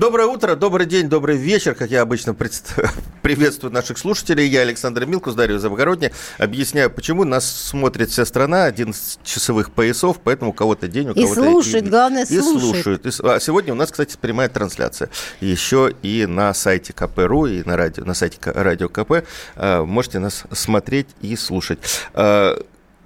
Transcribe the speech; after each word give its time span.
доброе 0.00 0.26
утро, 0.28 0.56
добрый 0.56 0.86
день, 0.86 1.10
добрый 1.10 1.36
вечер, 1.36 1.74
как 1.74 1.90
я 1.90 2.00
обычно 2.00 2.32
пред... 2.32 2.52
приветствую 3.22 3.70
наших 3.70 3.98
слушателей. 3.98 4.48
Я 4.48 4.62
Александр 4.62 5.04
Милкус, 5.04 5.34
Дарья 5.34 5.58
Завгородня. 5.58 6.10
Объясняю, 6.38 6.90
почему 6.90 7.24
нас 7.24 7.44
смотрит 7.46 8.08
вся 8.08 8.24
страна, 8.24 8.64
11 8.64 9.20
часовых 9.22 9.70
поясов, 9.72 10.18
поэтому 10.24 10.52
у 10.52 10.54
кого-то 10.54 10.88
день, 10.88 11.10
у 11.10 11.12
И 11.12 11.22
кого-то... 11.22 11.34
слушает, 11.42 11.90
главное, 11.90 12.22
и 12.24 12.40
слушает. 12.40 12.60
слушают. 12.74 13.06
И 13.06 13.10
с- 13.10 13.20
а 13.20 13.38
сегодня 13.40 13.74
у 13.74 13.76
нас, 13.76 13.90
кстати, 13.90 14.16
прямая 14.18 14.48
трансляция. 14.48 15.10
Еще 15.42 15.94
и 16.02 16.24
на 16.26 16.54
сайте 16.54 16.94
КП.ру, 16.94 17.44
и 17.46 17.62
на, 17.64 17.76
радио, 17.76 18.04
на 18.06 18.14
сайте 18.14 18.38
Радио 18.42 18.88
КП. 18.88 19.22
э, 19.56 19.82
Можете 19.82 20.18
нас 20.18 20.44
смотреть 20.50 21.08
и 21.20 21.36
слушать. 21.36 21.78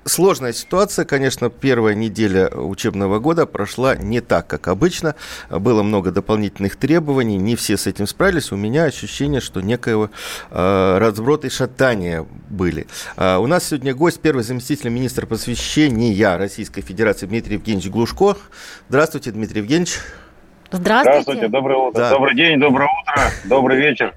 Э, 0.04 0.08
Сложная 0.08 0.52
ситуация, 0.52 1.04
конечно, 1.04 1.50
первая 1.50 1.94
неделя 1.94 2.48
учебного 2.48 3.18
года 3.18 3.46
прошла 3.46 3.96
не 3.96 4.20
так, 4.20 4.46
как 4.46 4.68
обычно. 4.68 5.14
Было 5.50 5.82
много 5.82 6.10
дополнительных 6.10 6.76
требований, 6.76 7.36
не 7.36 7.56
все 7.56 7.76
с 7.76 7.86
этим 7.86 8.06
справились. 8.06 8.52
У 8.52 8.56
меня 8.56 8.84
ощущение, 8.84 9.40
что 9.40 9.60
некоего 9.60 10.10
э, 10.50 10.98
разброта 10.98 11.46
и 11.46 11.50
шатания 11.50 12.26
были. 12.48 12.86
А 13.16 13.38
у 13.38 13.46
нас 13.46 13.64
сегодня 13.64 13.94
гость, 13.94 14.20
первый 14.20 14.44
заместитель 14.44 14.90
министра 14.90 15.26
просвещения 15.26 16.36
Российской 16.36 16.82
Федерации 16.82 17.26
Дмитрий 17.26 17.54
Евгеньевич 17.54 17.90
Глушко. 17.90 18.36
Здравствуйте, 18.88 19.30
Дмитрий 19.30 19.60
Евгеньевич. 19.60 19.98
Здравствуйте. 20.70 21.22
Здравствуйте, 21.22 21.48
доброе 21.48 21.78
утро. 21.78 22.00
Да. 22.00 22.10
Добрый 22.10 22.34
день, 22.36 22.58
доброе 22.58 22.88
утро, 23.02 23.30
добрый 23.44 23.78
вечер. 23.78 24.14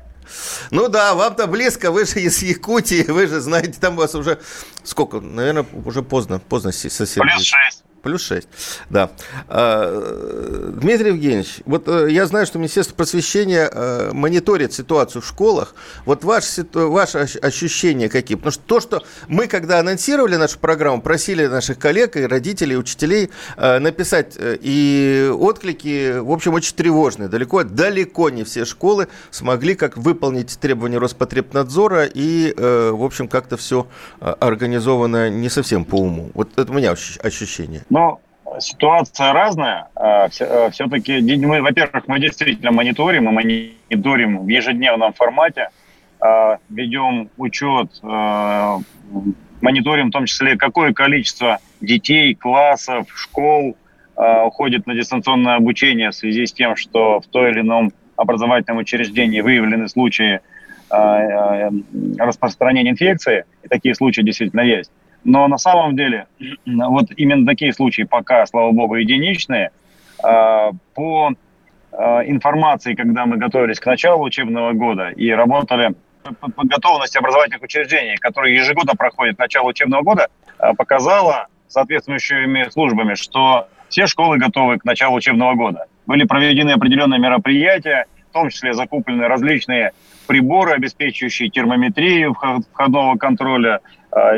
Ну 0.71 0.87
да, 0.89 1.13
вам-то 1.13 1.47
близко, 1.47 1.91
вы 1.91 2.05
же 2.05 2.19
из 2.21 2.41
Якутии, 2.41 3.03
вы 3.09 3.27
же 3.27 3.39
знаете, 3.39 3.79
там 3.79 3.95
вас 3.95 4.15
уже 4.15 4.39
сколько, 4.83 5.19
наверное, 5.19 5.65
уже 5.85 6.01
поздно, 6.01 6.39
поздно 6.39 6.71
си- 6.71 6.89
сосед. 6.89 7.21
Плюс 7.23 7.43
шесть. 7.43 7.83
Плюс 8.07 8.23
6, 8.23 8.47
да. 8.89 9.09
А, 9.49 10.71
Дмитрий 10.81 11.09
Евгеньевич, 11.09 11.57
вот 11.65 11.89
э, 11.89 12.07
я 12.09 12.25
знаю, 12.25 12.45
что 12.45 12.57
Министерство 12.57 12.95
просвещения 12.95 13.69
э, 13.69 14.11
мониторит 14.13 14.71
ситуацию 14.71 15.21
в 15.21 15.27
школах. 15.27 15.75
Вот 16.05 16.23
ваше, 16.23 16.65
ваши 16.71 17.17
ощ- 17.17 17.35
ощущения 17.35 18.07
какие? 18.07 18.37
Потому 18.37 18.51
что 18.53 18.63
то, 18.65 18.79
что 18.79 19.03
мы, 19.27 19.47
когда 19.47 19.79
анонсировали 19.79 20.37
нашу 20.37 20.57
программу, 20.59 21.01
просили 21.01 21.47
наших 21.47 21.79
коллег 21.79 22.15
и 22.15 22.25
родителей, 22.25 22.75
и 22.75 22.77
учителей 22.77 23.29
э, 23.57 23.79
написать, 23.79 24.37
и 24.39 25.29
отклики, 25.37 26.19
в 26.19 26.31
общем, 26.31 26.53
очень 26.53 26.75
тревожные. 26.77 27.27
Далеко, 27.27 27.65
далеко 27.65 28.29
не 28.29 28.45
все 28.45 28.63
школы 28.63 29.09
смогли 29.31 29.75
как 29.75 29.97
выполнить 29.97 30.57
требования 30.61 30.97
Роспотребнадзора, 30.97 32.05
и, 32.05 32.53
в 32.55 33.03
общем, 33.03 33.27
как-то 33.27 33.57
все 33.57 33.87
организовано 34.21 35.29
не 35.29 35.49
совсем 35.49 35.83
по 35.83 35.95
уму. 35.95 36.31
Вот 36.33 36.49
это 36.55 36.71
у 36.71 36.75
меня 36.75 36.93
ощущ- 36.93 37.19
ощущение. 37.19 37.83
Но 37.97 38.19
ситуация 38.59 39.33
разная. 39.33 39.87
Все-таки, 40.29 41.19
мы, 41.45 41.61
во-первых, 41.63 42.07
мы 42.07 42.19
действительно 42.19 42.71
мониторим, 42.71 43.25
мы 43.25 43.31
мониторим 43.31 44.45
в 44.45 44.47
ежедневном 44.47 45.13
формате, 45.13 45.69
а, 46.19 46.57
ведем 46.69 47.29
учет, 47.37 47.89
а, 48.03 48.79
мониторим 49.61 50.09
в 50.09 50.11
том 50.11 50.25
числе, 50.25 50.57
какое 50.57 50.93
количество 50.93 51.59
детей, 51.81 52.35
классов, 52.35 53.07
школ 53.15 53.75
а, 54.15 54.45
уходит 54.45 54.85
на 54.87 54.93
дистанционное 54.93 55.55
обучение 55.55 56.11
в 56.11 56.15
связи 56.15 56.45
с 56.45 56.53
тем, 56.53 56.75
что 56.75 57.19
в 57.19 57.27
той 57.27 57.51
или 57.51 57.61
ином 57.61 57.91
образовательном 58.15 58.79
учреждении 58.79 59.41
выявлены 59.41 59.87
случаи 59.87 60.39
а, 60.89 61.67
а, 61.67 61.71
распространения 62.19 62.91
инфекции, 62.91 63.45
и 63.63 63.67
такие 63.67 63.95
случаи 63.95 64.21
действительно 64.21 64.61
есть. 64.61 64.91
Но 65.27 65.45
на 65.49 65.57
самом 65.57 65.97
деле, 65.97 66.25
вот 66.65 67.07
именно 67.17 67.45
такие 67.45 67.73
случаи 67.73 68.03
пока, 68.03 68.45
слава 68.45 68.71
богу, 68.71 68.95
единичные. 68.95 69.71
А, 70.23 70.71
По 70.95 71.33
а, 71.91 72.21
информации, 72.21 72.95
когда 72.95 73.25
мы 73.25 73.35
готовились 73.35 73.77
к 73.81 73.85
началу 73.85 74.23
учебного 74.23 74.71
года 74.71 75.09
и 75.09 75.29
работали 75.29 75.95
по 76.39 76.49
подготовленности 76.49 77.17
образовательных 77.17 77.61
учреждений, 77.61 78.15
которые 78.15 78.55
ежегодно 78.55 78.95
проходят 78.95 79.37
начало 79.37 79.67
учебного 79.67 80.01
года, 80.01 80.27
а, 80.59 80.73
показала 80.73 81.47
соответствующими 81.67 82.69
службами, 82.69 83.15
что 83.15 83.67
все 83.89 84.07
школы 84.07 84.37
готовы 84.37 84.77
к 84.77 84.85
началу 84.85 85.17
учебного 85.17 85.55
года. 85.55 85.87
Были 86.05 86.23
проведены 86.23 86.71
определенные 86.71 87.19
мероприятия, 87.19 88.05
в 88.29 88.33
том 88.33 88.49
числе 88.49 88.73
закуплены 88.73 89.27
различные 89.27 89.91
приборы, 90.25 90.71
обеспечивающие 90.71 91.49
термометрию 91.49 92.31
вход- 92.31 92.63
входного 92.71 93.17
контроля, 93.17 93.81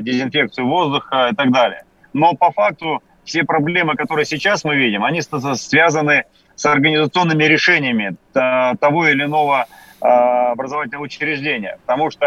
дезинфекцию 0.02 0.68
воздуха 0.68 1.30
и 1.32 1.36
так 1.36 1.52
далее. 1.52 1.84
Но 2.14 2.34
по 2.34 2.52
факту 2.52 3.02
все 3.24 3.44
проблемы, 3.44 3.96
которые 3.96 4.26
сейчас 4.26 4.64
мы 4.64 4.76
видим, 4.76 5.04
они 5.04 5.22
связаны 5.22 6.26
с 6.56 6.66
организационными 6.66 7.44
решениями 7.44 8.16
э, 8.34 8.76
того 8.80 9.08
или 9.08 9.24
иного 9.24 9.66
э, 10.02 10.06
образовательного 10.06 11.04
учреждения. 11.04 11.78
Потому 11.86 12.10
что 12.10 12.26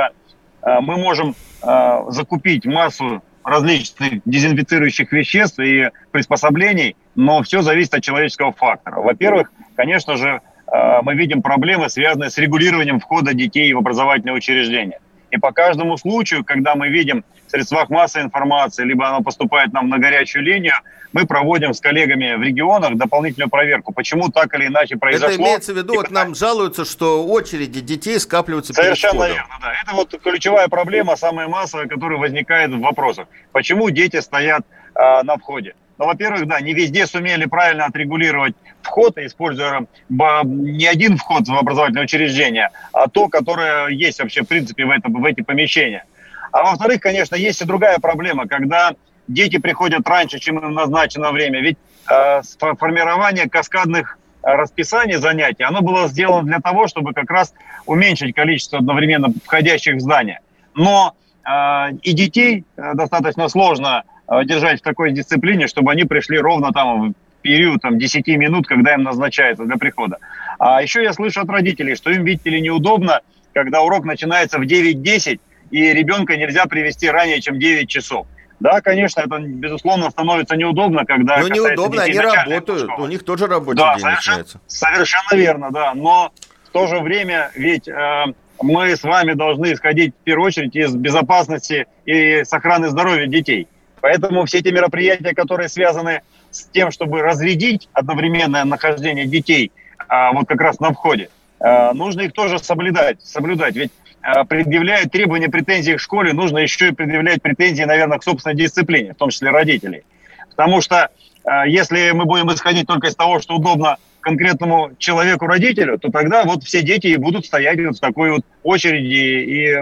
э, 0.63 0.81
мы 0.81 0.97
можем 0.97 1.35
э, 1.63 2.05
закупить 2.09 2.65
массу 2.65 3.23
различных 3.45 4.23
дезинфицирующих 4.25 5.13
веществ 5.13 5.59
и 5.59 5.91
приспособлений, 6.13 6.97
но 7.15 7.43
все 7.43 7.63
зависит 7.63 7.95
от 7.95 8.03
человеческого 8.03 8.53
фактора. 8.53 9.01
Во-первых, 9.01 9.53
конечно 9.77 10.17
же, 10.17 10.41
э, 10.67 11.03
мы 11.03 11.15
видим 11.15 11.43
проблемы, 11.43 11.91
связанные 11.91 12.31
с 12.31 12.39
регулированием 12.39 13.01
входа 13.01 13.35
детей 13.35 13.73
в 13.75 13.79
образовательные 13.79 14.35
учреждения. 14.35 15.01
И 15.33 15.39
по 15.39 15.51
каждому 15.51 15.97
случаю, 15.97 16.45
когда 16.45 16.75
мы 16.75 16.91
видим 16.91 17.25
в 17.47 17.51
средствах 17.51 17.89
массовой 17.89 18.27
информации, 18.27 18.85
либо 18.85 19.09
оно 19.09 19.23
поступает 19.23 19.73
нам 19.73 19.89
на 19.89 19.99
горячую 19.99 20.45
линию, 20.45 20.75
мы 21.15 21.27
проводим 21.27 21.73
с 21.73 21.81
коллегами 21.81 22.35
в 22.35 22.43
регионах 22.43 22.97
дополнительную 22.97 23.49
проверку, 23.49 23.95
почему 23.95 24.29
так 24.29 24.55
или 24.55 24.67
иначе 24.67 24.97
произошло. 24.97 25.29
Это 25.29 25.43
имеется 25.43 25.73
в 25.73 25.77
виду, 25.79 25.95
И 25.95 25.97
вот 25.97 26.11
нам 26.11 26.35
жалуются, 26.35 26.85
что 26.85 27.27
очереди 27.27 27.81
детей 27.81 28.19
скапливаются 28.21 28.75
перед 28.75 28.85
Совершенно 28.85 29.15
входом. 29.15 29.35
верно, 29.37 29.55
да. 29.63 29.73
Это 29.83 29.95
вот 29.95 30.15
ключевая 30.23 30.69
проблема, 30.69 31.17
самая 31.17 31.49
массовая, 31.49 31.89
которая 31.89 32.19
возникает 32.19 32.71
в 32.71 32.81
вопросах. 32.81 33.27
Почему 33.53 33.89
дети 33.89 34.21
стоят 34.21 34.67
а, 34.95 35.23
на 35.23 35.39
входе? 35.39 35.75
Ну, 36.03 36.09
во-первых, 36.09 36.49
да, 36.49 36.61
не 36.61 36.75
везде 36.75 37.07
сумели 37.07 37.45
правильно 37.45 37.85
отрегулировать 37.85 38.57
вход, 38.83 39.17
используя 39.19 39.87
не 40.09 40.87
один 40.89 41.17
вход 41.17 41.47
в 41.47 41.55
образовательное 41.55 42.03
учреждение, 42.03 42.71
а 42.93 43.07
то, 43.07 43.29
которое 43.29 43.87
есть 43.87 44.19
вообще 44.19 44.43
в 44.43 44.49
принципе 44.49 44.85
в, 44.85 44.91
это, 44.91 45.09
в 45.09 45.25
эти 45.25 45.43
помещения. 45.43 46.05
А 46.51 46.65
во-вторых, 46.65 47.01
конечно, 47.01 47.37
есть 47.37 47.63
и 47.63 47.65
другая 47.65 48.01
проблема, 48.01 48.49
когда 48.49 48.97
дети 49.29 49.59
приходят 49.59 50.09
раньше, 50.09 50.41
чем 50.41 50.59
им 50.59 50.75
назначено 50.75 51.31
время. 51.31 51.61
Ведь 51.61 51.79
э, 52.11 52.43
формирование 52.81 53.49
каскадных 53.49 54.19
э, 54.43 54.57
расписаний 54.57 55.19
занятий, 55.19 55.63
оно 55.63 55.83
было 55.83 56.09
сделано 56.09 56.43
для 56.43 56.59
того, 56.59 56.89
чтобы 56.89 57.13
как 57.13 57.31
раз 57.31 57.55
уменьшить 57.87 58.35
количество 58.35 58.81
одновременно 58.81 59.29
входящих 59.45 59.95
в 59.95 60.01
здание. 60.01 60.41
Но 60.75 61.15
э, 61.49 61.93
и 62.03 62.13
детей 62.13 62.65
э, 62.77 62.95
достаточно 62.95 63.49
сложно 63.49 64.03
держать 64.45 64.81
в 64.81 64.83
такой 64.83 65.13
дисциплине, 65.13 65.67
чтобы 65.67 65.93
они 65.93 66.05
пришли 66.05 66.39
ровно 66.39 66.73
там 66.73 67.11
в 67.11 67.15
период 67.43 67.83
там, 67.83 67.99
10 67.99 68.27
минут, 68.29 68.67
когда 68.67 68.95
им 68.95 69.03
назначается 69.03 69.65
для 69.65 69.77
прихода. 69.77 70.19
А 70.59 70.81
еще 70.83 71.03
я 71.03 71.13
слышу 71.13 71.41
от 71.41 71.49
родителей, 71.49 71.97
что 71.97 72.11
им, 72.11 72.25
видите 72.25 72.51
ли, 72.51 72.61
неудобно, 72.61 73.21
когда 73.53 73.83
урок 73.83 74.05
начинается 74.05 74.59
в 74.59 74.63
9-10, 74.63 75.41
и 75.71 75.93
ребенка 75.93 76.37
нельзя 76.37 76.67
привести 76.67 77.11
ранее, 77.11 77.41
чем 77.41 77.59
9 77.59 77.89
часов. 77.89 78.27
Да, 78.61 78.81
конечно, 78.81 79.21
это, 79.23 79.39
безусловно, 79.41 80.09
становится 80.11 80.55
неудобно, 80.57 81.05
когда... 81.05 81.39
Ну, 81.39 81.49
неудобно, 81.49 82.03
они 82.05 82.17
работают, 82.17 82.91
школы. 82.91 83.09
у 83.09 83.11
них 83.11 83.25
тоже 83.25 83.49
рабочий 83.49 83.79
Да, 83.79 83.95
день 83.95 84.03
совершенно, 84.03 84.39
начинается. 84.39 84.61
совершенно 84.69 85.37
верно, 85.41 85.71
да. 85.73 85.95
Но 85.95 86.33
в 86.65 86.71
то 86.71 86.87
же 86.87 87.01
время 87.01 87.51
ведь 87.57 87.89
э, 87.89 88.25
мы 88.63 88.97
с 88.97 89.03
вами 89.03 89.33
должны 89.33 89.73
исходить 89.73 90.15
в 90.15 90.23
первую 90.23 90.47
очередь 90.47 90.77
из 90.77 90.95
безопасности 90.95 91.87
и 92.07 92.45
сохраны 92.45 92.91
здоровья 92.91 93.27
детей. 93.27 93.67
Поэтому 94.03 94.45
все 94.45 94.59
эти 94.59 94.69
мероприятия, 94.69 95.33
которые 95.33 95.69
связаны 95.69 96.23
с 96.51 96.65
тем, 96.65 96.91
чтобы 96.91 97.23
разрядить 97.23 97.89
одновременное 97.93 98.65
нахождение 98.65 99.27
детей 99.27 99.71
а, 100.09 100.33
вот 100.33 100.49
как 100.49 100.61
раз 100.61 100.81
на 100.81 100.93
входе, 100.93 101.31
э, 101.61 101.93
нужно 101.93 102.23
их 102.23 102.33
тоже 102.33 102.59
соблюдать. 102.59 103.23
соблюдать. 103.23 103.77
Ведь 103.77 103.93
э, 104.23 104.45
предъявляя 104.45 105.07
требования, 105.07 105.49
претензии 105.49 105.93
к 105.93 106.01
школе, 106.01 106.33
нужно 106.33 106.59
еще 106.59 106.89
и 106.89 106.93
предъявлять 106.93 107.41
претензии, 107.43 107.85
наверное, 107.85 108.19
к 108.19 108.25
собственной 108.25 108.57
дисциплине, 108.57 109.15
в 109.15 109.17
том 109.17 109.31
числе 109.31 109.51
родителей. 109.51 110.03
Потому 110.51 110.81
что 110.81 111.11
э, 111.45 111.69
если 111.69 112.11
мы 112.11 112.25
будем 112.25 112.53
исходить 112.53 112.89
только 112.89 113.07
из 113.07 113.15
того, 113.15 113.39
что 113.39 113.55
удобно 113.55 113.99
конкретному 114.21 114.91
человеку-родителю, 114.99 115.99
то 116.01 116.11
тогда 116.11 116.43
вот 116.43 116.65
все 116.65 116.83
дети 116.83 117.07
и 117.07 117.17
будут 117.17 117.47
стоять 117.47 117.79
вот 117.85 117.99
в 117.99 118.01
такой 118.01 118.33
вот 118.33 118.43
очереди 118.65 119.15
и 119.15 119.79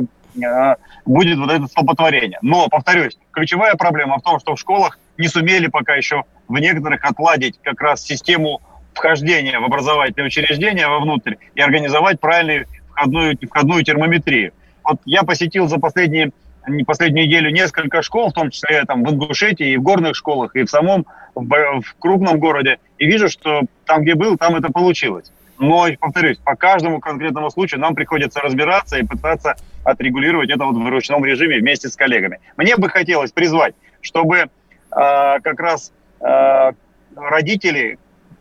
будет 1.05 1.39
вот 1.39 1.51
это 1.51 1.67
столпотворение. 1.67 2.39
Но, 2.43 2.69
повторюсь, 2.69 3.19
ключевая 3.33 3.75
проблема 3.75 4.19
в 4.19 4.23
том, 4.23 4.39
что 4.41 4.55
в 4.55 4.61
школах 4.61 4.99
не 5.19 5.29
сумели 5.29 5.67
пока 5.67 5.95
еще 5.95 6.25
в 6.49 6.59
некоторых 6.59 7.05
отладить 7.05 7.59
как 7.63 7.81
раз 7.81 8.03
систему 8.03 8.61
вхождения 8.95 9.59
в 9.59 9.65
образовательные 9.65 10.27
учреждения 10.27 10.89
вовнутрь 10.89 11.37
и 11.55 11.61
организовать 11.61 12.21
правильную 12.21 12.67
входную, 12.91 13.39
входную 13.49 13.85
термометрию. 13.85 14.53
Вот 14.85 15.01
я 15.05 15.23
посетил 15.23 15.69
за 15.69 15.79
последние 15.79 16.33
не 16.69 16.85
последнюю 16.85 17.27
неделю 17.27 17.51
несколько 17.51 18.03
школ, 18.03 18.31
в 18.31 18.35
том 18.35 18.51
числе 18.51 18.85
там 18.85 19.03
в 19.03 19.11
Ингушетии, 19.11 19.73
и 19.73 19.77
в 19.77 19.83
горных 19.83 20.15
школах, 20.15 20.55
и 20.57 20.63
в 20.63 20.71
самом 20.71 21.07
в, 21.35 21.47
в 21.47 21.97
крупном 21.99 22.39
городе, 22.39 22.79
и 22.99 23.07
вижу, 23.07 23.29
что 23.29 23.63
там, 23.87 24.03
где 24.03 24.15
был, 24.15 24.37
там 24.37 24.57
это 24.57 24.71
получилось. 24.71 25.33
Но, 25.61 25.87
повторюсь, 26.01 26.39
по 26.39 26.57
каждому 26.57 27.01
конкретному 27.01 27.51
случаю 27.51 27.81
нам 27.81 27.95
приходится 27.95 28.41
разбираться 28.41 28.99
и 28.99 29.07
пытаться 29.07 29.57
отрегулировать 29.85 30.49
это 30.49 30.65
вот 30.65 30.75
в 30.75 30.89
ручном 30.89 31.23
режиме 31.23 31.59
вместе 31.59 31.91
с 31.91 31.97
коллегами. 31.97 32.41
Мне 32.57 32.77
бы 32.77 32.89
хотелось 32.89 33.31
призвать, 33.31 33.75
чтобы 34.01 34.39
э, 34.39 34.49
как 34.91 35.61
раз 35.61 35.93
э, 36.23 36.73
родители, 37.15 37.99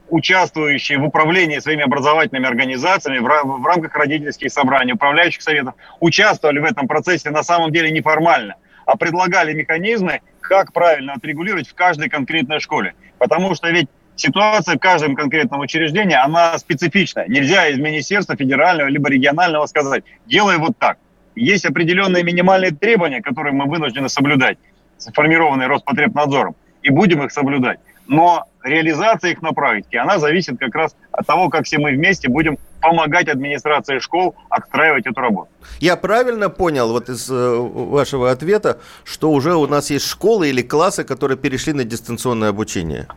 участвующие 0.08 0.98
в 0.98 1.04
управлении 1.04 1.60
своими 1.60 1.84
образовательными 1.84 2.48
организациями 2.48 3.20
в, 3.20 3.24
в 3.24 3.66
рамках 3.66 3.94
родительских 3.96 4.50
собраний, 4.50 4.94
управляющих 4.94 5.42
советов, 5.42 5.74
участвовали 6.00 6.60
в 6.60 6.64
этом 6.64 6.88
процессе 6.88 7.32
на 7.32 7.44
самом 7.44 7.74
деле 7.74 7.92
неформально, 7.92 8.56
а 8.86 8.96
предлагали 8.96 9.52
механизмы, 9.52 10.22
как 10.40 10.72
правильно 10.72 11.14
отрегулировать 11.14 11.68
в 11.68 11.76
каждой 11.76 12.10
конкретной 12.10 12.62
школе. 12.62 12.94
Потому 13.18 13.56
что 13.56 13.70
ведь 13.70 13.90
ситуация 14.20 14.76
в 14.76 14.80
каждом 14.80 15.16
конкретном 15.16 15.62
учреждении, 15.62 16.16
она 16.16 16.58
специфична. 16.58 17.26
Нельзя 17.28 17.68
из 17.68 17.80
министерства 17.80 18.36
федерального 18.36 18.88
либо 18.88 19.10
регионального 19.10 19.66
сказать, 19.66 20.04
делай 20.26 20.58
вот 20.58 20.78
так. 20.78 20.98
Есть 21.36 21.66
определенные 21.66 22.24
минимальные 22.24 22.72
требования, 22.72 23.22
которые 23.22 23.54
мы 23.54 23.66
вынуждены 23.66 24.10
соблюдать, 24.10 24.58
сформированные 24.98 25.68
Роспотребнадзором, 25.68 26.56
и 26.84 26.90
будем 26.90 27.24
их 27.24 27.32
соблюдать 27.32 27.80
но 28.10 28.48
реализация 28.64 29.32
их 29.32 29.42
на 29.42 29.54
практике, 29.54 30.00
она 30.00 30.20
зависит 30.20 30.60
как 30.60 30.76
раз 30.76 30.96
от 31.12 31.26
того, 31.28 31.50
как 31.50 31.66
все 31.66 31.78
мы 31.78 31.92
вместе 31.92 32.28
будем 32.28 32.58
помогать 32.82 33.30
администрации 33.30 34.00
школ 34.00 34.36
отстраивать 34.50 35.06
эту 35.06 35.22
работу. 35.22 35.50
Я 35.80 35.96
правильно 35.96 36.50
понял 36.50 36.92
вот 36.92 37.10
из 37.10 37.30
э, 37.30 37.34
вашего 37.34 38.32
ответа, 38.32 38.80
что 39.04 39.32
уже 39.32 39.56
у 39.56 39.68
нас 39.68 39.92
есть 39.92 40.08
школы 40.08 40.50
или 40.50 40.64
классы, 40.64 41.04
которые 41.04 41.38
перешли 41.38 41.74
на 41.74 41.84
дистанционное 41.84 42.50
обучение? 42.50 43.08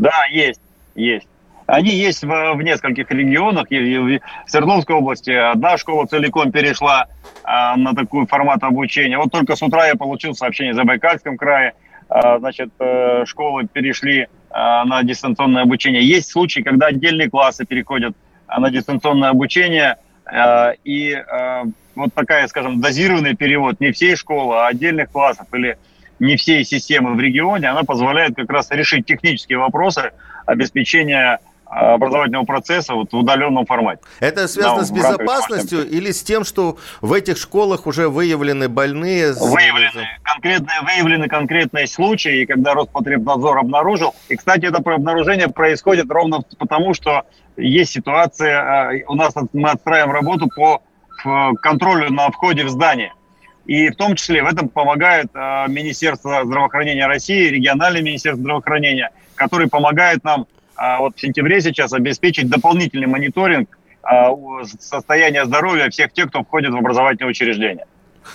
Да, 0.00 0.24
есть, 0.30 0.60
есть. 0.94 1.28
Они 1.66 1.90
есть 1.90 2.24
в, 2.24 2.54
в 2.54 2.62
нескольких 2.62 3.10
регионах. 3.10 3.66
В 3.70 4.20
Свердловской 4.46 4.96
области 4.96 5.30
одна 5.30 5.78
школа 5.78 6.06
целиком 6.06 6.50
перешла 6.50 7.06
а, 7.44 7.76
на 7.76 7.94
такой 7.94 8.26
формат 8.26 8.64
обучения. 8.64 9.18
Вот 9.18 9.30
только 9.30 9.54
с 9.54 9.62
утра 9.62 9.86
я 9.86 9.94
получил 9.94 10.34
сообщение 10.34 10.72
в 10.72 10.76
Забайкальском 10.76 11.36
крае. 11.36 11.74
А, 12.08 12.40
значит, 12.40 12.70
э, 12.80 13.24
школы 13.24 13.68
перешли 13.68 14.26
Э, 14.50 14.82
на 14.84 15.02
дистанционное 15.04 15.62
обучение. 15.62 16.02
Есть 16.02 16.32
случаи, 16.32 16.60
когда 16.60 16.86
отдельные 16.86 17.30
классы 17.30 17.64
переходят 17.64 18.16
э, 18.48 18.60
на 18.60 18.70
дистанционное 18.70 19.30
обучение, 19.30 19.96
э, 20.30 20.74
и 20.82 21.16
вот 21.94 22.12
такая, 22.14 22.48
скажем, 22.48 22.80
дозированный 22.80 23.36
перевод 23.36 23.78
не 23.78 23.92
всей 23.92 24.16
школы, 24.16 24.56
а 24.56 24.68
отдельных 24.68 25.10
классов 25.10 25.46
или 25.52 25.76
не 26.20 26.36
всей 26.36 26.64
системы 26.64 27.14
в 27.14 27.20
регионе, 27.20 27.68
она 27.68 27.82
позволяет 27.82 28.36
как 28.36 28.48
раз 28.50 28.70
решить 28.70 29.06
технические 29.06 29.58
вопросы 29.58 30.12
обеспечения 30.46 31.40
образовательного 31.70 32.44
процесса 32.44 32.94
вот 32.94 33.12
в 33.12 33.16
удаленном 33.16 33.64
формате. 33.64 34.02
Это 34.18 34.48
связано 34.48 34.80
да, 34.80 34.84
с 34.84 34.90
безопасностью 34.90 35.88
или 35.88 36.10
с 36.10 36.22
тем, 36.22 36.44
что 36.44 36.78
в 37.00 37.12
этих 37.12 37.38
школах 37.38 37.86
уже 37.86 38.08
выявлены 38.08 38.68
больные? 38.68 39.32
Выявлены 39.34 40.08
конкретные, 40.24 40.80
выявлены 40.82 41.28
конкретные 41.28 41.86
случаи, 41.86 42.42
и 42.42 42.46
когда 42.46 42.74
Роспотребнадзор 42.74 43.58
обнаружил. 43.58 44.14
И, 44.28 44.36
кстати, 44.36 44.66
это 44.66 44.78
обнаружение 44.78 45.48
происходит 45.48 46.10
ровно 46.10 46.42
потому, 46.58 46.92
что 46.92 47.22
есть 47.56 47.92
ситуация, 47.92 48.60
а, 48.60 48.92
у 49.06 49.14
нас 49.14 49.32
мы 49.52 49.70
отстраиваем 49.70 50.10
работу 50.12 50.48
по 50.48 50.82
контролю 51.62 52.10
на 52.10 52.30
входе 52.30 52.64
в 52.64 52.70
здание. 52.70 53.12
И 53.66 53.90
в 53.90 53.96
том 53.96 54.16
числе 54.16 54.42
в 54.42 54.46
этом 54.46 54.68
помогает 54.68 55.28
а, 55.34 55.66
Министерство 55.68 56.44
здравоохранения 56.44 57.06
России, 57.06 57.48
региональное 57.48 58.02
Министерство 58.02 58.42
здравоохранения, 58.42 59.10
который 59.36 59.68
помогает 59.68 60.24
нам 60.24 60.46
а 60.80 61.00
вот 61.00 61.14
в 61.14 61.20
сентябре 61.20 61.60
сейчас 61.60 61.92
обеспечить 61.92 62.48
дополнительный 62.48 63.06
мониторинг 63.06 63.68
а, 64.02 64.30
состояния 64.78 65.44
здоровья 65.44 65.90
всех 65.90 66.10
тех, 66.14 66.30
кто 66.30 66.42
входит 66.42 66.72
в 66.72 66.76
образовательное 66.76 67.30
учреждение. 67.30 67.84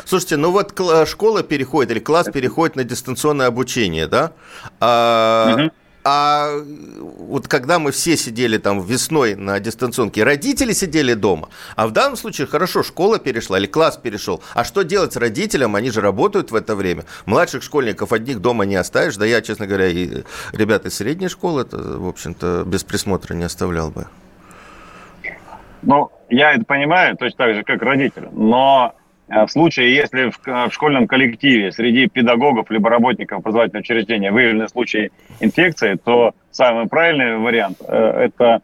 Слушайте, 0.06 0.38
ну 0.38 0.52
вот 0.52 0.80
школа 1.08 1.42
переходит 1.42 1.92
или 1.92 2.00
класс 2.00 2.28
переходит 2.32 2.76
на 2.76 2.84
дистанционное 2.84 3.48
обучение, 3.48 4.06
да? 4.06 4.34
А, 4.80 5.56
угу. 5.58 5.72
А 6.08 6.52
вот 6.62 7.48
когда 7.48 7.80
мы 7.80 7.92
все 7.92 8.16
сидели 8.16 8.60
там 8.60 8.80
весной 8.80 9.34
на 9.34 9.60
дистанционке, 9.60 10.24
родители 10.24 10.72
сидели 10.72 11.16
дома, 11.16 11.50
а 11.76 11.88
в 11.88 11.92
данном 11.92 12.16
случае 12.16 12.46
хорошо, 12.46 12.84
школа 12.84 13.18
перешла 13.18 13.58
или 13.58 13.66
класс 13.66 13.98
перешел. 13.98 14.44
А 14.54 14.64
что 14.64 14.84
делать 14.84 15.14
с 15.14 15.18
родителям? 15.18 15.76
Они 15.76 15.90
же 15.90 16.02
работают 16.02 16.52
в 16.52 16.56
это 16.56 16.76
время. 16.76 17.06
Младших 17.26 17.64
школьников 17.64 18.14
одних 18.14 18.40
дома 18.40 18.66
не 18.66 18.76
оставишь. 18.76 19.18
Да 19.18 19.26
я, 19.26 19.42
честно 19.42 19.66
говоря, 19.66 19.88
и 19.88 20.22
ребят 20.54 20.86
из 20.86 20.94
средней 20.94 21.28
школы, 21.28 21.64
это, 21.64 21.78
в 21.78 22.08
общем-то, 22.08 22.66
без 22.68 22.84
присмотра 22.84 23.34
не 23.34 23.44
оставлял 23.44 23.90
бы. 23.90 24.06
Ну, 25.82 26.12
я 26.30 26.54
это 26.54 26.66
понимаю, 26.66 27.18
точно 27.18 27.38
так 27.38 27.56
же, 27.56 27.64
как 27.64 27.82
родители. 27.82 28.30
Но 28.32 28.94
в 29.28 29.48
случае, 29.48 29.96
если 29.96 30.30
в, 30.30 30.72
школьном 30.72 31.08
коллективе 31.08 31.72
среди 31.72 32.08
педагогов 32.08 32.70
либо 32.70 32.90
работников 32.90 33.40
образовательного 33.40 33.82
учреждения 33.82 34.32
выявлены 34.32 34.70
случаи 34.70 35.12
инфекции, 35.40 35.96
то 35.96 36.34
самый 36.52 36.88
правильный 36.88 37.38
вариант 37.38 37.78
э,– 37.88 37.96
это 38.26 38.62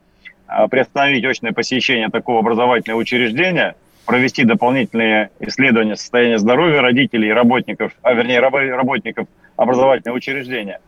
э, 0.48 0.68
приостановить 0.68 1.26
очное 1.26 1.52
посещение 1.52 2.10
такого 2.10 2.40
образовательного 2.40 3.00
учреждения, 3.00 3.76
провести 4.06 4.44
дополнительные 4.44 5.32
исследования 5.40 5.96
состояния 5.96 6.38
здоровья 6.38 6.82
родителей 6.82 7.30
и 7.30 7.34
работников, 7.34 7.94
а 8.04 8.14
вернее 8.14 8.40
работников 8.40 9.28
образовательного 9.56 10.18
учреждения 10.18 10.80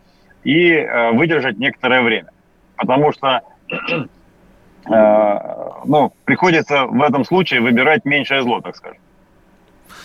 и 0.44 0.86
выдержать 1.14 1.58
некоторое 1.58 2.02
время. 2.02 2.30
Потому 2.76 3.14
что 3.14 3.42
ну, 4.86 6.12
приходится 6.26 6.86
в 6.86 7.02
этом 7.02 7.24
случае 7.24 7.62
выбирать 7.62 8.04
меньшее 8.04 8.42
зло, 8.42 8.60
так 8.60 8.76
скажем. 8.76 9.00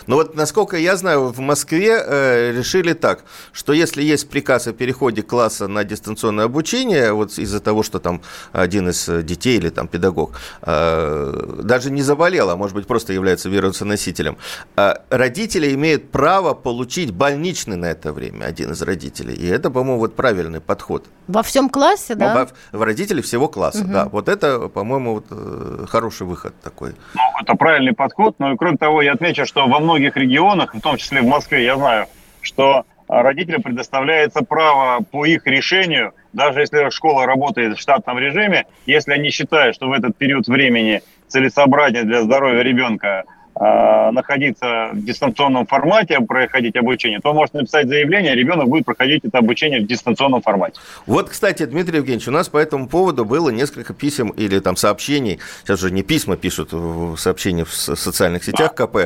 Но 0.09 0.17
вот, 0.17 0.35
насколько 0.35 0.79
я 0.79 0.97
знаю, 0.97 1.29
в 1.29 1.39
Москве 1.41 2.03
э, 2.05 2.53
решили 2.53 2.95
так, 2.95 3.25
что 3.53 3.75
если 3.75 4.03
есть 4.03 4.31
приказ 4.31 4.67
о 4.67 4.73
переходе 4.73 5.23
класса 5.23 5.69
на 5.69 5.85
дистанционное 5.85 6.47
обучение, 6.47 7.13
вот 7.13 7.39
из-за 7.39 7.61
того, 7.61 7.83
что 7.83 7.99
там 7.99 8.23
один 8.53 8.89
из 8.89 9.07
детей 9.23 9.59
или 9.59 9.69
там 9.69 9.87
педагог 9.87 10.33
э, 10.63 11.61
даже 11.63 11.91
не 11.91 12.01
заболел, 12.01 12.49
а 12.49 12.57
может 12.57 12.75
быть 12.75 12.87
просто 12.87 13.13
является 13.13 13.51
вирусоносителем, 13.51 14.39
э, 14.77 14.95
родители 15.11 15.75
имеют 15.75 16.11
право 16.11 16.55
получить 16.55 17.11
больничный 17.13 17.77
на 17.77 17.87
это 17.87 18.15
время, 18.15 18.47
один 18.47 18.73
из 18.73 18.81
родителей. 18.81 19.35
И 19.35 19.47
это, 19.47 19.71
по-моему, 19.71 19.99
вот 19.99 20.17
правильный 20.17 20.63
подход. 20.63 21.05
Во 21.27 21.43
всем 21.43 21.69
классе, 21.69 22.15
да? 22.15 22.49
Во, 22.73 22.79
в 22.79 22.83
родителей 22.83 23.21
всего 23.21 23.49
класса, 23.49 23.83
угу. 23.83 23.93
да. 23.93 24.07
Вот 24.07 24.31
это, 24.31 24.69
по-моему, 24.69 25.17
вот, 25.17 25.27
э, 25.31 25.85
хороший 25.87 26.27
выход 26.27 26.55
такой. 26.63 26.95
Ну, 27.15 27.21
это 27.43 27.55
правильный 27.57 27.93
подход, 27.93 28.37
но 28.39 28.55
и 28.55 28.57
кроме 28.57 28.79
того, 28.79 29.03
я 29.03 29.13
отмечу, 29.13 29.45
что 29.45 29.69
во 29.69 29.79
многих 29.79 29.98
многих 29.99 30.17
регионах, 30.17 30.75
в 30.75 30.81
том 30.81 30.97
числе 30.97 31.23
в 31.23 31.27
Москве, 31.27 31.65
я 31.65 31.77
знаю, 31.77 32.07
что 32.41 32.85
а, 33.09 33.23
родителям 33.23 33.63
предоставляется 33.63 34.45
право 34.45 35.03
по 35.03 35.27
их 35.27 35.47
решению, 35.47 36.13
даже 36.33 36.61
если 36.61 36.89
школа 36.91 37.27
работает 37.27 37.77
в 37.77 37.81
штатном 37.81 38.19
режиме, 38.19 38.67
если 38.87 39.13
они 39.13 39.31
считают, 39.31 39.75
что 39.75 39.89
в 39.89 39.93
этот 39.93 40.17
период 40.17 40.47
времени 40.47 41.03
целесообразнее 41.27 42.05
для 42.05 42.23
здоровья 42.23 42.63
ребенка 42.63 43.25
э, 43.59 44.11
находиться 44.11 44.91
в 44.93 45.05
дистанционном 45.05 45.67
формате, 45.67 46.21
проходить 46.21 46.77
обучение, 46.77 47.21
то 47.21 47.33
может 47.33 47.55
написать 47.55 47.89
заявление, 47.89 48.35
ребенок 48.35 48.69
будет 48.69 48.85
проходить 48.85 49.25
это 49.25 49.39
обучение 49.39 49.81
в 49.81 49.87
дистанционном 49.87 50.43
формате. 50.43 50.81
Вот, 51.07 51.29
кстати, 51.29 51.65
Дмитрий 51.67 51.99
Евгеньевич, 51.99 52.29
у 52.29 52.33
нас 52.33 52.49
по 52.49 52.59
этому 52.59 52.89
поводу 52.89 53.25
было 53.25 53.51
несколько 53.51 53.95
писем 53.95 54.31
или 54.31 54.59
там 54.61 54.77
сообщений, 54.77 55.39
сейчас 55.63 55.81
же 55.81 55.91
не 55.91 56.03
письма 56.03 56.37
пишут, 56.37 56.73
сообщения 57.19 57.65
в 57.65 57.73
социальных 57.73 58.45
сетях 58.45 58.75
да. 58.77 58.87
КП, 58.87 58.97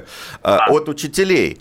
а, 0.42 0.58
да. 0.58 0.66
от 0.68 0.88
учителей 0.88 1.60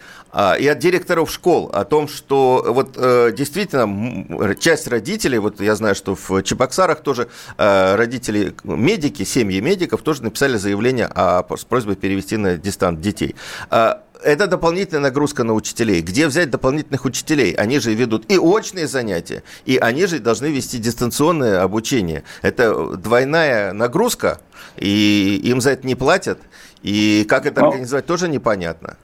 и 0.59 0.67
от 0.67 0.79
директоров 0.79 1.31
школ 1.31 1.69
о 1.73 1.83
том, 1.83 2.07
что 2.07 2.63
вот 2.67 2.95
э, 2.97 3.31
действительно 3.35 4.55
часть 4.55 4.88
родителей, 4.88 5.39
вот 5.39 5.59
я 5.59 5.75
знаю, 5.75 5.95
что 5.95 6.15
в 6.15 6.43
Чебоксарах 6.43 7.01
тоже 7.01 7.27
э, 7.57 7.95
родители, 7.95 8.53
медики, 8.63 9.23
семьи 9.23 9.59
медиков 9.59 10.01
тоже 10.01 10.23
написали 10.23 10.57
заявление 10.57 11.07
о, 11.07 11.45
с 11.55 11.63
просьбой 11.63 11.95
перевести 11.95 12.38
на 12.38 12.57
дистант 12.57 13.01
детей 13.01 13.35
а, 13.69 14.03
это 14.23 14.47
дополнительная 14.47 15.01
нагрузка 15.01 15.43
на 15.43 15.53
учителей. 15.53 16.01
Где 16.01 16.27
взять 16.27 16.50
дополнительных 16.50 17.05
учителей? 17.05 17.53
Они 17.53 17.79
же 17.79 17.93
ведут 17.93 18.31
и 18.31 18.38
очные 18.38 18.88
занятия, 18.88 19.43
и 19.65 19.77
они 19.77 20.05
же 20.05 20.19
должны 20.19 20.47
вести 20.47 20.77
дистанционное 20.77 21.61
обучение. 21.61 22.23
Это 22.41 22.95
двойная 22.97 23.73
нагрузка, 23.73 24.39
и 24.77 25.41
им 25.43 25.61
за 25.61 25.71
это 25.71 25.88
не 25.88 25.95
платят. 25.95 26.39
И 26.83 27.25
как 27.27 27.45
это 27.45 27.65
организовать, 27.65 28.05
тоже 28.05 28.27
непонятно. 28.27 28.97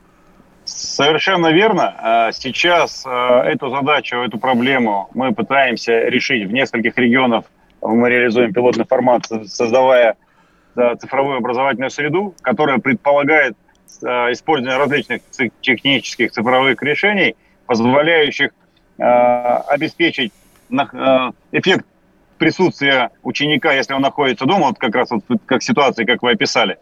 Совершенно 0.78 1.52
верно. 1.52 1.96
А 1.98 2.32
сейчас 2.32 3.04
а, 3.04 3.44
эту 3.44 3.72
задачу, 3.72 4.18
эту 4.18 4.38
проблему 4.38 5.10
мы 5.16 5.34
пытаемся 5.34 6.08
решить 6.08 6.48
в 6.48 6.52
нескольких 6.52 6.96
регионах. 7.00 7.46
Мы 7.82 8.08
реализуем 8.12 8.54
пилотный 8.54 8.86
формат, 8.86 9.24
создавая 9.46 10.18
цифровую 10.76 11.38
образовательную 11.38 11.90
среду, 11.90 12.36
которая 12.42 12.78
предполагает 12.78 13.58
использование 14.04 14.78
различных 14.78 15.22
технических 15.62 16.32
цифровых 16.32 16.80
решений, 16.84 17.36
позволяющих 17.66 18.52
обеспечить 18.98 20.32
эффект 21.52 21.86
присутствия 22.38 23.10
ученика, 23.24 23.74
если 23.74 23.94
он 23.94 24.02
находится 24.02 24.46
дома, 24.46 24.68
вот 24.68 24.78
как 24.78 24.94
раз 24.94 25.10
вот 25.10 25.24
как 25.48 25.64
ситуация, 25.64 26.06
как 26.06 26.22
вы 26.22 26.32
описали, 26.32 26.78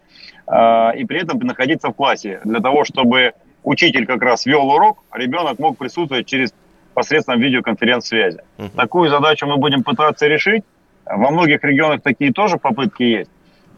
и 0.45 1.05
при 1.05 1.21
этом 1.21 1.39
находиться 1.39 1.87
в 1.87 1.93
классе, 1.93 2.41
для 2.43 2.59
того, 2.59 2.83
чтобы 2.83 3.31
учитель 3.65 4.05
как 4.05 4.21
раз 4.21 4.45
вел 4.45 4.67
урок, 4.69 5.03
а 5.09 5.17
ребенок 5.17 5.59
мог 5.59 5.77
присутствовать 5.77 6.25
через 6.25 6.53
посредством 6.93 7.39
видеоконференц-связи. 7.41 8.39
Uh-huh. 8.57 8.69
Такую 8.75 9.09
задачу 9.09 9.45
мы 9.47 9.57
будем 9.57 9.83
пытаться 9.83 10.27
решить. 10.27 10.63
Во 11.05 11.29
многих 11.29 11.63
регионах 11.63 12.01
такие 12.01 12.31
тоже 12.31 12.57
попытки 12.57 13.03
есть. 13.03 13.29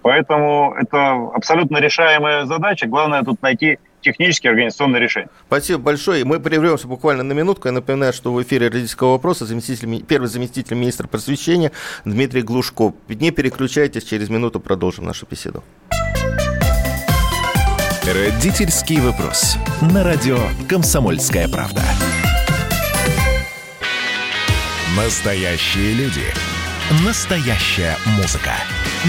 Поэтому 0.03 0.75
это 0.79 1.13
абсолютно 1.34 1.77
решаемая 1.79 2.46
задача. 2.46 2.88
Главное 2.88 3.24
тут 3.24 3.41
найти 3.41 3.79
технические 4.01 4.51
организационные 4.51 5.01
решения. 5.01 5.29
Спасибо 5.48 5.79
большое. 5.79 6.24
Мы 6.24 6.39
прервемся 6.39 6.88
буквально 6.88 7.24
на 7.24 7.34
минутку. 7.34 7.67
Я 7.67 7.74
напоминаю, 7.74 8.13
что 8.13 8.32
в 8.32 8.41
эфире 8.41 8.67
родительского 8.67 9.12
вопроса 9.12 9.46
заместитель, 9.46 10.03
первый 10.03 10.27
заместитель 10.27 10.75
министра 10.75 11.08
просвещения 11.08 11.72
Дмитрий 12.06 12.41
Глушков. 12.41 12.94
Не 13.10 13.32
переключайтесь, 13.32 14.03
через 14.03 14.29
минуту 14.29 14.60
продолжим 14.60 15.06
нашу 15.06 15.25
беседу. 15.29 15.63
Родительский 18.14 19.02
вопрос. 19.02 19.58
На 19.82 20.02
радио 20.02 20.38
«Комсомольская 20.70 21.50
правда». 21.50 21.84
Настоящие 24.96 25.94
люди. 25.94 26.24
Настоящая 27.06 27.98
музыка. 28.16 28.54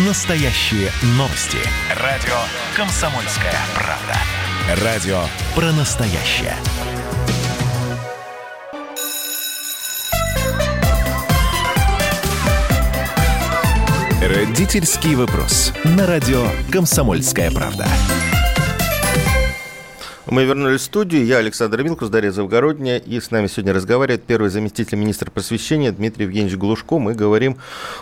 Настоящие 0.04 0.90
новости. 1.16 1.58
Радио 1.94 2.34
«Комсомольская 2.74 3.54
правда». 3.76 4.82
Радио 4.84 5.20
про 5.54 5.70
настоящее. 5.70 6.56
Родительский 14.20 15.14
вопрос. 15.14 15.72
На 15.84 16.04
радио 16.04 16.48
«Комсомольская 16.72 17.52
правда». 17.52 17.86
Мы 20.30 20.44
вернулись 20.44 20.82
в 20.82 20.84
студию. 20.84 21.24
Я 21.24 21.38
Александр 21.38 21.82
Милкус, 21.82 22.10
Дарья 22.10 22.30
Завгородняя. 22.30 22.98
И 22.98 23.18
с 23.18 23.30
нами 23.30 23.46
сегодня 23.46 23.72
разговаривает 23.72 24.24
первый 24.24 24.50
заместитель 24.50 24.98
министра 24.98 25.30
просвещения 25.30 25.90
Дмитрий 25.90 26.26
Евгеньевич 26.26 26.58
Глушко. 26.58 26.98
Мы 26.98 27.14
говорим 27.14 27.56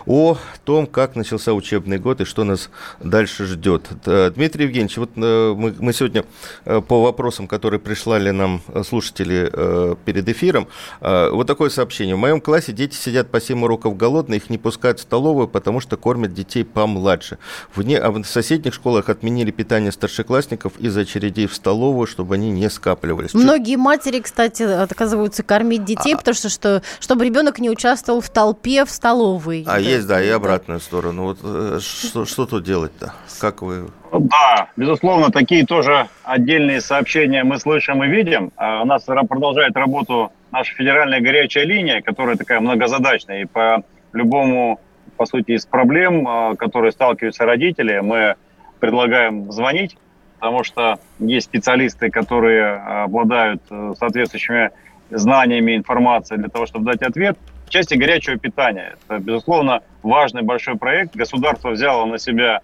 о 0.06 0.36
том, 0.64 0.88
как 0.88 1.14
начался 1.14 1.52
учебный 1.52 1.98
год 1.98 2.20
и 2.20 2.24
что 2.24 2.42
нас 2.42 2.68
дальше 2.98 3.44
ждет. 3.44 3.88
Дмитрий 4.04 4.64
Евгеньевич, 4.64 4.96
вот 4.96 5.10
э, 5.14 5.54
мы, 5.54 5.92
сегодня 5.92 6.24
э, 6.64 6.80
по 6.80 7.00
вопросам, 7.00 7.46
которые 7.46 7.78
прислали 7.78 8.30
нам 8.30 8.60
слушатели 8.84 9.48
э, 9.52 9.94
перед 10.04 10.28
эфиром, 10.28 10.66
вот 11.00 11.46
такое 11.46 11.70
сообщение. 11.70 12.16
В 12.16 12.18
моем 12.18 12.40
классе 12.40 12.72
дети 12.72 12.96
сидят 12.96 13.30
по 13.30 13.40
7 13.40 13.62
уроков 13.62 13.96
голодные, 13.96 14.38
их 14.38 14.50
не 14.50 14.58
пускают 14.58 14.98
в 14.98 15.02
столовую, 15.02 15.46
потому 15.46 15.78
что 15.78 15.96
кормят 15.96 16.34
детей 16.34 16.64
помладше. 16.64 17.38
Вне, 17.76 17.98
а 17.98 18.10
в 18.10 18.24
соседних 18.24 18.74
школах 18.74 19.10
отменили 19.10 19.52
питание 19.52 19.92
старшеклассников 19.92 20.72
из 20.80 20.96
очередей 20.96 21.46
в 21.46 21.54
столовую, 21.54 22.08
чтобы 22.16 22.36
они 22.36 22.50
не 22.50 22.70
скапливались. 22.70 23.34
Многие 23.34 23.76
матери, 23.76 24.20
кстати, 24.20 24.62
отказываются 24.62 25.42
кормить 25.42 25.84
детей, 25.84 26.14
а... 26.14 26.16
потому 26.16 26.34
что, 26.34 26.48
что 26.48 26.82
чтобы 26.98 27.26
ребенок 27.26 27.58
не 27.58 27.68
участвовал 27.68 28.22
в 28.22 28.30
толпе 28.30 28.86
в 28.86 28.90
столовой. 28.90 29.64
А 29.66 29.72
да, 29.72 29.78
есть, 29.78 30.06
да, 30.06 30.22
и 30.22 30.28
обратную 30.30 30.80
сторону. 30.80 31.24
Вот 31.24 31.38
э, 31.42 31.78
что, 31.82 32.24
что 32.24 32.46
тут 32.46 32.64
делать-то? 32.64 33.12
Как 33.38 33.60
вы 33.60 33.88
да, 34.12 34.68
безусловно, 34.76 35.30
такие 35.30 35.66
тоже 35.66 36.08
отдельные 36.24 36.80
сообщения 36.80 37.44
мы 37.44 37.58
слышим 37.58 38.02
и 38.02 38.08
видим. 38.08 38.50
А 38.56 38.80
у 38.80 38.86
нас 38.86 39.04
продолжает 39.04 39.76
работу 39.76 40.32
наша 40.52 40.74
федеральная 40.74 41.20
горячая 41.20 41.64
линия, 41.64 42.00
которая 42.00 42.36
такая 42.36 42.60
многозадачная. 42.60 43.42
И 43.42 43.44
по 43.44 43.82
любому, 44.14 44.80
по 45.18 45.26
сути, 45.26 45.50
из 45.50 45.66
проблем, 45.66 46.26
а, 46.26 46.54
которые 46.54 46.92
сталкиваются 46.92 47.44
родители, 47.44 47.98
мы 47.98 48.36
предлагаем 48.80 49.52
звонить 49.52 49.98
потому 50.38 50.64
что 50.64 50.98
есть 51.18 51.46
специалисты, 51.46 52.10
которые 52.10 52.76
обладают 52.76 53.62
э, 53.70 53.94
соответствующими 53.98 54.70
знаниями, 55.10 55.76
информацией 55.76 56.38
для 56.40 56.48
того, 56.48 56.66
чтобы 56.66 56.92
дать 56.92 57.02
ответ. 57.02 57.38
В 57.66 57.70
части 57.70 57.94
горячего 57.94 58.36
питания, 58.36 58.96
это, 59.08 59.18
безусловно, 59.18 59.82
важный 60.02 60.42
большой 60.42 60.76
проект. 60.76 61.16
Государство 61.16 61.70
взяло 61.70 62.04
на 62.04 62.18
себя 62.18 62.60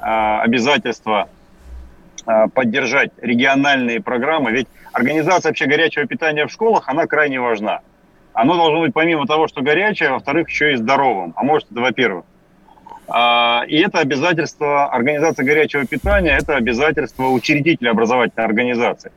э, 0.00 0.04
обязательство 0.04 1.28
э, 2.26 2.48
поддержать 2.48 3.10
региональные 3.20 4.00
программы, 4.00 4.52
ведь 4.52 4.68
организация 4.92 5.50
вообще 5.50 5.66
горячего 5.66 6.06
питания 6.06 6.46
в 6.46 6.50
школах, 6.50 6.88
она 6.88 7.06
крайне 7.06 7.40
важна. 7.40 7.80
Оно 8.32 8.56
должно 8.56 8.80
быть 8.80 8.94
помимо 8.94 9.26
того, 9.26 9.46
что 9.46 9.60
горячее, 9.60 10.10
во-вторых, 10.10 10.48
еще 10.48 10.72
и 10.72 10.76
здоровым. 10.76 11.34
А 11.36 11.44
может, 11.44 11.70
это 11.70 11.80
во-первых. 11.80 12.24
А, 13.14 13.64
и 13.68 13.76
это 13.76 13.98
обязательство 13.98 14.86
организации 14.86 15.44
горячего 15.44 15.84
питания, 15.84 16.34
это 16.34 16.56
обязательство 16.56 17.24
учредителя 17.24 17.90
образовательной 17.90 18.46
организации. 18.46 19.12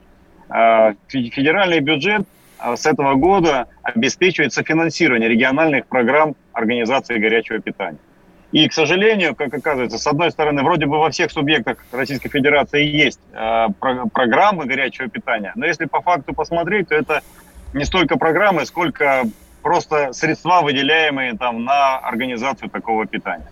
А, 0.50 0.96
федеральный 1.08 1.80
бюджет 1.80 2.28
а, 2.60 2.76
с 2.76 2.86
этого 2.86 3.14
года 3.14 3.68
обеспечивает 3.84 4.52
софинансирование 4.52 5.30
региональных 5.30 5.88
программ 5.88 6.36
организации 6.52 7.18
горячего 7.20 7.60
питания. 7.60 7.98
И, 8.52 8.68
к 8.68 8.74
сожалению, 8.74 9.34
как 9.34 9.54
оказывается, 9.54 9.98
с 9.98 10.06
одной 10.06 10.30
стороны, 10.30 10.62
вроде 10.64 10.88
бы 10.88 11.00
во 11.00 11.10
всех 11.10 11.32
субъектах 11.32 11.78
Российской 11.94 12.28
Федерации 12.28 12.84
есть 12.84 13.20
программы 13.32 14.66
горячего 14.66 15.08
питания, 15.08 15.54
но 15.56 15.66
если 15.66 15.86
по 15.86 16.02
факту 16.02 16.34
посмотреть, 16.34 16.90
то 16.90 16.96
это 16.96 17.22
не 17.74 17.86
столько 17.86 18.18
программы, 18.18 18.66
сколько 18.66 19.24
просто 19.62 20.12
средства, 20.14 20.62
выделяемые 20.62 21.36
там 21.38 21.64
на 21.64 21.98
организацию 21.98 22.70
такого 22.70 23.08
питания. 23.08 23.48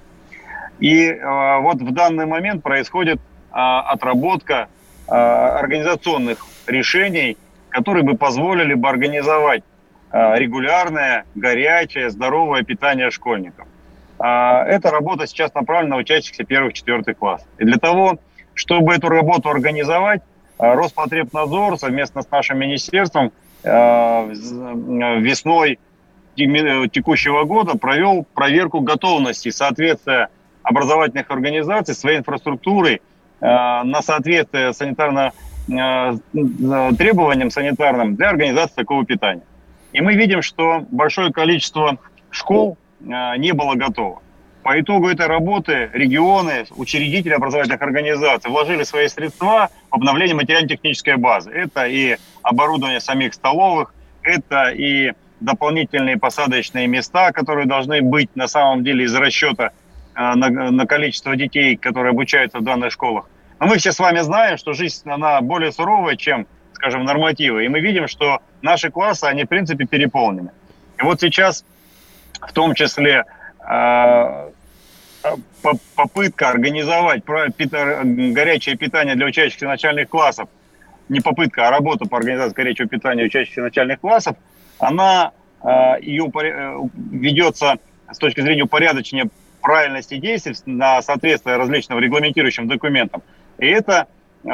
И 0.83 1.07
э, 1.07 1.59
вот 1.61 1.81
в 1.81 1.91
данный 1.93 2.25
момент 2.25 2.61
происходит 2.61 3.17
э, 3.17 3.21
отработка 3.53 4.67
э, 5.07 5.13
организационных 5.13 6.45
решений, 6.67 7.37
которые 7.69 8.03
бы 8.03 8.17
позволили 8.17 8.73
бы 8.73 8.89
организовать 8.89 9.63
э, 10.11 10.37
регулярное, 10.37 11.23
горячее, 11.35 12.09
здоровое 12.09 12.63
питание 12.63 13.11
школьников. 13.11 13.65
Э, 14.19 14.63
эта 14.67 14.91
работа 14.91 15.25
сейчас 15.25 15.53
направлена 15.53 15.95
на 15.95 16.01
учащихся 16.01 16.43
первых-четвертых 16.43 17.17
классов. 17.17 17.47
И 17.59 17.63
для 17.63 17.77
того, 17.77 18.19
чтобы 18.53 18.93
эту 18.93 19.07
работу 19.07 19.47
организовать, 19.49 20.21
э, 20.59 20.73
Роспотребнадзор 20.73 21.79
совместно 21.79 22.23
с 22.23 22.29
нашим 22.29 22.59
министерством 22.59 23.31
э, 23.63 23.69
весной 25.21 25.79
текущего 26.35 27.45
года 27.45 27.77
провел 27.77 28.25
проверку 28.33 28.81
готовности 28.81 29.49
соответствия 29.49 30.27
образовательных 30.63 31.29
организаций 31.29 31.93
своей 31.93 32.19
инфраструктурой 32.19 32.95
э, 32.95 33.01
на 33.41 34.01
соответствие 34.01 34.73
санитарно 34.73 35.33
э, 35.67 36.17
требованиям 36.97 37.51
санитарным 37.51 38.15
для 38.15 38.29
организации 38.29 38.75
такого 38.75 39.05
питания. 39.05 39.43
И 39.91 40.01
мы 40.01 40.15
видим, 40.15 40.41
что 40.41 40.85
большое 40.89 41.31
количество 41.31 41.97
школ 42.31 42.77
э, 42.99 43.37
не 43.37 43.51
было 43.53 43.75
готово. 43.75 44.21
По 44.63 44.79
итогу 44.79 45.09
этой 45.09 45.27
работы 45.27 45.89
регионы, 45.93 46.65
учредители 46.77 47.33
образовательных 47.33 47.81
организаций 47.81 48.49
вложили 48.49 48.83
свои 48.83 49.09
средства 49.09 49.69
в 49.91 49.95
обновление 49.95 50.35
материально-технической 50.35 51.17
базы. 51.17 51.51
Это 51.51 51.85
и 51.85 52.15
оборудование 52.41 53.01
самих 53.01 53.33
столовых, 53.33 53.93
это 54.21 54.69
и 54.69 55.11
дополнительные 55.41 56.17
посадочные 56.17 56.87
места, 56.87 57.33
которые 57.33 57.67
должны 57.67 58.01
быть 58.01 58.33
на 58.35 58.47
самом 58.47 58.85
деле 58.85 59.03
из 59.03 59.13
расчета 59.13 59.71
на, 60.15 60.35
на 60.35 60.85
количество 60.85 61.35
детей, 61.35 61.75
которые 61.75 62.11
обучаются 62.11 62.59
в 62.59 62.63
данных 62.63 62.91
школах. 62.91 63.25
Но 63.59 63.67
мы 63.67 63.77
все 63.77 63.91
с 63.91 63.99
вами 63.99 64.19
знаем, 64.19 64.57
что 64.57 64.73
жизнь, 64.73 65.09
она 65.09 65.39
более 65.41 65.71
суровая, 65.71 66.15
чем, 66.15 66.47
скажем, 66.73 67.05
нормативы. 67.05 67.65
И 67.65 67.69
мы 67.69 67.79
видим, 67.79 68.07
что 68.07 68.41
наши 68.61 68.91
классы, 68.91 69.25
они, 69.25 69.45
в 69.45 69.47
принципе, 69.47 69.85
переполнены. 69.85 70.51
И 70.99 71.03
вот 71.03 71.21
сейчас, 71.21 71.63
в 72.41 72.51
том 72.51 72.73
числе, 72.73 73.23
э, 73.65 74.49
попытка 75.95 76.49
организовать 76.49 77.23
горячее 77.25 78.75
питание 78.75 79.15
для 79.15 79.27
учащихся 79.27 79.67
начальных 79.67 80.09
классов, 80.09 80.49
не 81.09 81.21
попытка, 81.21 81.67
а 81.67 81.71
работа 81.71 82.05
по 82.05 82.17
организации 82.17 82.55
горячего 82.55 82.87
питания 82.87 83.23
учащихся 83.23 83.61
начальных 83.61 83.99
классов, 83.99 84.35
она 84.79 85.31
э, 85.63 85.67
ее 86.01 86.31
ведется 87.11 87.77
с 88.11 88.17
точки 88.17 88.41
зрения 88.41 88.63
упорядочения 88.63 89.29
правильности 89.63 90.17
действий 90.17 90.55
на 90.67 91.01
соответствие 91.01 91.57
различным 91.57 91.97
регламентирующим 91.97 92.67
документам. 92.67 93.23
И 93.57 93.65
это 93.65 94.07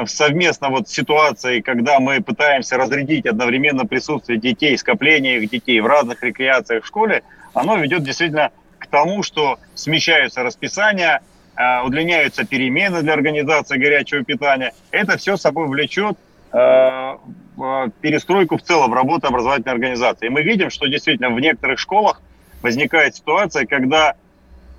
совместно 0.06 0.70
вот 0.70 0.88
ситуации, 0.88 1.62
когда 1.62 2.00
мы 2.00 2.22
пытаемся 2.22 2.78
разрядить 2.78 3.26
одновременно 3.26 3.86
присутствие 3.86 4.40
детей, 4.40 4.78
скопление 4.78 5.40
их 5.40 5.50
детей 5.50 5.82
в 5.82 5.88
разных 5.88 6.24
рекреациях 6.24 6.84
в 6.84 6.88
школе, 6.88 7.24
оно 7.54 7.76
ведет 7.76 8.04
действительно 8.04 8.52
к 8.78 8.88
тому, 8.88 9.24
что 9.24 9.58
смещаются 9.74 10.44
расписания, 10.44 11.22
э, 11.56 11.82
удлиняются 11.84 12.46
перемены 12.46 13.02
для 13.02 13.14
организации 13.14 13.78
горячего 13.78 14.24
питания. 14.24 14.74
Это 14.92 15.18
все 15.18 15.38
собой 15.38 15.68
влечет 15.68 16.18
э, 16.54 17.18
перестройку 18.02 18.58
в 18.58 18.62
целом 18.62 18.94
работы 18.94 19.28
образовательной 19.28 19.74
организации. 19.74 20.28
И 20.28 20.30
мы 20.30 20.44
видим, 20.44 20.70
что 20.70 20.88
действительно 20.88 21.32
в 21.32 21.40
некоторых 21.40 21.80
школах 21.80 22.22
возникает 22.62 23.16
ситуация, 23.16 23.66
когда 23.66 24.16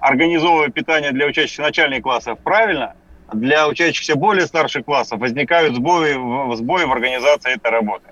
организовывая 0.00 0.70
питание 0.70 1.12
для 1.12 1.26
учащихся 1.26 1.62
начальных 1.62 2.02
классов 2.02 2.38
правильно, 2.42 2.94
для 3.32 3.68
учащихся 3.68 4.16
более 4.16 4.46
старших 4.46 4.84
классов 4.84 5.20
возникают 5.20 5.76
сбои, 5.76 6.12
сбои 6.56 6.84
в 6.84 6.92
организации 6.92 7.54
этой 7.54 7.70
работы. 7.70 8.06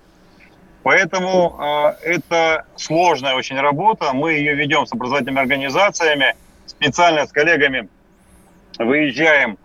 Поэтому 0.82 1.58
э, 1.60 2.08
это 2.12 2.64
сложная 2.76 3.34
очень 3.34 3.58
работа. 3.60 4.12
Мы 4.12 4.34
ее 4.34 4.54
ведем 4.54 4.86
с 4.86 4.92
образовательными 4.92 5.40
организациями, 5.40 6.34
специально 6.66 7.26
с 7.26 7.32
коллегами 7.32 7.88
выезжаем 8.78 9.58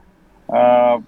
э, 0.48 1.00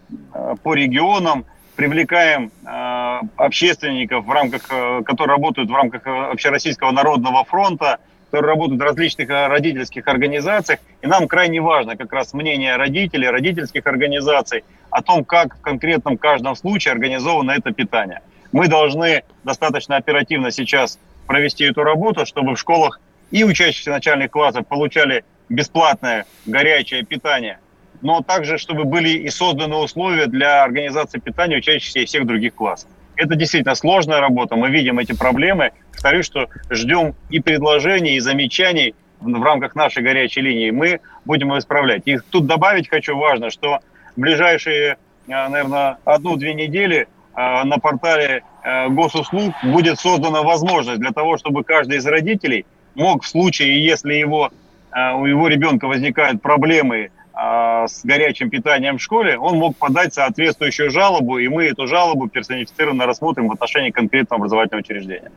по 0.63 0.73
регионам, 0.73 1.45
привлекаем 1.75 2.51
э, 2.65 3.19
общественников, 3.37 4.25
в 4.25 4.31
рамках, 4.31 4.67
э, 4.69 5.01
которые 5.03 5.35
работают 5.35 5.69
в 5.69 5.75
рамках 5.75 6.05
э, 6.05 6.31
Общероссийского 6.31 6.91
народного 6.91 7.43
фронта, 7.43 7.99
которые 8.35 8.51
работают 8.51 8.81
в 8.81 8.83
различных 8.83 9.29
э, 9.29 9.47
родительских 9.47 10.05
организациях. 10.09 10.79
И 11.01 11.07
нам 11.07 11.25
крайне 11.27 11.61
важно 11.61 11.95
как 11.95 12.11
раз 12.11 12.33
мнение 12.33 12.75
родителей, 12.75 13.29
родительских 13.29 13.87
организаций 13.87 14.65
о 14.89 15.01
том, 15.01 15.23
как 15.23 15.55
в 15.55 15.61
конкретном 15.61 16.17
каждом 16.17 16.55
случае 16.57 16.91
организовано 16.91 17.51
это 17.51 17.71
питание. 17.71 18.21
Мы 18.51 18.67
должны 18.67 19.23
достаточно 19.45 19.95
оперативно 19.95 20.51
сейчас 20.51 20.99
провести 21.27 21.63
эту 21.63 21.83
работу, 21.83 22.25
чтобы 22.25 22.55
в 22.55 22.59
школах 22.59 22.99
и 23.31 23.45
учащиеся 23.45 23.91
начальных 23.91 24.31
классов 24.31 24.67
получали 24.67 25.23
бесплатное 25.47 26.25
горячее 26.45 27.05
питание, 27.05 27.59
но 28.01 28.21
также, 28.21 28.57
чтобы 28.57 28.83
были 28.83 29.09
и 29.09 29.29
созданы 29.29 29.77
условия 29.77 30.27
для 30.27 30.61
организации 30.63 31.19
питания 31.19 31.57
учащихся 31.57 31.99
и 31.99 32.05
всех 32.05 32.25
других 32.25 32.53
классов. 32.53 32.89
Это 33.15 33.35
действительно 33.35 33.75
сложная 33.75 34.19
работа, 34.19 34.57
мы 34.57 34.69
видим 34.69 34.99
эти 34.99 35.13
проблемы. 35.13 35.71
Повторюсь, 36.05 36.27
что 36.27 36.49
ждем 36.69 37.15
и 37.31 37.39
предложений, 37.39 38.17
и 38.17 38.19
замечаний 38.19 38.93
в 39.19 39.41
рамках 39.41 39.73
нашей 39.73 40.03
горячей 40.03 40.41
линии. 40.41 40.69
Мы 40.69 40.99
будем 41.25 41.57
исправлять. 41.57 42.03
И 42.05 42.19
тут 42.29 42.45
добавить 42.45 42.87
хочу 42.87 43.17
важно, 43.17 43.49
что 43.49 43.79
ближайшие, 44.15 44.97
э, 45.27 45.47
наверное, 45.47 45.97
одну-две 46.05 46.53
недели 46.53 47.07
Э, 47.35 47.63
на 47.65 47.79
портале 47.79 48.43
э, 48.63 48.87
госуслуг 48.89 49.53
будет 49.63 49.99
создана 49.99 50.41
возможность 50.41 50.99
для 50.99 51.11
того, 51.11 51.37
чтобы 51.37 51.63
каждый 51.63 51.97
из 51.97 52.05
родителей 52.05 52.65
мог 52.95 53.23
в 53.23 53.27
случае, 53.27 53.85
если 53.85 54.13
его, 54.13 54.51
у 54.93 55.25
его 55.25 55.49
ребенка 55.49 55.87
возникают 55.87 56.41
проблемы 56.41 57.11
с 57.35 58.05
горячим 58.05 58.49
питанием 58.49 58.97
в 58.97 59.01
школе, 59.01 59.37
он 59.37 59.57
мог 59.57 59.75
подать 59.77 60.13
соответствующую 60.13 60.89
жалобу, 60.89 61.37
и 61.37 61.47
мы 61.47 61.65
эту 61.65 61.87
жалобу 61.87 62.29
персонифицированно 62.29 63.05
рассмотрим 63.05 63.49
в 63.49 63.51
отношении 63.51 63.91
конкретного 63.91 64.41
образовательного 64.41 64.81
учреждения. 64.81 65.31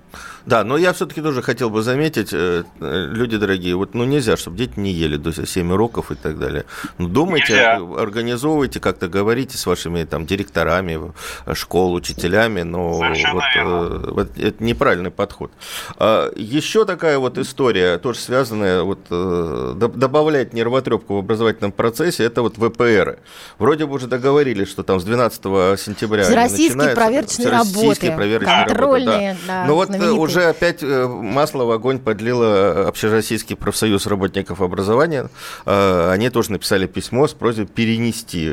Да, 0.47 0.64
но 0.64 0.76
я 0.76 0.93
все-таки 0.93 1.21
тоже 1.21 1.43
хотел 1.43 1.71
бы 1.71 1.83
заметить, 1.83 2.31
э, 2.33 2.62
люди 2.81 3.37
дорогие, 3.37 3.75
вот 3.75 3.95
ну 3.95 4.05
нельзя, 4.05 4.37
чтобы 4.37 4.57
дети 4.57 4.78
не 4.78 4.93
ели 4.93 5.17
до 5.17 5.33
7 5.47 5.73
уроков 5.73 6.11
и 6.11 6.14
так 6.14 6.38
далее. 6.38 6.64
Ну, 6.99 7.09
думайте, 7.09 7.52
нельзя. 7.52 7.76
организовывайте, 7.76 8.81
как-то 8.81 9.09
говорите 9.09 9.57
с 9.57 9.67
вашими 9.67 10.05
там 10.05 10.26
директорами 10.26 11.12
школ, 11.55 11.95
учителями, 11.95 12.62
но 12.62 12.90
вот, 12.93 13.43
э, 13.57 14.11
вот 14.11 14.38
это 14.38 14.64
неправильный 14.64 15.11
подход. 15.11 15.50
А, 15.97 16.30
еще 16.37 16.84
такая 16.84 17.19
вот 17.19 17.39
история, 17.39 17.99
тоже 17.99 18.19
связанная, 18.21 18.82
вот 18.82 19.00
э, 19.11 19.75
добавлять 19.76 20.52
нервотрепку 20.52 21.17
в 21.17 21.19
образовательном 21.19 21.73
процессе, 21.73 21.87
процессе, 21.88 22.24
это 22.24 22.42
вот 22.42 22.56
ВПР. 22.58 23.18
Вроде 23.58 23.86
бы 23.86 23.94
уже 23.94 24.06
договорились, 24.06 24.68
что 24.68 24.82
там 24.82 25.00
с 25.00 25.04
12 25.04 25.42
сентября 25.80 26.24
Всероссийские 26.24 26.94
проверочные 26.94 27.48
работы. 27.48 28.12
проверочные 28.12 28.66
контрольные, 28.66 29.28
работы, 29.28 29.46
да. 29.46 29.62
да 29.62 29.64
Но 29.66 29.74
вот 29.74 29.88
э, 29.88 29.92
знаменитые. 29.92 30.20
уже 30.20 30.44
опять 30.44 30.82
э, 30.82 31.06
масло 31.06 31.64
в 31.64 31.70
огонь 31.70 31.98
подлило 31.98 32.86
Общероссийский 32.88 33.56
профсоюз 33.56 34.06
работников 34.06 34.60
образования. 34.60 35.30
Э, 35.64 36.10
они 36.10 36.28
тоже 36.30 36.52
написали 36.52 36.86
письмо 36.86 37.26
с 37.26 37.32
просьбой 37.32 37.66
перенести 37.66 38.50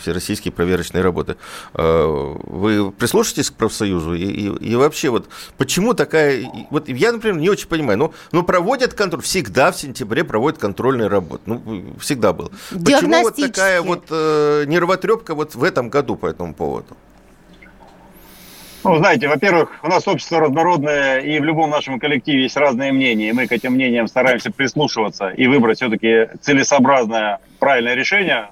всероссийские 0.00 0.52
проверочные 0.52 1.02
работы. 1.02 1.36
Вы 1.74 2.92
прислушаетесь 2.92 3.50
к 3.50 3.54
профсоюзу? 3.54 4.14
И, 4.14 4.24
и, 4.24 4.70
и 4.70 4.74
вообще, 4.76 5.10
вот 5.10 5.28
почему 5.56 5.94
такая... 5.94 6.44
Вот 6.70 6.88
я, 6.88 7.12
например, 7.12 7.38
не 7.38 7.50
очень 7.50 7.68
понимаю. 7.68 7.98
Ну, 7.98 8.14
ну 8.32 8.42
проводят 8.42 8.94
контроль. 8.94 9.22
Всегда 9.22 9.72
в 9.72 9.78
сентябре 9.78 10.24
проводят 10.24 10.60
контрольные 10.60 11.08
работы. 11.08 11.42
Ну, 11.46 11.96
всегда 11.98 12.32
было. 12.32 12.50
Почему 12.84 13.22
вот 13.22 13.36
такая 13.36 13.82
вот 13.82 14.06
э, 14.10 14.64
нервотрепка 14.66 15.34
вот 15.34 15.54
в 15.54 15.64
этом 15.64 15.88
году 15.88 16.16
по 16.16 16.26
этому 16.26 16.54
поводу? 16.54 16.96
Ну, 18.84 18.98
знаете, 18.98 19.26
во-первых, 19.26 19.80
у 19.82 19.88
нас 19.88 20.06
общество 20.06 20.38
разнородное, 20.38 21.18
и 21.18 21.40
в 21.40 21.44
любом 21.44 21.70
нашем 21.70 21.98
коллективе 21.98 22.44
есть 22.44 22.56
разные 22.56 22.92
мнения, 22.92 23.30
и 23.30 23.32
мы 23.32 23.48
к 23.48 23.52
этим 23.52 23.72
мнениям 23.72 24.06
стараемся 24.06 24.52
прислушиваться 24.52 25.30
и 25.30 25.48
выбрать 25.48 25.78
все-таки 25.78 26.28
целесообразное, 26.40 27.40
правильное 27.58 27.94
решение. 27.94 28.50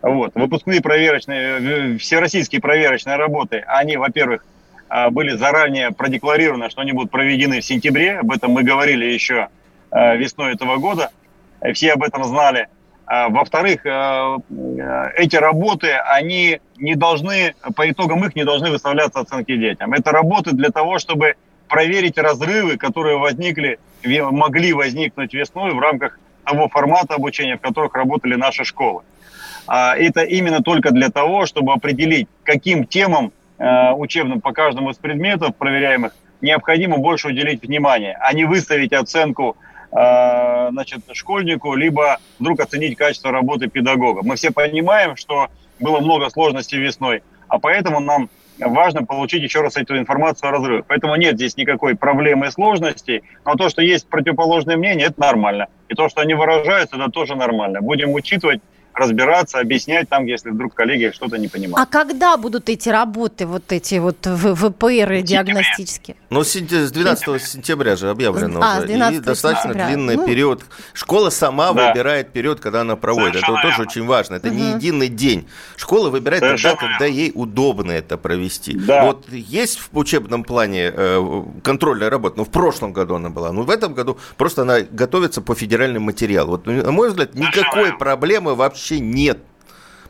Вот. 0.00 0.32
Выпускные 0.34 0.80
проверочные, 0.80 1.98
всероссийские 1.98 2.62
проверочные 2.62 3.16
работы, 3.16 3.64
они, 3.66 3.98
во-первых, 3.98 4.46
а, 4.88 5.10
были 5.10 5.36
заранее 5.36 5.90
продекларированы, 5.90 6.70
что 6.70 6.80
они 6.80 6.92
будут 6.92 7.10
проведены 7.10 7.60
в 7.60 7.64
сентябре. 7.64 8.20
Об 8.20 8.32
этом 8.32 8.52
мы 8.52 8.62
говорили 8.62 9.04
еще 9.04 9.48
а, 9.90 10.14
весной 10.14 10.54
этого 10.54 10.76
года. 10.76 11.10
Все 11.74 11.92
об 11.92 12.02
этом 12.02 12.24
знали. 12.24 12.68
А, 13.06 13.28
во-вторых, 13.28 13.86
э, 13.86 13.88
э, 13.88 15.10
эти 15.16 15.36
работы, 15.36 15.92
они 15.92 16.60
не 16.76 16.96
должны, 16.96 17.54
по 17.76 17.88
итогам 17.88 18.24
их 18.24 18.34
не 18.34 18.44
должны 18.44 18.70
выставляться 18.70 19.20
оценки 19.20 19.56
детям. 19.56 19.92
Это 19.92 20.10
работы 20.10 20.52
для 20.52 20.70
того, 20.70 20.98
чтобы 20.98 21.34
проверить 21.68 22.18
разрывы, 22.18 22.76
которые 22.76 23.18
возникли, 23.18 23.78
могли 24.04 24.72
возникнуть 24.72 25.34
весной 25.34 25.72
в 25.72 25.78
рамках 25.78 26.18
того 26.44 26.68
формата 26.68 27.14
обучения, 27.14 27.56
в 27.56 27.60
которых 27.60 27.94
работали 27.94 28.34
наши 28.34 28.64
школы. 28.64 29.02
А, 29.68 29.96
это 29.96 30.22
именно 30.22 30.60
только 30.60 30.90
для 30.90 31.08
того, 31.08 31.46
чтобы 31.46 31.72
определить, 31.72 32.28
каким 32.42 32.86
темам 32.86 33.32
э, 33.58 33.92
учебным 33.92 34.40
по 34.40 34.52
каждому 34.52 34.90
из 34.90 34.96
предметов 34.96 35.54
проверяемых 35.56 36.12
необходимо 36.40 36.98
больше 36.98 37.28
уделить 37.28 37.62
внимание, 37.62 38.16
а 38.20 38.32
не 38.32 38.44
выставить 38.44 38.92
оценку 38.92 39.56
Э, 39.92 40.68
значит, 40.70 41.00
школьнику, 41.12 41.74
либо 41.74 42.18
вдруг 42.38 42.60
оценить 42.60 42.96
качество 42.96 43.30
работы 43.30 43.68
педагога. 43.68 44.22
Мы 44.22 44.36
все 44.36 44.50
понимаем, 44.50 45.16
что 45.16 45.48
было 45.78 46.00
много 46.00 46.28
сложностей 46.30 46.78
весной, 46.78 47.22
а 47.48 47.58
поэтому 47.58 48.00
нам 48.00 48.28
важно 48.58 49.04
получить 49.04 49.42
еще 49.42 49.60
раз 49.60 49.76
эту 49.76 49.98
информацию 49.98 50.48
о 50.48 50.52
разрыве. 50.52 50.82
Поэтому 50.86 51.14
нет 51.16 51.34
здесь 51.34 51.56
никакой 51.56 51.94
проблемы 51.94 52.48
и 52.48 52.50
сложностей, 52.50 53.22
но 53.44 53.54
то, 53.54 53.68
что 53.68 53.82
есть 53.82 54.08
противоположное 54.08 54.76
мнение, 54.76 55.08
это 55.08 55.20
нормально. 55.20 55.68
И 55.88 55.94
то, 55.94 56.08
что 56.08 56.22
они 56.22 56.34
выражаются, 56.34 56.96
это 56.96 57.10
тоже 57.10 57.36
нормально. 57.36 57.80
Будем 57.80 58.12
учитывать 58.12 58.60
разбираться, 58.96 59.58
объяснять 59.58 60.08
там, 60.08 60.26
если 60.26 60.50
вдруг 60.50 60.74
коллеги 60.74 61.12
что-то 61.14 61.38
не 61.38 61.48
понимают. 61.48 61.78
А 61.78 61.90
когда 61.90 62.36
будут 62.36 62.68
эти 62.68 62.88
работы, 62.88 63.46
вот 63.46 63.70
эти 63.70 63.96
вот 63.96 64.16
ВПР 64.24 65.22
диагностические? 65.22 66.16
Ну, 66.30 66.42
с 66.42 66.54
12 66.54 67.42
сентября 67.42 67.96
же 67.96 68.10
объявлено 68.10 68.60
а, 68.62 68.78
уже. 68.78 68.92
И 68.92 69.20
достаточно 69.20 69.72
сентября. 69.72 69.86
длинный 69.88 70.16
ну... 70.16 70.26
период. 70.26 70.64
Школа 70.94 71.30
сама 71.30 71.72
да. 71.72 71.88
выбирает 71.88 72.32
период, 72.32 72.60
когда 72.60 72.80
она 72.80 72.96
проводит. 72.96 73.34
Совершенно 73.34 73.58
это 73.58 73.68
тоже 73.68 73.82
очень 73.82 74.06
важно. 74.06 74.34
Это 74.36 74.48
угу. 74.48 74.56
не 74.56 74.72
единый 74.72 75.08
день. 75.08 75.46
Школа 75.76 76.10
выбирает 76.10 76.42
Совершенно 76.42 76.76
тогда, 76.76 76.88
когда 76.88 77.06
ей 77.06 77.32
удобно 77.34 77.92
это 77.92 78.16
провести. 78.16 78.76
Да. 78.76 79.04
Вот 79.04 79.30
есть 79.30 79.78
в 79.78 79.96
учебном 79.96 80.42
плане 80.42 80.92
э, 80.94 81.42
контрольная 81.62 82.10
работа. 82.10 82.38
Ну, 82.38 82.44
в 82.44 82.50
прошлом 82.50 82.92
году 82.92 83.16
она 83.16 83.30
была. 83.30 83.52
Ну, 83.52 83.62
в 83.62 83.70
этом 83.70 83.94
году 83.94 84.18
просто 84.36 84.62
она 84.62 84.80
готовится 84.80 85.42
по 85.42 85.54
федеральным 85.54 86.02
материалам. 86.04 86.50
Вот, 86.50 86.66
на 86.66 86.90
мой 86.90 87.10
взгляд, 87.10 87.34
никакой 87.34 87.92
проблемы 87.96 88.54
вообще 88.54 88.85
вообще 88.86 89.00
нет. 89.00 89.38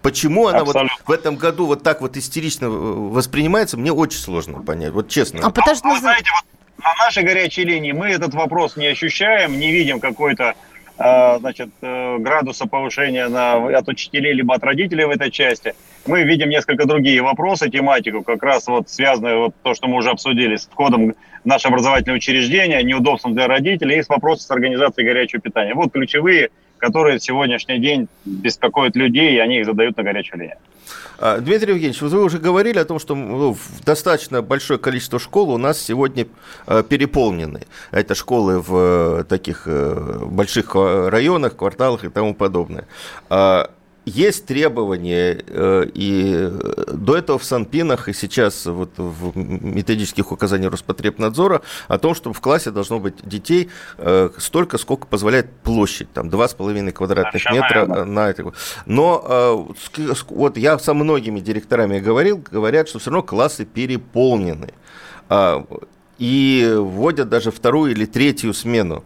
Почему 0.03 0.49
она 0.49 0.61
Абсолютно. 0.61 0.97
вот 0.99 1.09
в 1.09 1.19
этом 1.19 1.37
году 1.37 1.67
вот 1.67 1.83
так 1.83 2.01
вот 2.01 2.17
истерично 2.17 2.69
воспринимается, 2.69 3.77
мне 3.77 3.93
очень 3.93 4.19
сложно 4.19 4.63
понять, 4.63 4.93
вот 4.93 5.09
честно. 5.09 5.41
А 5.43 5.51
потому 5.51 5.77
что... 5.77 5.89
Вы 5.89 5.99
знаете, 5.99 6.31
вот 6.35 6.85
на 6.85 7.05
нашей 7.05 7.25
горячей 7.25 7.65
линии 7.65 7.93
мы 7.93 8.09
этот 8.09 8.35
вопрос 8.35 8.77
не 8.77 8.87
ощущаем, 8.87 9.59
не 9.59 9.73
видим 9.73 9.99
какой-то 9.99 10.55
э, 10.99 11.39
значит, 11.41 11.71
э, 11.81 12.19
градуса 12.19 12.67
повышения 12.67 13.27
на, 13.27 13.79
от 13.79 13.89
учителей 13.89 14.33
либо 14.33 14.55
от 14.55 14.63
родителей 14.63 15.07
в 15.07 15.11
этой 15.11 15.31
части. 15.33 15.75
Мы 16.07 16.23
видим 16.23 16.51
несколько 16.51 16.87
другие 16.87 17.21
вопросы, 17.23 17.69
тематику, 17.69 18.23
как 18.23 18.43
раз 18.45 18.69
вот 18.69 18.89
связанную 18.89 19.41
вот 19.41 19.55
то, 19.63 19.75
что 19.75 19.89
мы 19.89 19.97
уже 19.97 20.11
обсудили 20.11 20.55
с 20.55 20.67
входом 20.67 21.15
в 21.43 21.47
наше 21.47 21.67
образовательное 21.67 22.19
учреждение, 22.19 22.81
неудобством 22.85 23.35
для 23.35 23.49
родителей 23.49 23.99
и 23.99 24.03
с 24.03 24.09
вопросом 24.09 24.47
с 24.47 24.51
организацией 24.53 25.07
горячего 25.07 25.41
питания. 25.41 25.75
Вот 25.75 25.93
ключевые 25.93 26.51
которые 26.79 27.19
в 27.19 27.23
сегодняшний 27.23 27.79
день 27.79 28.09
беспокоят 28.25 28.97
людей, 28.97 29.37
и 29.37 29.39
они 29.39 29.61
их 29.61 29.67
задают 29.67 29.97
на 29.97 30.03
горячую 30.03 30.41
линию. 30.41 30.59
А, 31.19 31.39
Дмитрий 31.39 31.73
Евгеньевич, 31.73 32.03
вы 32.03 32.23
уже 32.23 32.39
говорили 32.39 32.79
о 32.79 32.85
том, 32.85 32.99
что 32.99 33.15
ну, 33.15 33.57
достаточно 33.85 34.43
большое 34.43 34.79
количество 34.79 35.19
школ 35.19 35.51
у 35.51 35.59
нас 35.59 35.81
сегодня 35.81 36.27
а, 36.67 36.83
переполнены. 36.83 37.63
Это 37.91 38.15
школы 38.15 38.61
в 38.61 39.21
э, 39.21 39.25
таких 39.25 39.63
э, 39.67 40.25
больших 40.27 40.73
э, 40.75 41.09
районах, 41.09 41.57
кварталах 41.57 42.05
и 42.05 42.09
тому 42.09 42.35
подобное. 42.35 42.87
А, 44.07 44.11
есть 44.11 44.47
требования, 44.47 45.45
э, 45.47 45.87
и 45.93 46.51
до 46.93 47.17
этого 47.17 47.39
в 47.39 47.45
Санпинах, 47.45 48.09
и 48.09 48.13
сейчас 48.13 48.67
вот 48.67 48.91
в 48.97 49.37
методических 49.37 50.31
указаниях 50.33 50.73
Роспотребнадзора 50.73 51.63
о 51.89 51.99
том, 51.99 52.15
что 52.15 52.33
в 52.33 52.41
классе 52.41 52.71
должно 52.71 53.01
быть 53.01 53.17
детей 53.29 53.69
э, 53.99 54.31
столько, 54.39 54.79
сколько 54.79 55.07
позволяет 55.07 55.51
площадь, 55.63 56.13
там 56.13 56.29
2,5 56.29 56.93
квадратных 56.93 57.51
метра 57.51 58.05
на 58.05 58.31
это. 58.31 58.53
Но 58.87 59.75
э, 59.99 60.15
вот 60.29 60.57
я 60.57 60.79
со 60.79 60.95
многими 60.95 61.41
директорами 61.41 61.99
говорил, 61.99 62.43
говорят, 62.51 62.89
что 62.89 62.99
все 62.99 63.11
равно 63.11 63.23
классы 63.23 63.65
переполнены 63.65 64.73
а, 65.29 65.67
и 66.19 66.75
вводят 66.77 67.29
даже 67.29 67.51
вторую 67.51 67.93
или 67.93 68.07
третью 68.07 68.55
смену. 68.55 69.05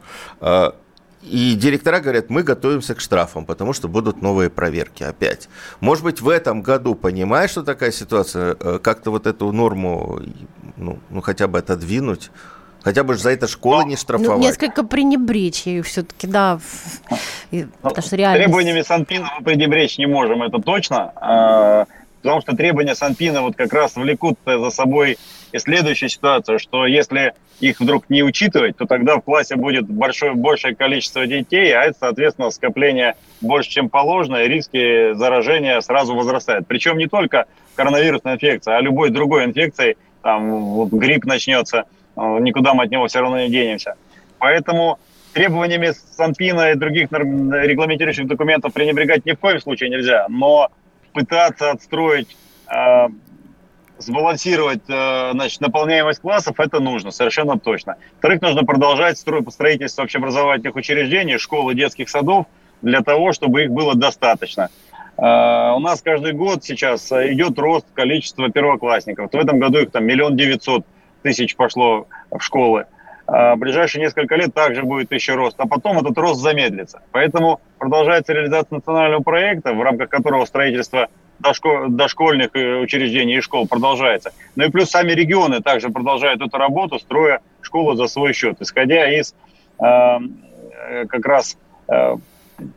И 1.23 1.55
директора 1.55 2.01
говорят, 2.01 2.31
мы 2.31 2.43
готовимся 2.43 2.95
к 2.95 3.01
штрафам, 3.01 3.45
потому 3.45 3.75
что 3.75 3.89
будут 3.89 4.23
новые 4.23 4.49
проверки 4.49 5.03
опять. 5.03 5.49
Может 5.81 6.03
быть, 6.03 6.21
в 6.23 6.29
этом 6.29 6.63
году, 6.63 6.95
понимая, 6.95 7.47
что 7.47 7.63
такая 7.63 7.93
ситуация, 7.93 8.57
э, 8.59 8.79
как-то 8.83 9.11
вот 9.11 9.27
эту 9.27 9.53
норму, 9.53 10.21
ну, 10.77 10.99
ну 11.11 11.21
хотя 11.21 11.47
бы 11.47 11.59
отодвинуть, 11.59 12.31
Хотя 12.83 13.05
бы 13.05 13.15
за 13.15 13.31
это 13.31 13.47
школы 13.47 13.85
не 13.85 13.97
штрафовать. 13.97 14.39
Ну, 14.39 14.43
несколько 14.43 14.83
пренебречь 14.85 15.67
ее 15.67 15.83
все-таки, 15.83 16.27
да. 16.27 16.61
Ну, 17.51 17.67
потому 17.83 18.07
что 18.07 18.17
реально... 18.17 18.45
Требованиями 18.45 18.81
Санпина 18.81 19.31
мы 19.39 19.45
пренебречь 19.45 19.99
не 19.99 20.07
можем, 20.07 20.43
это 20.43 20.63
точно. 20.63 21.13
А, 21.17 21.85
потому 22.23 22.41
что 22.41 22.57
требования 22.57 22.95
Санпина 22.95 23.43
вот 23.43 23.55
как 23.55 23.73
раз 23.75 23.97
влекут 23.97 24.39
за 24.47 24.71
собой 24.71 25.19
и 25.53 25.59
следующая 25.59 26.09
ситуация, 26.09 26.59
что 26.59 26.87
если 26.87 27.35
их 27.61 27.81
вдруг 27.81 28.09
не 28.09 28.23
учитывать, 28.23 28.77
то 28.77 28.87
тогда 28.87 29.17
в 29.17 29.23
классе 29.23 29.57
будет 29.57 29.89
большое, 29.89 30.33
большее 30.35 30.75
количество 30.75 31.27
детей, 31.27 31.73
а 31.73 31.83
это, 31.83 31.99
соответственно, 31.99 32.51
скопление 32.51 33.17
больше, 33.41 33.71
чем 33.71 33.89
положено, 33.89 34.37
и 34.37 34.49
риски 34.49 35.13
заражения 35.15 35.81
сразу 35.81 36.15
возрастают. 36.15 36.67
Причем 36.67 36.99
не 36.99 37.07
только 37.07 37.47
коронавирусная 37.75 38.35
инфекция, 38.35 38.77
а 38.77 38.81
любой 38.81 39.11
другой 39.11 39.45
инфекцией, 39.45 39.97
там 40.23 40.51
вот 40.51 40.91
грипп 40.91 41.25
начнется, 41.25 41.85
э, 42.17 42.21
никуда 42.41 42.75
мы 42.75 42.85
от 42.85 42.91
него 42.91 43.07
все 43.07 43.21
равно 43.21 43.41
не 43.41 43.51
денемся. 43.51 43.95
Поэтому 44.39 44.99
требованиями 45.33 45.93
Санпина 46.17 46.73
и 46.73 46.75
других 46.75 47.11
регламентирующих 47.13 48.27
документов 48.27 48.73
пренебрегать 48.73 49.27
ни 49.27 49.33
в 49.33 49.39
коем 49.39 49.61
случае 49.61 49.91
нельзя, 49.91 50.27
но 50.29 50.71
пытаться 51.13 51.71
отстроить 51.71 52.37
э, 52.69 53.09
сбалансировать 54.01 54.83
э, 54.89 55.31
значит, 55.33 55.61
наполняемость 55.61 56.21
классов, 56.21 56.59
это 56.59 56.81
нужно, 56.81 57.11
совершенно 57.11 57.59
точно. 57.59 57.97
Во-вторых, 58.15 58.43
нужно 58.43 58.65
продолжать 58.65 59.19
строительство 59.19 60.03
общеобразовательных 60.03 60.75
учреждений, 60.75 61.39
школ 61.39 61.71
и 61.71 61.75
детских 61.75 62.09
садов 62.09 62.47
для 62.83 63.01
того, 63.03 63.33
чтобы 63.33 63.65
их 63.65 63.71
было 63.71 63.95
достаточно. 63.95 64.69
Э, 65.17 65.73
у 65.77 65.79
нас 65.79 66.03
каждый 66.03 66.33
год 66.33 66.65
сейчас 66.65 67.13
идет 67.13 67.59
рост 67.59 67.87
количества 67.95 68.51
первоклассников. 68.51 69.31
В 69.33 69.37
этом 69.37 69.59
году 69.59 69.79
их 69.79 69.91
там 69.91 70.05
миллион 70.05 70.37
девятьсот 70.37 70.85
тысяч 71.23 71.55
пошло 71.55 72.07
в 72.31 72.41
школы. 72.41 72.87
В 73.27 73.55
ближайшие 73.59 74.03
несколько 74.03 74.35
лет 74.35 74.53
также 74.53 74.83
будет 74.83 75.13
еще 75.13 75.37
рост, 75.37 75.55
а 75.59 75.69
потом 75.69 75.99
этот 75.99 76.19
рост 76.19 76.41
замедлится. 76.41 77.01
Поэтому 77.13 77.61
продолжается 77.79 78.33
реализация 78.33 78.75
национального 78.75 79.23
проекта, 79.23 79.73
в 79.73 79.81
рамках 79.81 80.09
которого 80.09 80.45
строительство 80.47 81.07
дошкольных 81.41 82.51
э, 82.55 82.81
учреждений 82.81 83.39
и 83.39 83.41
школ 83.41 83.67
продолжается. 83.67 84.33
Ну 84.57 84.65
и 84.65 84.71
плюс 84.71 84.91
сами 84.91 85.13
регионы 85.13 85.61
также 85.61 85.91
продолжают 85.91 86.41
эту 86.41 86.57
работу, 86.57 86.99
строя 86.99 87.41
школу 87.63 87.95
за 87.95 88.07
свой 88.07 88.33
счет, 88.33 88.57
исходя 88.61 89.11
из 89.11 89.35
э, 89.79 89.85
э, 89.85 91.07
как 91.07 91.27
раз 91.27 91.57
э, 91.89 92.17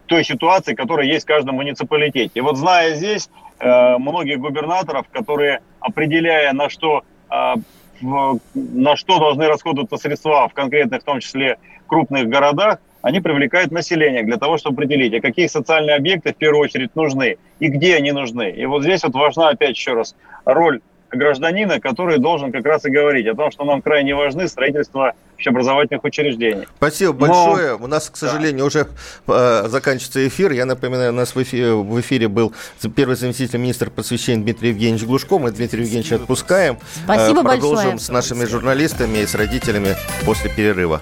той 0.06 0.24
ситуации, 0.24 0.76
которая 0.76 1.08
есть 1.08 1.26
в 1.26 1.28
каждом 1.28 1.56
муниципалитете. 1.56 2.32
И 2.36 2.42
вот 2.42 2.58
зная 2.58 2.96
здесь 2.96 3.30
э, 3.60 3.98
многих 3.98 4.40
губернаторов, 4.40 5.08
которые, 5.10 5.62
определяя 5.80 6.54
на 6.54 6.70
что, 6.70 7.04
э, 7.30 7.54
в, 8.02 8.40
на 8.54 8.96
что 8.96 9.20
должны 9.20 9.48
расходоваться 9.48 9.98
средства 9.98 10.48
в 10.48 10.54
конкретных, 10.54 11.02
в 11.02 11.06
том 11.06 11.20
числе 11.20 11.58
крупных 11.88 12.28
городах, 12.28 12.80
они 13.04 13.20
привлекают 13.20 13.72
население 13.72 14.24
для 14.24 14.38
того, 14.38 14.58
чтобы 14.58 14.78
определить, 14.78 15.14
а 15.14 15.22
какие 15.22 15.48
социальные 15.48 15.96
объекты 15.96 16.34
в 16.34 16.38
первую 16.38 16.64
очередь 16.64 16.96
нужны 16.96 17.38
и 17.60 17.68
где 17.68 17.98
они 17.98 18.12
нужны. 18.12 18.50
И 18.50 18.66
вот 18.66 18.82
здесь 18.82 19.04
вот 19.04 19.14
важна 19.14 19.50
опять 19.50 19.76
еще 19.76 19.94
раз 19.94 20.16
роль 20.46 20.80
гражданина, 21.12 21.80
который 21.80 22.18
должен 22.18 22.52
как 22.52 22.66
раз 22.66 22.86
и 22.86 22.90
говорить 22.90 23.28
о 23.28 23.36
том, 23.36 23.52
что 23.52 23.66
нам 23.66 23.82
крайне 23.82 24.16
важны 24.16 24.48
строительство 24.48 25.14
общеобразовательных 25.36 26.04
учреждений. 26.04 26.66
Спасибо 26.78 27.12
большое. 27.12 27.78
Но... 27.78 27.84
У 27.84 27.88
нас, 27.88 28.10
к 28.10 28.16
сожалению, 28.16 28.60
да. 28.60 28.66
уже 28.66 28.88
э, 29.28 29.68
заканчивается 29.68 30.26
эфир. 30.26 30.54
Я 30.54 30.66
напоминаю, 30.66 31.12
у 31.12 31.16
нас 31.16 31.36
в 31.36 31.44
эфире, 31.44 31.74
в 31.74 32.00
эфире 32.00 32.30
был 32.30 32.54
первый 32.96 33.18
заместитель 33.18 33.60
министра 33.60 33.90
просвещения 33.90 34.42
Дмитрий 34.42 34.70
Евгеньевич 34.70 35.04
Глушко. 35.04 35.38
Мы 35.40 35.52
Дмитрия 35.52 35.84
Евгеньевича 35.84 36.16
отпускаем. 36.16 36.78
Спасибо 37.04 37.42
э, 37.42 37.44
Продолжим 37.44 37.76
большое. 37.76 38.00
с 38.00 38.10
нашими 38.10 38.46
журналистами 38.46 39.20
и 39.20 39.26
с 39.28 39.36
родителями 39.36 39.96
после 40.26 40.50
перерыва. 40.50 41.02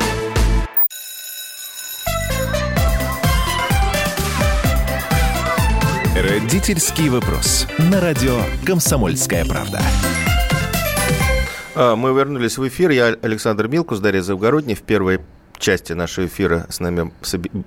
Родительский 6.51 7.07
вопрос. 7.07 7.65
На 7.77 8.01
радио 8.01 8.41
«Комсомольская 8.65 9.45
правда». 9.45 9.79
А, 11.75 11.95
мы 11.95 12.13
вернулись 12.13 12.57
в 12.57 12.67
эфир. 12.67 12.89
Я 12.89 13.15
Александр 13.21 13.69
Милкус, 13.69 13.99
Дарья. 13.99 14.21
В 14.21 14.81
первой 14.81 15.21
части 15.61 15.93
нашего 15.93 16.25
эфира 16.25 16.65
с 16.69 16.79
нами 16.79 17.13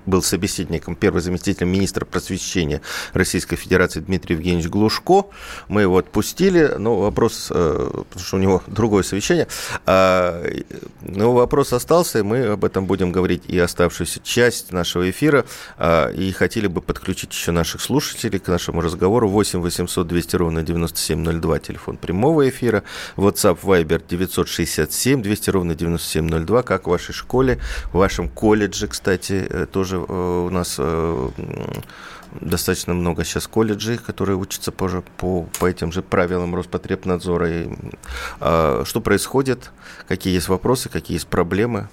был 0.05 0.21
собеседником 0.21 0.95
первый 0.95 1.21
заместитель 1.21 1.65
министра 1.65 2.05
просвещения 2.05 2.81
Российской 3.13 3.55
Федерации 3.55 4.01
Дмитрий 4.01 4.35
Евгеньевич 4.35 4.69
Глушко. 4.69 5.25
Мы 5.67 5.81
его 5.81 5.97
отпустили, 5.97 6.75
но 6.77 6.97
вопрос, 6.97 7.47
э, 7.49 7.89
потому 8.09 8.25
что 8.25 8.35
у 8.35 8.39
него 8.39 8.63
другое 8.67 9.03
совещание, 9.03 9.47
а, 9.85 10.45
но 11.01 11.33
вопрос 11.33 11.73
остался, 11.73 12.19
и 12.19 12.21
мы 12.21 12.45
об 12.45 12.65
этом 12.65 12.85
будем 12.85 13.11
говорить 13.11 13.43
и 13.47 13.57
оставшуюся 13.57 14.19
часть 14.21 14.71
нашего 14.71 15.09
эфира, 15.09 15.45
а, 15.77 16.11
и 16.11 16.31
хотели 16.33 16.67
бы 16.67 16.81
подключить 16.81 17.31
еще 17.31 17.51
наших 17.51 17.81
слушателей 17.81 18.39
к 18.39 18.47
нашему 18.47 18.81
разговору. 18.81 19.29
8 19.29 19.59
800 19.59 20.05
200 20.07 20.35
ровно 20.35 20.63
9702, 20.63 21.59
телефон 21.59 21.97
прямого 21.97 22.47
эфира, 22.49 22.83
WhatsApp 23.15 23.59
Viber 23.61 24.03
967 24.07 25.21
200 25.21 25.49
ровно 25.49 25.75
9702, 25.75 26.63
как 26.63 26.87
в 26.87 26.89
вашей 26.89 27.13
школе 27.13 27.59
в 27.91 27.97
вашем 27.97 28.29
колледже, 28.29 28.87
кстати, 28.87 29.47
э, 29.49 29.65
тоже 29.65 29.97
э, 29.97 30.45
у 30.47 30.49
нас 30.49 30.75
э, 30.79 31.29
достаточно 32.41 32.93
много 32.93 33.23
сейчас 33.23 33.47
колледжей, 33.47 33.97
которые 33.97 34.37
учатся 34.37 34.71
позже 34.71 35.03
по, 35.17 35.47
по 35.59 35.65
этим 35.65 35.91
же 35.91 36.01
правилам 36.01 36.55
Роспотребнадзора. 36.55 37.49
И, 37.49 37.69
а, 38.39 38.83
что 38.85 39.01
происходит, 39.01 39.71
какие 40.07 40.33
есть 40.33 40.49
вопросы, 40.49 40.89
какие 40.89 41.15
есть 41.15 41.27
проблемы 41.27 41.87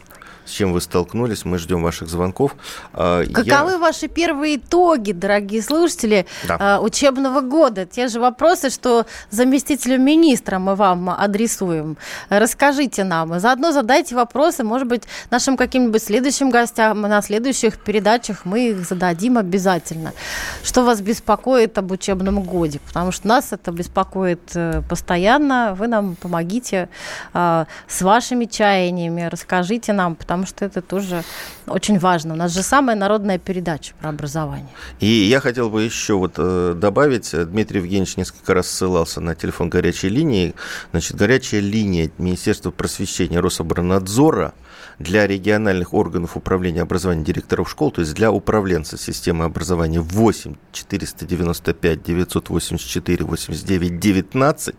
с 0.44 0.50
чем 0.50 0.72
вы 0.72 0.80
столкнулись. 0.80 1.44
Мы 1.44 1.58
ждем 1.58 1.82
ваших 1.82 2.08
звонков. 2.08 2.56
А, 2.92 3.24
Каковы 3.24 3.72
Я... 3.72 3.78
ваши 3.78 4.08
первые 4.08 4.56
итоги, 4.56 5.12
дорогие 5.12 5.62
слушатели, 5.62 6.26
да. 6.46 6.56
А, 6.58 6.80
учебного 6.80 7.40
года? 7.40 7.86
Те 7.86 8.08
же 8.08 8.20
вопросы, 8.20 8.70
что 8.70 9.06
заместителю 9.30 9.98
министра 9.98 10.58
мы 10.58 10.74
вам 10.74 11.10
адресуем. 11.10 11.96
Расскажите 12.28 13.04
нам. 13.04 13.38
Заодно 13.38 13.72
задайте 13.72 14.14
вопросы, 14.14 14.64
может 14.64 14.88
быть, 14.88 15.02
нашим 15.30 15.56
каким-нибудь 15.56 16.02
следующим 16.02 16.50
гостям 16.50 17.00
на 17.02 17.22
следующих 17.22 17.78
передачах 17.78 18.44
мы 18.44 18.70
их 18.70 18.84
зададим 18.84 19.38
обязательно. 19.38 20.12
Что 20.62 20.84
вас 20.84 21.00
беспокоит 21.00 21.78
об 21.78 21.90
учебном 21.90 22.42
годе? 22.42 22.80
Потому 22.86 23.12
что 23.12 23.28
нас 23.28 23.52
это 23.52 23.70
беспокоит 23.70 24.40
э, 24.54 24.82
постоянно. 24.88 25.74
Вы 25.78 25.88
нам 25.88 26.16
помогите 26.16 26.88
а, 27.32 27.66
с 27.86 28.02
вашими 28.02 28.46
чаяниями, 28.46 29.28
расскажите 29.30 29.92
нам, 29.92 30.14
потому 30.14 30.31
потому 30.32 30.46
что 30.46 30.64
это 30.64 30.80
тоже 30.80 31.24
очень 31.66 31.98
важно. 31.98 32.32
У 32.32 32.36
нас 32.38 32.54
же 32.54 32.62
самая 32.62 32.96
народная 32.96 33.36
передача 33.36 33.92
про 34.00 34.08
образование. 34.08 34.70
И 34.98 35.06
я 35.06 35.40
хотел 35.40 35.68
бы 35.68 35.82
еще 35.82 36.14
вот 36.14 36.34
э, 36.38 36.74
добавить, 36.74 37.32
Дмитрий 37.32 37.80
Евгеньевич 37.80 38.16
несколько 38.16 38.54
раз 38.54 38.68
ссылался 38.68 39.20
на 39.20 39.34
телефон 39.34 39.68
горячей 39.68 40.08
линии. 40.08 40.54
Значит, 40.92 41.18
горячая 41.18 41.60
линия 41.60 42.10
Министерства 42.16 42.70
просвещения 42.70 43.40
Рособорнадзора– 43.40 44.54
для 45.02 45.26
региональных 45.26 45.94
органов 45.94 46.36
управления 46.36 46.82
образованием 46.82 47.24
директоров 47.24 47.70
школ, 47.70 47.90
то 47.90 48.00
есть 48.00 48.14
для 48.14 48.30
управленца 48.30 48.96
системы 48.96 49.44
образования 49.44 50.00
8 50.00 50.54
495 50.72 52.02
984 52.02 53.24
89 53.24 53.98
19. 53.98 54.74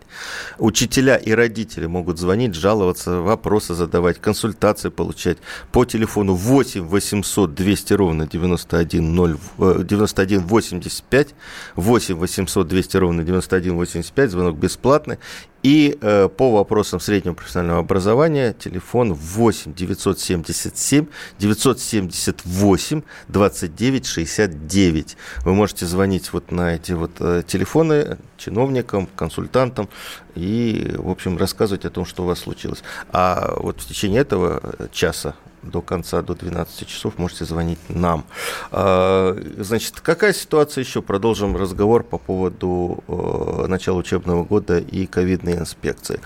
Учителя 0.58 1.16
и 1.16 1.32
родители 1.32 1.86
могут 1.86 2.18
звонить, 2.18 2.54
жаловаться, 2.54 3.20
вопросы 3.20 3.74
задавать, 3.74 4.20
консультации 4.20 4.88
получать 4.88 5.38
по 5.72 5.84
телефону 5.84 6.34
8 6.34 6.82
800 6.82 7.54
200 7.54 7.92
ровно 7.94 8.26
91 8.26 9.14
0, 9.14 9.38
91 9.58 10.40
85, 10.40 11.34
8 11.76 12.14
800 12.14 12.68
200 12.68 12.96
ровно 12.96 13.24
91 13.24 13.74
85, 13.74 14.30
звонок 14.30 14.56
бесплатный. 14.56 15.18
И 15.64 15.96
э, 15.98 16.28
по 16.28 16.52
вопросам 16.52 17.00
среднего 17.00 17.32
профессионального 17.32 17.80
образования 17.80 18.52
телефон 18.52 19.14
8 19.14 19.72
977 19.72 21.06
978 21.38 23.02
29 23.28 24.06
69. 24.06 25.16
Вы 25.42 25.54
можете 25.54 25.86
звонить 25.86 26.34
вот 26.34 26.52
на 26.52 26.74
эти 26.74 26.92
вот 26.92 27.12
э, 27.20 27.42
телефоны 27.46 28.18
чиновникам, 28.36 29.08
консультантам 29.16 29.88
и, 30.34 30.96
в 30.98 31.08
общем, 31.08 31.38
рассказывать 31.38 31.86
о 31.86 31.90
том, 31.90 32.04
что 32.04 32.24
у 32.24 32.26
вас 32.26 32.40
случилось. 32.40 32.82
А 33.10 33.54
вот 33.56 33.80
в 33.80 33.88
течение 33.88 34.20
этого 34.20 34.60
часа 34.92 35.34
до 35.70 35.80
конца, 35.82 36.22
до 36.22 36.34
12 36.34 36.86
часов 36.88 37.18
можете 37.18 37.44
звонить 37.44 37.78
нам. 37.88 38.24
А, 38.70 39.36
значит, 39.58 40.00
какая 40.00 40.32
ситуация 40.32 40.82
еще? 40.82 41.02
Продолжим 41.02 41.56
разговор 41.56 42.02
по 42.04 42.18
поводу 42.18 43.02
э, 43.08 43.66
начала 43.68 43.98
учебного 43.98 44.44
года 44.44 44.78
и 44.78 45.06
ковидной 45.06 45.54
инспекции. 45.54 46.20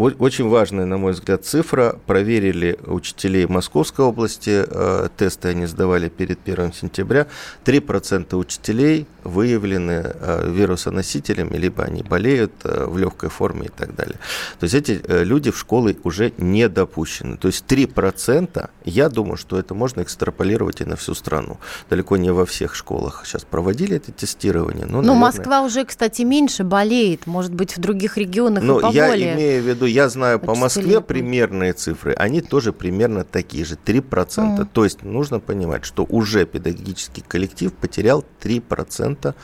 Очень 0.00 0.48
важная, 0.48 0.86
на 0.86 0.96
мой 0.96 1.12
взгляд, 1.12 1.44
цифра. 1.44 1.98
Проверили 2.06 2.78
учителей 2.86 3.46
Московской 3.46 4.06
области, 4.06 4.64
э, 4.66 5.08
тесты 5.18 5.48
они 5.48 5.66
сдавали 5.66 6.08
перед 6.08 6.38
1 6.42 6.72
сентября. 6.72 7.26
3% 7.66 8.34
учителей 8.34 9.06
выявлены 9.24 10.14
э, 10.14 10.50
вирусоносителями, 10.50 11.58
либо 11.58 11.84
они 11.84 12.02
болеют 12.02 12.52
э, 12.64 12.86
в 12.86 12.96
легкой 12.96 13.28
форме 13.28 13.66
и 13.66 13.68
так 13.68 13.94
далее. 13.94 14.16
То 14.58 14.64
есть 14.64 14.74
эти 14.74 15.02
люди 15.22 15.50
в 15.50 15.58
школы 15.58 15.94
уже 16.02 16.32
не 16.38 16.70
допущены. 16.70 17.36
То 17.36 17.48
есть 17.48 17.66
3%, 17.68 18.70
я 18.86 19.08
думаю, 19.10 19.36
что 19.36 19.58
это 19.58 19.74
можно 19.74 20.00
экстраполировать 20.00 20.80
и 20.80 20.86
на 20.86 20.96
всю 20.96 21.14
страну. 21.14 21.58
Далеко 21.90 22.16
не 22.16 22.32
во 22.32 22.46
всех 22.46 22.74
школах 22.74 23.24
сейчас 23.26 23.44
проводили 23.44 23.96
это 23.96 24.12
тестирование. 24.12 24.86
Но, 24.86 25.02
ну, 25.02 25.14
наверное... 25.14 25.20
Москва 25.20 25.60
уже, 25.60 25.84
кстати, 25.84 26.22
меньше 26.22 26.64
болеет. 26.64 27.26
Может 27.26 27.52
быть, 27.52 27.76
в 27.76 27.80
других 27.80 28.16
регионах 28.16 28.64
но 28.64 28.78
и 28.78 28.82
поболее. 28.82 29.26
Я 29.26 29.34
имею 29.34 29.62
в 29.62 29.66
виду, 29.66 29.89
я 29.90 30.08
знаю 30.08 30.38
по 30.38 30.54
Москве 30.54 31.00
примерные 31.00 31.72
цифры, 31.72 32.12
они 32.14 32.40
тоже 32.40 32.72
примерно 32.72 33.24
такие 33.24 33.64
же, 33.64 33.76
3%. 33.76 34.00
Mm. 34.00 34.68
То 34.72 34.84
есть 34.84 35.02
нужно 35.02 35.40
понимать, 35.40 35.84
что 35.84 36.06
уже 36.08 36.46
педагогический 36.46 37.22
коллектив 37.22 37.72
потерял 37.72 38.24
3% 38.42 39.34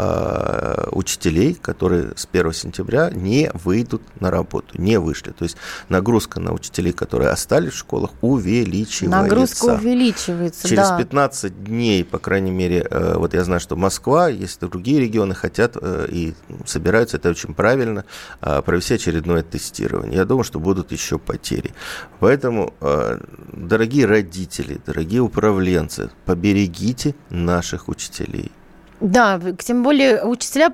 Э, 0.00 0.86
учителей, 0.92 1.54
которые 1.54 2.12
с 2.14 2.28
1 2.30 2.52
сентября 2.52 3.10
не 3.10 3.50
выйдут 3.52 4.00
на 4.20 4.30
работу, 4.30 4.80
не 4.80 4.96
вышли. 5.00 5.32
То 5.32 5.42
есть 5.42 5.56
нагрузка 5.88 6.38
на 6.38 6.52
учителей, 6.52 6.92
которые 6.92 7.30
остались 7.30 7.72
в 7.72 7.78
школах, 7.78 8.12
увеличивается. 8.20 9.22
Нагрузка 9.22 9.64
увеличивается, 9.74 10.68
Через 10.68 10.90
да. 10.90 10.98
15 10.98 11.64
дней, 11.64 12.04
по 12.04 12.20
крайней 12.20 12.52
мере, 12.52 12.86
э, 12.88 13.14
вот 13.16 13.34
я 13.34 13.42
знаю, 13.42 13.58
что 13.58 13.74
Москва, 13.74 14.28
если 14.28 14.66
другие 14.66 15.00
регионы 15.00 15.34
хотят 15.34 15.76
э, 15.80 16.06
и 16.08 16.34
собираются, 16.64 17.16
это 17.16 17.30
очень 17.30 17.54
правильно, 17.54 18.04
провести 18.40 18.94
очередное 18.94 19.42
тестирование. 19.42 20.18
Я 20.18 20.24
думаю, 20.24 20.44
что 20.44 20.60
будут 20.60 20.92
еще 20.92 21.18
потери. 21.18 21.72
Поэтому, 22.20 22.72
дорогие 23.52 24.06
родители, 24.06 24.80
дорогие 24.86 25.22
управленцы, 25.22 26.10
поберегите 26.24 27.16
наших 27.30 27.88
учителей. 27.88 28.52
Да, 29.00 29.40
тем 29.58 29.82
более 29.84 30.24
учителя, 30.24 30.72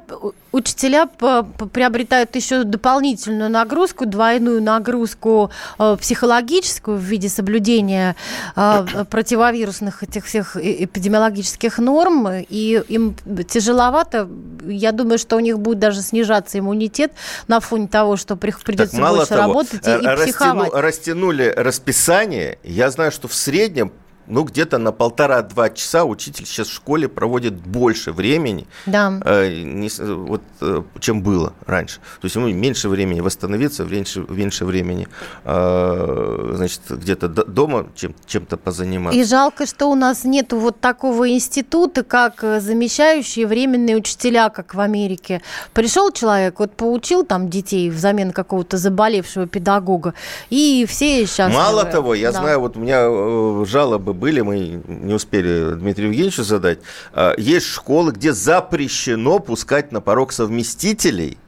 учителя 0.50 1.06
приобретают 1.06 2.34
еще 2.36 2.64
дополнительную 2.64 3.50
нагрузку, 3.50 4.06
двойную 4.06 4.62
нагрузку 4.62 5.50
э, 5.78 5.96
психологическую 6.00 6.96
в 6.96 7.02
виде 7.02 7.28
соблюдения 7.28 8.16
э, 8.56 9.04
противовирусных 9.10 10.02
этих 10.02 10.24
всех 10.24 10.56
эпидемиологических 10.56 11.78
норм, 11.78 12.28
и 12.48 12.82
им 12.88 13.14
тяжеловато. 13.46 14.28
Я 14.66 14.92
думаю, 14.92 15.18
что 15.18 15.36
у 15.36 15.40
них 15.40 15.58
будет 15.58 15.78
даже 15.78 16.00
снижаться 16.00 16.58
иммунитет 16.58 17.12
на 17.46 17.60
фоне 17.60 17.88
того, 17.88 18.16
что 18.16 18.36
придется 18.36 18.96
больше 18.96 19.26
того, 19.26 19.40
работать 19.40 19.86
и, 19.86 19.90
и 19.90 20.06
растяну, 20.06 20.64
психовать. 20.64 20.72
Rастянули 20.72 21.52
расписание. 21.54 22.58
Я 22.62 22.90
знаю, 22.90 23.12
что 23.12 23.28
в 23.28 23.34
среднем 23.34 23.92
ну, 24.26 24.44
где-то 24.44 24.78
на 24.78 24.92
полтора-два 24.92 25.70
часа 25.70 26.04
учитель 26.04 26.46
сейчас 26.46 26.68
в 26.68 26.72
школе 26.72 27.08
проводит 27.08 27.54
больше 27.54 28.12
времени, 28.12 28.66
да. 28.86 29.20
э, 29.24 29.62
не, 29.62 29.90
вот, 30.00 30.42
э, 30.60 30.82
чем 31.00 31.22
было 31.22 31.52
раньше. 31.66 31.96
То 32.20 32.24
есть 32.24 32.36
ему 32.36 32.48
меньше 32.48 32.88
времени 32.88 33.20
восстановиться, 33.20 33.84
меньше, 33.84 34.24
меньше 34.28 34.64
времени 34.64 35.08
э, 35.44 36.52
значит, 36.54 36.80
где-то 36.88 37.28
дома 37.28 37.86
чем, 37.94 38.14
чем-то 38.26 38.56
позаниматься. 38.56 39.18
И 39.18 39.24
жалко, 39.24 39.66
что 39.66 39.90
у 39.90 39.94
нас 39.94 40.24
нет 40.24 40.52
вот 40.52 40.80
такого 40.80 41.30
института, 41.30 42.02
как 42.02 42.42
э, 42.42 42.60
замещающие 42.60 43.46
временные 43.46 43.96
учителя, 43.96 44.48
как 44.48 44.74
в 44.74 44.80
Америке. 44.80 45.42
Пришел 45.74 46.10
человек, 46.10 46.58
вот 46.60 46.74
поучил 46.74 47.24
там 47.24 47.50
детей 47.50 47.90
взамен 47.90 48.32
какого-то 48.32 48.78
заболевшего 48.78 49.46
педагога, 49.46 50.14
и 50.50 50.86
все 50.88 51.26
сейчас... 51.26 51.52
Мало 51.52 51.84
того, 51.84 52.14
я 52.14 52.32
да. 52.32 52.40
знаю, 52.40 52.60
вот 52.60 52.76
у 52.76 52.80
меня 52.80 53.00
э, 53.02 53.64
жалобы 53.66 54.13
были, 54.14 54.40
мы 54.40 54.82
не 54.86 55.14
успели 55.14 55.74
Дмитрию 55.74 56.08
Евгеньевичу 56.08 56.42
задать. 56.42 56.78
А, 57.12 57.34
есть 57.36 57.66
школы, 57.66 58.12
где 58.12 58.32
запрещено 58.32 59.38
пускать 59.38 59.92
на 59.92 60.00
порог 60.00 60.32
совместителей. 60.32 61.38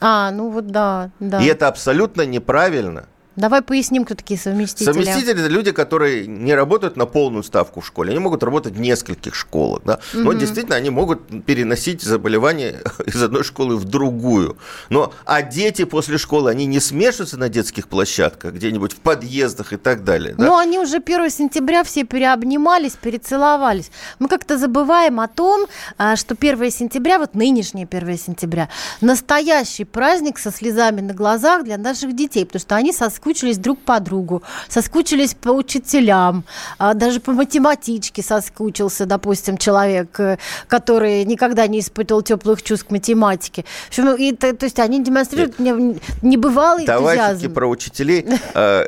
А, 0.00 0.30
ну 0.30 0.50
вот 0.50 0.68
да, 0.68 1.10
да. 1.20 1.40
И 1.40 1.46
это 1.46 1.68
абсолютно 1.68 2.22
неправильно. 2.26 3.06
Давай 3.40 3.62
поясним, 3.62 4.04
кто 4.04 4.14
такие 4.14 4.38
совместители. 4.38 4.84
Совместители– 4.84 5.32
это 5.32 5.48
люди, 5.48 5.72
которые 5.72 6.26
не 6.26 6.54
работают 6.54 6.96
на 6.96 7.06
полную 7.06 7.42
ставку 7.42 7.80
в 7.80 7.86
школе. 7.86 8.10
Они 8.10 8.18
могут 8.18 8.42
работать 8.42 8.74
в 8.74 8.80
нескольких 8.80 9.34
школах. 9.34 9.82
Да? 9.84 10.00
Но 10.12 10.30
угу. 10.30 10.38
действительно, 10.38 10.76
они 10.76 10.90
могут 10.90 11.44
переносить 11.46 12.02
заболевания 12.02 12.80
из 13.06 13.22
одной 13.22 13.42
школы 13.42 13.76
в 13.76 13.84
другую. 13.84 14.58
Но, 14.90 15.14
а 15.24 15.40
дети 15.40 15.84
после 15.84 16.18
школы, 16.18 16.50
они 16.50 16.66
не 16.66 16.80
смешиваются 16.80 17.38
на 17.38 17.48
детских 17.48 17.88
площадках, 17.88 18.52
где-нибудь 18.52 18.92
в 18.92 18.96
подъездах 18.96 19.72
и 19.72 19.76
так 19.76 20.04
далее. 20.04 20.34
Да? 20.36 20.44
Ну, 20.44 20.56
они 20.58 20.78
уже 20.78 20.96
1 20.96 21.30
сентября 21.30 21.82
все 21.82 22.04
переобнимались, 22.04 22.92
перецеловались. 22.92 23.90
Мы 24.18 24.28
как-то 24.28 24.58
забываем 24.58 25.18
о 25.18 25.28
том, 25.28 25.66
а, 25.96 26.16
что 26.16 26.34
1 26.34 26.70
сентября, 26.70 27.18
вот 27.18 27.34
нынешнее 27.34 27.86
1 27.86 28.18
сентября, 28.18 28.68
настоящий 29.00 29.84
праздник 29.84 30.38
со 30.38 30.52
слезами 30.52 31.00
на 31.00 31.14
глазах 31.14 31.64
для 31.64 31.78
наших 31.78 32.14
детей, 32.14 32.44
потому 32.44 32.60
что 32.60 32.76
они 32.76 32.92
со 32.92 33.08
соскучились 33.30 33.58
друг 33.58 33.78
по 33.78 34.00
другу, 34.00 34.42
соскучились 34.68 35.34
по 35.34 35.50
учителям, 35.50 36.44
а, 36.78 36.94
даже 36.94 37.20
по 37.20 37.32
математичке 37.32 38.22
соскучился, 38.22 39.06
допустим, 39.06 39.56
человек, 39.56 40.18
э, 40.18 40.38
который 40.68 41.24
никогда 41.24 41.66
не 41.66 41.78
испытывал 41.78 42.22
теплых 42.22 42.62
чувств 42.62 42.88
к 42.88 42.90
математике. 42.90 43.64
В 43.86 43.88
общем, 43.88 44.14
и, 44.16 44.32
то, 44.32 44.54
то 44.54 44.66
есть 44.66 44.78
они 44.78 45.02
демонстрируют 45.02 45.58
небывалый 45.58 46.86
Давайте 46.86 47.22
энтузиазм. 47.22 47.54
про 47.54 47.66
учителей. 47.68 48.26
А, 48.52 48.84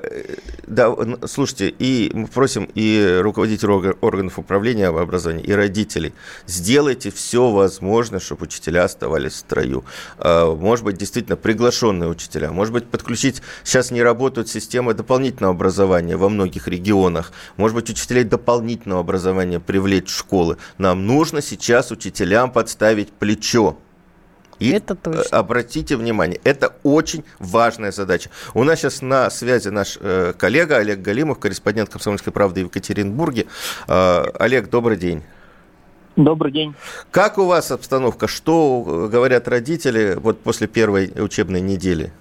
да, 0.67 0.95
слушайте, 1.27 1.69
и 1.69 2.11
мы 2.15 2.27
просим 2.27 2.69
и 2.75 3.19
руководителей 3.21 3.95
органов 4.01 4.39
управления 4.39 4.89
образования, 4.89 5.43
и 5.43 5.53
родителей, 5.53 6.13
сделайте 6.47 7.11
все 7.11 7.51
возможное, 7.51 8.21
чтобы 8.21 8.45
учителя 8.45 8.85
оставались 8.85 9.33
в 9.33 9.37
строю. 9.37 9.85
А, 10.19 10.55
может 10.55 10.85
быть, 10.85 10.97
действительно, 10.97 11.37
приглашенные 11.37 12.09
учителя, 12.09 12.51
может 12.51 12.73
быть, 12.73 12.87
подключить, 12.87 13.43
сейчас 13.65 13.91
не 13.91 14.03
работает 14.03 14.32
работают 14.33 14.49
системы 14.49 14.95
дополнительного 14.95 15.55
образования 15.55 16.17
во 16.17 16.31
многих 16.31 16.67
регионах. 16.67 17.33
Может 17.59 17.75
быть, 17.75 17.91
учителей 17.91 18.25
дополнительного 18.25 19.01
образования 19.03 19.61
привлечь 19.61 20.09
в 20.09 20.17
школы. 20.17 20.57
Нам 20.79 21.07
нужно 21.07 21.43
сейчас 21.43 21.91
учителям 21.91 22.51
подставить 22.51 23.13
плечо. 23.13 23.77
И 24.59 24.71
это 24.71 24.95
точно. 24.95 25.39
обратите 25.39 25.97
внимание, 25.97 26.41
это 26.45 26.73
очень 26.83 27.25
важная 27.41 27.93
задача. 27.93 28.31
У 28.55 28.65
нас 28.65 28.79
сейчас 28.79 29.03
на 29.03 29.29
связи 29.29 29.69
наш 29.69 29.99
э, 30.01 30.33
коллега 30.39 30.77
Олег 30.77 31.03
Галимов, 31.03 31.39
корреспондент 31.39 31.91
«Комсомольской 31.91 32.33
правды» 32.33 32.63
в 32.63 32.69
Екатеринбурге. 32.69 33.47
Э, 33.89 34.25
Олег, 34.39 34.71
добрый 34.71 34.97
день. 34.97 35.23
Добрый 36.17 36.53
день. 36.53 36.75
Как 37.11 37.39
у 37.39 37.45
вас 37.45 37.71
обстановка? 37.71 38.29
Что 38.29 39.09
говорят 39.13 39.49
родители 39.49 40.17
вот 40.17 40.41
после 40.41 40.69
первой 40.69 41.13
учебной 41.17 41.61
недели? 41.61 42.13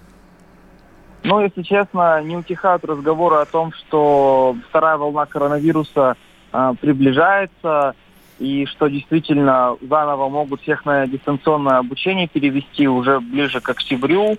Но, 1.24 1.40
если 1.40 1.62
честно, 1.62 2.20
не 2.22 2.36
утихают 2.36 2.84
разговоры 2.84 3.36
о 3.36 3.44
том, 3.44 3.72
что 3.72 4.56
вторая 4.68 4.96
волна 4.96 5.26
коронавируса 5.26 6.16
э, 6.52 6.74
приближается, 6.80 7.94
и 8.38 8.66
что 8.66 8.88
действительно 8.88 9.76
заново 9.80 10.28
могут 10.28 10.62
всех 10.62 10.84
на 10.84 11.06
дистанционное 11.06 11.78
обучение 11.78 12.26
перевести 12.26 12.88
уже 12.88 13.20
ближе 13.20 13.60
к 13.60 13.68
октябрю. 13.68 14.36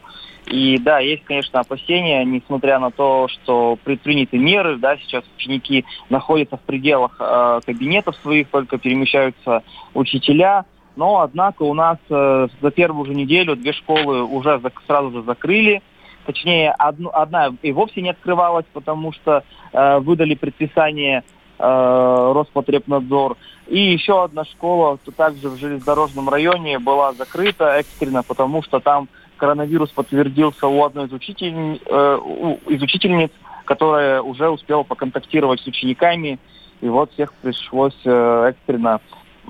И 0.47 0.77
да, 0.77 0.99
есть, 0.99 1.23
конечно, 1.23 1.61
опасения, 1.61 2.25
несмотря 2.25 2.79
на 2.79 2.91
то, 2.91 3.29
что 3.29 3.77
предприняты 3.81 4.37
меры, 4.37 4.77
да, 4.77 4.97
сейчас 4.97 5.23
ученики 5.37 5.85
находятся 6.09 6.57
в 6.57 6.61
пределах 6.61 7.15
э, 7.17 7.61
кабинетов 7.65 8.17
своих, 8.17 8.49
только 8.49 8.77
перемещаются 8.77 9.63
учителя. 9.93 10.65
Но, 10.97 11.21
однако, 11.21 11.63
у 11.63 11.73
нас 11.73 11.97
э, 12.09 12.47
за 12.61 12.71
первую 12.71 13.05
же 13.05 13.15
неделю 13.15 13.55
две 13.55 13.71
школы 13.71 14.23
уже 14.23 14.59
за, 14.59 14.71
сразу 14.85 15.11
же 15.11 15.21
закрыли. 15.21 15.81
Точнее, 16.25 16.71
одну, 16.71 17.09
одна 17.09 17.51
и 17.61 17.71
вовсе 17.71 18.01
не 18.01 18.09
открывалась, 18.09 18.65
потому 18.71 19.11
что 19.11 19.43
э, 19.71 19.99
выдали 19.99 20.35
предписание 20.35 21.23
э, 21.59 22.31
Роспотребнадзор. 22.33 23.37
И 23.67 23.79
еще 23.79 24.23
одна 24.23 24.45
школа, 24.45 24.97
также 25.15 25.49
в 25.49 25.57
железнодорожном 25.57 26.29
районе, 26.29 26.79
была 26.79 27.13
закрыта 27.13 27.75
экстренно, 27.75 28.23
потому 28.23 28.63
что 28.63 28.79
там 28.79 29.09
коронавирус 29.37 29.89
подтвердился 29.89 30.67
у 30.67 30.83
одной 30.83 31.07
из, 31.07 31.13
учитель, 31.13 31.81
э, 31.85 32.19
из 32.67 32.81
учительниц, 32.81 33.31
которая 33.65 34.21
уже 34.21 34.49
успела 34.49 34.83
поконтактировать 34.83 35.59
с 35.61 35.67
учениками, 35.67 36.39
и 36.81 36.87
вот 36.87 37.11
всех 37.13 37.33
пришлось 37.33 37.97
э, 38.05 38.45
экстренно 38.49 39.01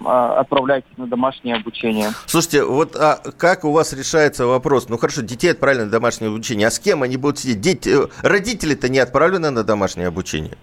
отправлять 0.05 0.85
на 0.97 1.07
домашнее 1.07 1.55
обучение. 1.55 2.09
Слушайте, 2.25 2.63
вот 2.63 2.95
а 2.95 3.19
как 3.37 3.63
у 3.63 3.71
вас 3.71 3.93
решается 3.93 4.45
вопрос? 4.45 4.89
Ну 4.89 4.97
хорошо, 4.97 5.21
детей 5.21 5.51
отправили 5.51 5.83
на 5.83 5.89
домашнее 5.89 6.29
обучение, 6.29 6.67
а 6.67 6.71
с 6.71 6.79
кем 6.79 7.03
они 7.03 7.17
будут 7.17 7.39
сидеть? 7.39 7.61
Дети, 7.61 7.89
э, 7.89 8.07
родители-то 8.21 8.89
не 8.89 8.99
отправлены 8.99 9.49
на 9.49 9.63
домашнее 9.63 10.07
обучение? 10.07 10.57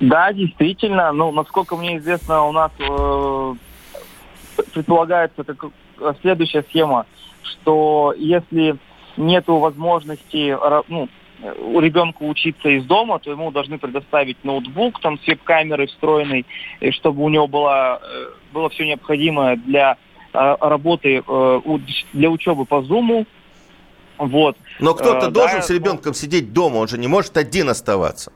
Да, 0.00 0.32
действительно. 0.32 1.12
Ну, 1.12 1.32
насколько 1.32 1.76
мне 1.76 1.98
известно, 1.98 2.44
у 2.44 2.52
нас 2.52 2.70
э, 2.78 3.54
предполагается 4.72 5.44
как 5.44 5.70
следующая 6.20 6.62
схема 6.62 7.06
что 7.46 8.14
если 8.16 8.76
нет 9.16 9.46
возможности 9.46 10.56
ну, 10.88 11.08
у 11.58 11.80
ребенка 11.80 12.22
учиться 12.22 12.68
из 12.68 12.84
дома, 12.84 13.18
то 13.18 13.30
ему 13.30 13.50
должны 13.50 13.78
предоставить 13.78 14.42
ноутбук 14.44 15.00
там 15.00 15.18
с 15.18 15.26
веб-камерой 15.26 15.86
встроенной, 15.86 16.46
чтобы 16.92 17.22
у 17.22 17.28
него 17.28 17.46
было, 17.46 18.00
э, 18.02 18.26
было 18.52 18.68
все 18.70 18.86
необходимое 18.86 19.56
для 19.56 19.96
э, 20.32 20.56
работы, 20.60 21.22
э, 21.26 21.60
для 22.12 22.30
учебы 22.30 22.64
по 22.64 22.76
Zoom. 22.76 23.26
Вот. 24.18 24.56
Но 24.80 24.94
кто-то 24.94 25.30
должен 25.30 25.58
да, 25.58 25.62
с 25.62 25.70
ребенком 25.70 26.14
сидеть 26.14 26.52
дома, 26.52 26.76
он 26.76 26.88
же 26.88 26.96
не 26.96 27.06
может 27.06 27.36
один 27.36 27.68
оставаться. 27.68 28.32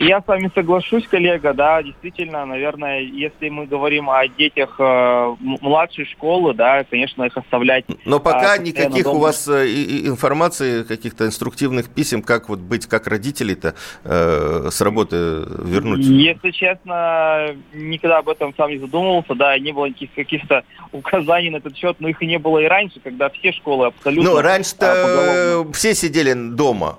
Я 0.00 0.22
с 0.22 0.26
вами 0.26 0.50
соглашусь, 0.54 1.06
коллега, 1.06 1.52
да, 1.52 1.82
действительно, 1.82 2.46
наверное, 2.46 3.00
если 3.00 3.50
мы 3.50 3.66
говорим 3.66 4.08
о 4.08 4.26
детях 4.26 4.76
э, 4.78 5.36
младшей 5.38 6.06
школы, 6.06 6.54
да, 6.54 6.84
конечно, 6.84 7.24
их 7.24 7.36
оставлять. 7.36 7.84
Но 8.06 8.18
пока 8.18 8.56
э, 8.56 8.62
никаких 8.62 9.04
дома. 9.04 9.16
у 9.16 9.20
вас 9.20 9.46
э, 9.46 9.66
информации, 10.06 10.84
каких-то 10.84 11.26
инструктивных 11.26 11.90
писем, 11.90 12.22
как 12.22 12.48
вот 12.48 12.60
быть 12.60 12.86
как 12.86 13.08
родителей-то 13.08 13.74
э, 14.04 14.68
с 14.70 14.80
работы 14.80 15.16
вернуть? 15.16 16.06
Если 16.06 16.50
честно, 16.52 17.54
никогда 17.74 18.18
об 18.20 18.30
этом 18.30 18.54
сам 18.56 18.70
не 18.70 18.78
задумывался, 18.78 19.34
да, 19.34 19.58
не 19.58 19.72
было 19.72 19.84
никаких 19.84 20.14
каких-то 20.14 20.64
указаний 20.92 21.50
на 21.50 21.56
этот 21.56 21.76
счет, 21.76 21.96
но 21.98 22.08
их 22.08 22.22
и 22.22 22.26
не 22.26 22.38
было 22.38 22.60
и 22.60 22.64
раньше, 22.64 23.00
когда 23.00 23.28
все 23.28 23.52
школы 23.52 23.88
абсолютно... 23.88 24.30
Ну, 24.30 24.40
раньше-то 24.40 25.66
э, 25.66 25.72
все 25.74 25.94
сидели 25.94 26.32
дома. 26.32 26.98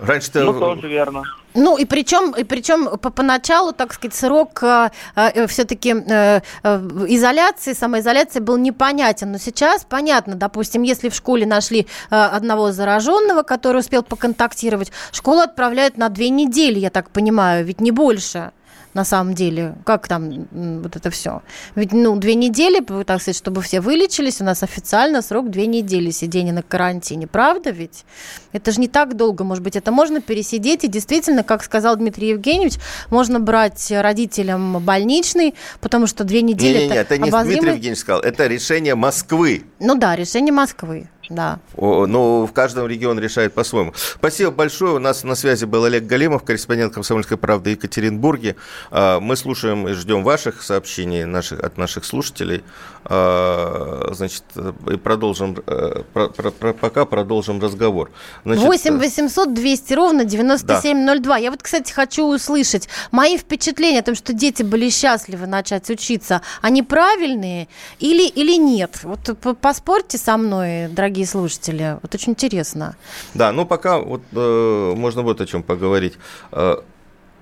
Раньше-то... 0.00 0.42
Ну, 0.42 0.58
тоже 0.58 0.88
верно. 0.88 1.22
Ну 1.54 1.76
и 1.76 1.84
причем, 1.84 2.32
и 2.32 2.44
причем 2.44 2.98
по 2.98 3.10
поначалу, 3.10 3.72
так 3.72 3.92
сказать, 3.92 4.14
срок 4.14 4.62
э, 4.62 4.90
э, 5.16 5.46
все-таки 5.46 5.94
э, 5.94 6.40
э, 6.62 6.76
изоляции, 7.08 7.72
самоизоляции 7.72 8.40
был 8.40 8.56
непонятен. 8.56 9.32
Но 9.32 9.38
сейчас 9.38 9.84
понятно, 9.84 10.34
допустим, 10.34 10.82
если 10.82 11.08
в 11.08 11.14
школе 11.14 11.46
нашли 11.46 11.86
э, 12.10 12.14
одного 12.16 12.72
зараженного, 12.72 13.42
который 13.42 13.78
успел 13.80 14.02
поконтактировать, 14.02 14.92
школу 15.12 15.40
отправляют 15.40 15.96
на 15.96 16.08
две 16.08 16.30
недели, 16.30 16.78
я 16.78 16.90
так 16.90 17.10
понимаю, 17.10 17.64
ведь 17.64 17.80
не 17.80 17.90
больше 17.90 18.52
на 18.94 19.04
самом 19.04 19.34
деле? 19.34 19.74
Как 19.84 20.08
там 20.08 20.46
вот 20.52 20.96
это 20.96 21.10
все? 21.10 21.42
Ведь, 21.74 21.92
ну, 21.92 22.16
две 22.16 22.34
недели, 22.34 22.80
так 23.04 23.20
сказать, 23.20 23.36
чтобы 23.36 23.62
все 23.62 23.80
вылечились, 23.80 24.40
у 24.40 24.44
нас 24.44 24.62
официально 24.62 25.22
срок 25.22 25.50
две 25.50 25.66
недели 25.66 26.10
сидения 26.10 26.52
на 26.52 26.62
карантине. 26.62 27.26
Правда 27.26 27.70
ведь? 27.70 28.04
Это 28.52 28.72
же 28.72 28.80
не 28.80 28.88
так 28.88 29.16
долго, 29.16 29.44
может 29.44 29.64
быть, 29.64 29.76
это 29.76 29.92
можно 29.92 30.20
пересидеть. 30.20 30.84
И 30.84 30.88
действительно, 30.88 31.42
как 31.42 31.62
сказал 31.64 31.96
Дмитрий 31.96 32.28
Евгеньевич, 32.28 32.74
можно 33.10 33.40
брать 33.40 33.90
родителям 33.90 34.78
больничный, 34.84 35.54
потому 35.80 36.06
что 36.06 36.24
две 36.24 36.42
недели... 36.42 36.78
Не-не-не, 36.78 36.94
это, 36.94 37.14
это 37.14 37.18
не 37.18 37.28
обозримый... 37.28 37.54
Дмитрий 37.54 37.70
Евгеньевич 37.70 37.98
сказал, 38.00 38.20
это 38.22 38.46
решение 38.46 38.94
Москвы. 38.94 39.64
Ну 39.80 39.94
да, 39.94 40.16
решение 40.16 40.52
Москвы. 40.52 41.08
Да. 41.28 41.60
О, 41.76 42.06
но 42.06 42.46
в 42.46 42.52
каждом 42.52 42.86
регион 42.86 43.18
решает 43.18 43.54
по-своему. 43.54 43.92
Спасибо 43.94 44.50
большое. 44.50 44.94
У 44.94 44.98
нас 44.98 45.24
на 45.24 45.34
связи 45.34 45.64
был 45.64 45.84
Олег 45.84 46.04
Галимов, 46.04 46.42
корреспондент 46.44 46.94
«Комсомольской 46.94 47.36
правды» 47.36 47.70
Екатеринбурге. 47.70 48.56
А, 48.90 49.20
мы 49.20 49.36
слушаем 49.36 49.88
и 49.88 49.92
ждем 49.92 50.24
ваших 50.24 50.62
сообщений 50.62 51.24
наших, 51.24 51.60
от 51.60 51.78
наших 51.78 52.04
слушателей. 52.04 52.62
А, 53.04 54.10
значит, 54.12 54.44
и 54.90 54.96
продолжим, 54.96 55.56
э, 55.66 56.02
про, 56.12 56.28
про, 56.28 56.50
про, 56.50 56.72
пока 56.72 57.04
продолжим 57.04 57.60
разговор. 57.60 58.10
Значит, 58.44 58.64
8 58.64 58.98
800 58.98 59.54
200 59.54 59.94
ровно 59.94 60.24
9702. 60.24 61.34
Да. 61.34 61.36
Я 61.38 61.50
вот, 61.50 61.62
кстати, 61.62 61.92
хочу 61.92 62.26
услышать 62.26 62.88
мои 63.10 63.38
впечатления 63.38 64.00
о 64.00 64.02
том, 64.02 64.14
что 64.14 64.32
дети 64.32 64.62
были 64.62 64.90
счастливы 64.90 65.46
начать 65.46 65.88
учиться. 65.90 66.42
Они 66.60 66.82
правильные 66.82 67.68
или, 67.98 68.28
или 68.28 68.56
нет? 68.56 69.00
Вот 69.02 69.20
поспорьте 69.60 70.18
со 70.18 70.36
мной, 70.36 70.88
дорогие 70.88 71.21
слушатели. 71.26 71.98
Вот 72.02 72.14
очень 72.14 72.32
интересно. 72.32 72.96
Да, 73.34 73.52
ну 73.52 73.66
пока 73.66 73.98
вот 73.98 74.22
э, 74.32 74.94
можно 74.96 75.22
вот 75.22 75.40
о 75.40 75.46
чем 75.46 75.62
поговорить. 75.62 76.14
Э, 76.52 76.76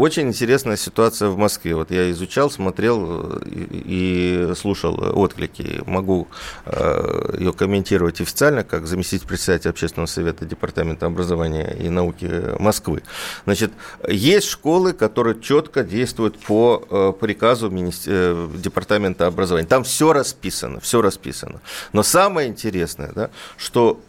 очень 0.01 0.29
интересная 0.29 0.77
ситуация 0.77 1.29
в 1.29 1.37
Москве. 1.37 1.75
Вот 1.75 1.91
я 1.91 2.11
изучал, 2.11 2.51
смотрел 2.51 3.35
э, 3.35 3.41
и, 3.45 4.53
слушал 4.57 4.99
отклики. 4.99 5.83
Могу 5.87 6.27
э, 6.65 7.37
ее 7.39 7.53
комментировать 7.53 8.19
официально, 8.23 8.65
как 8.65 8.87
заместитель 8.87 9.27
председателя 9.27 9.73
общественного 9.73 10.07
совета 10.07 10.47
Департамента 10.47 11.05
образования 11.05 11.77
и 11.79 11.91
науки 11.91 12.31
Москвы. 12.59 13.03
Значит, 13.45 13.73
есть 14.09 14.49
школы, 14.49 14.95
которые 14.95 15.39
четко 15.39 15.85
действуют 15.85 16.39
по 16.39 16.83
э, 16.91 17.13
приказу 17.21 17.69
Департамента 17.69 19.27
образования. 19.27 19.69
Там 19.69 19.85
все 19.85 20.15
расписано, 20.15 20.81
все 20.81 21.03
расписано. 21.03 21.61
Но 21.93 22.03
самое 22.03 22.49
интересное, 22.49 23.13
да, 23.15 23.31
что 23.59 24.01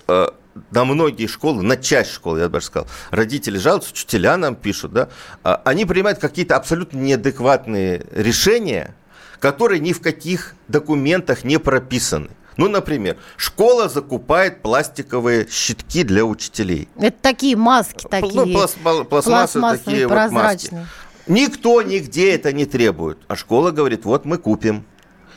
на 0.72 0.86
многие 0.86 1.28
школы, 1.28 1.64
на 1.64 1.78
часть 1.78 2.12
школ, 2.12 2.38
я 2.38 2.46
бы 2.46 2.54
даже 2.54 2.66
сказал, 2.68 2.88
родители 3.10 3.58
жалуются, 3.58 3.92
учителя 3.92 4.38
нам 4.38 4.56
пишут, 4.56 4.94
да, 4.94 5.10
а, 5.44 5.62
они 5.66 5.86
принимают 5.86 6.20
какие-то 6.20 6.56
абсолютно 6.56 6.98
неадекватные 6.98 8.06
решения, 8.12 8.96
которые 9.40 9.80
ни 9.80 9.94
в 9.94 10.02
каких 10.02 10.56
документах 10.68 11.44
не 11.44 11.58
прописаны. 11.58 12.30
Ну, 12.58 12.68
например, 12.68 13.18
школа 13.38 13.90
закупает 13.90 14.62
пластиковые 14.62 15.48
щитки 15.50 16.04
для 16.04 16.26
учителей. 16.26 16.90
Это 16.98 17.18
такие 17.22 17.56
маски 17.56 18.06
такие. 18.10 18.34
Ну, 18.34 18.54
пласт, 18.54 18.78
пластмассы 19.10 19.60
такие 19.84 20.08
вот 20.08 20.32
маски. 20.32 20.86
Никто 21.28 21.82
нигде 21.82 22.36
это 22.36 22.52
не 22.52 22.66
требует. 22.66 23.18
А 23.28 23.36
школа 23.36 23.72
говорит, 23.72 24.06
вот 24.06 24.26
мы 24.26 24.38
купим. 24.38 24.86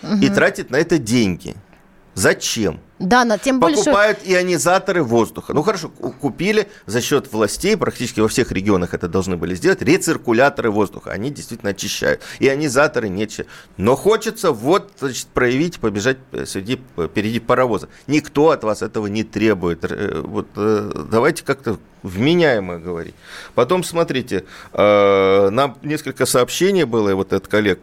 Угу. 0.02 0.16
И 0.16 0.28
тратит 0.28 0.70
на 0.70 0.76
это 0.76 0.98
деньги. 0.98 1.54
Зачем? 2.14 2.80
Да, 3.04 3.24
но 3.24 3.36
тем 3.36 3.60
больше... 3.60 3.84
Покупают 3.84 4.20
ионизаторы 4.24 5.02
воздуха. 5.02 5.52
Ну 5.52 5.62
хорошо, 5.62 5.88
купили 5.88 6.68
за 6.86 7.00
счет 7.02 7.30
властей, 7.32 7.76
практически 7.76 8.20
во 8.20 8.28
всех 8.28 8.50
регионах 8.50 8.94
это 8.94 9.08
должны 9.08 9.36
были 9.36 9.54
сделать, 9.54 9.82
рециркуляторы 9.82 10.70
воздуха. 10.70 11.10
Они 11.10 11.30
действительно 11.30 11.70
очищают. 11.70 12.22
Ионизаторы 12.40 13.08
нет. 13.08 13.24
Но 13.76 13.96
хочется 13.96 14.52
вот 14.52 14.92
значит, 14.98 15.26
проявить, 15.28 15.80
побежать 15.80 16.18
э, 16.32 16.46
среди, 16.46 16.80
впереди 16.96 17.40
паровоза. 17.40 17.88
Никто 18.06 18.50
от 18.50 18.64
вас 18.64 18.82
этого 18.82 19.06
не 19.06 19.24
требует. 19.24 19.84
Э, 19.84 20.20
вот 20.22 20.48
э, 20.56 21.04
давайте 21.10 21.44
как-то 21.44 21.78
вменяемо 22.04 22.78
говорить. 22.78 23.16
Потом, 23.56 23.82
смотрите, 23.82 24.44
нам 24.72 25.76
несколько 25.82 26.26
сообщений 26.26 26.84
было 26.84 27.14
вот 27.16 27.32
от 27.32 27.48
коллег, 27.48 27.80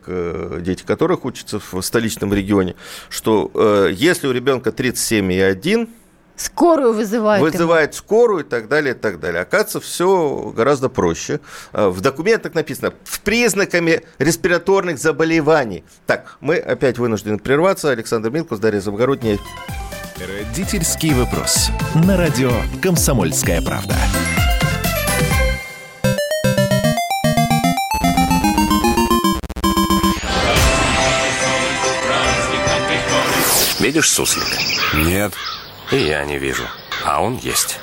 дети 0.62 0.84
которых 0.84 1.26
учатся 1.26 1.60
в 1.60 1.82
столичном 1.82 2.34
регионе, 2.34 2.76
что 3.10 3.52
если 3.92 4.28
у 4.28 4.32
ребенка 4.32 4.72
30 4.72 5.22
7,1. 5.24 5.90
Скорую 6.38 6.94
вызывает. 6.94 7.42
Вызывает 7.44 7.92
ему. 7.92 7.98
скорую 7.98 8.44
и 8.46 8.48
так 8.48 8.68
далее, 8.68 8.96
и 8.96 8.98
так 8.98 9.20
далее. 9.20 9.42
Оказывается, 9.42 9.80
все 9.80 10.54
гораздо 10.56 10.90
проще. 10.90 11.40
В 11.74 12.02
документах 12.02 12.56
написано 12.56 12.94
с 13.04 13.20
признаками 13.20 14.02
респираторных 14.18 14.98
заболеваний. 14.98 15.84
Так, 16.08 16.38
мы 16.40 16.56
опять 16.56 16.98
вынуждены 16.98 17.38
прерваться. 17.38 17.92
Александр 17.92 18.32
Милкус, 18.32 18.60
Дарья 18.60 18.80
Завгородняя. 18.80 19.38
Родительский 20.28 21.14
вопрос. 21.16 21.72
На 21.96 22.16
радио 22.16 22.52
«Комсомольская 22.80 23.60
правда». 23.60 23.96
Видишь 33.80 34.12
суслика? 34.12 34.46
Нет. 34.94 35.34
И 35.92 35.98
я 35.98 36.24
не 36.26 36.38
вижу. 36.38 36.66
А 37.04 37.24
он 37.24 37.38
есть. 37.38 37.80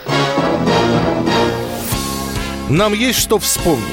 Нам 2.68 2.92
есть 2.92 3.18
что 3.18 3.40
вспомнить. 3.40 3.84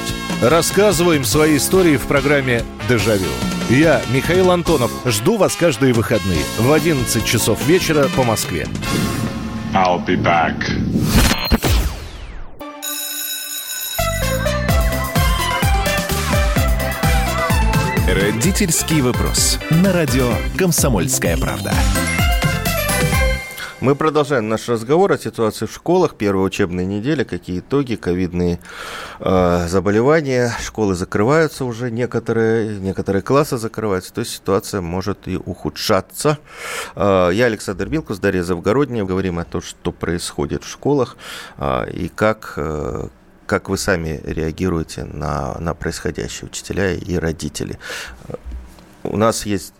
Рассказываем 0.43 1.23
свои 1.23 1.57
истории 1.57 1.97
в 1.97 2.05
программе 2.05 2.63
«Дежавю». 2.87 3.31
Я, 3.69 3.99
Михаил 4.13 4.51
Антонов, 4.51 4.91
жду 5.05 5.37
вас 5.37 5.55
каждые 5.55 5.91
выходные 5.91 6.43
в 6.59 6.71
11 6.71 7.25
часов 7.25 7.65
вечера 7.65 8.07
по 8.15 8.23
Москве. 8.23 8.67
I'll 9.73 10.05
be 10.05 10.15
back. 10.15 10.53
Родительский 18.07 19.01
вопрос. 19.01 19.59
На 19.71 19.91
радио 19.91 20.31
«Комсомольская 20.57 21.35
правда». 21.35 21.73
Мы 23.85 23.93
продолжаем 23.93 24.49
наш 24.49 24.67
разговор 24.67 25.11
о 25.11 25.17
ситуации 25.19 25.67
в 25.67 25.71
школах. 25.71 26.15
Первая 26.15 26.43
учебная 26.43 26.85
неделя, 26.85 27.23
какие 27.23 27.59
итоги, 27.59 27.93
ковидные 27.93 28.57
э, 29.19 29.67
заболевания. 29.67 30.51
Школы 30.59 30.95
закрываются 30.95 31.65
уже, 31.65 31.91
некоторые, 31.91 32.79
некоторые 32.79 33.21
классы 33.21 33.59
закрываются. 33.59 34.11
То 34.11 34.21
есть 34.21 34.31
ситуация 34.31 34.81
может 34.81 35.27
и 35.27 35.37
ухудшаться. 35.37 36.39
Э, 36.95 37.29
я 37.31 37.45
Александр 37.45 37.87
Билкус, 37.87 38.17
Дарья 38.17 38.41
Завгородняя. 38.41 39.05
Говорим 39.05 39.37
о 39.37 39.45
том, 39.45 39.61
что 39.61 39.91
происходит 39.91 40.63
в 40.63 40.67
школах 40.67 41.15
э, 41.59 41.91
и 41.91 42.07
как... 42.07 42.53
Э, 42.57 43.09
как 43.45 43.69
вы 43.69 43.77
сами 43.77 44.19
реагируете 44.23 45.03
на, 45.03 45.59
на 45.59 45.75
происходящее, 45.75 46.47
учителя 46.47 46.93
и 46.93 47.15
родители. 47.15 47.77
У 49.03 49.17
нас 49.17 49.45
есть 49.45 49.74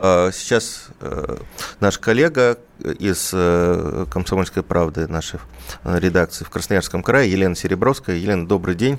Сейчас 0.00 0.88
э, 1.00 1.38
наш 1.80 1.98
коллега 1.98 2.58
из 2.78 3.30
э, 3.32 4.06
«Комсомольской 4.10 4.62
правды», 4.62 5.08
нашей 5.08 5.40
редакции 5.84 6.44
в 6.44 6.50
Красноярском 6.50 7.02
крае, 7.02 7.30
Елена 7.30 7.56
Серебровская. 7.56 8.16
Елена, 8.16 8.46
добрый 8.46 8.76
день. 8.76 8.98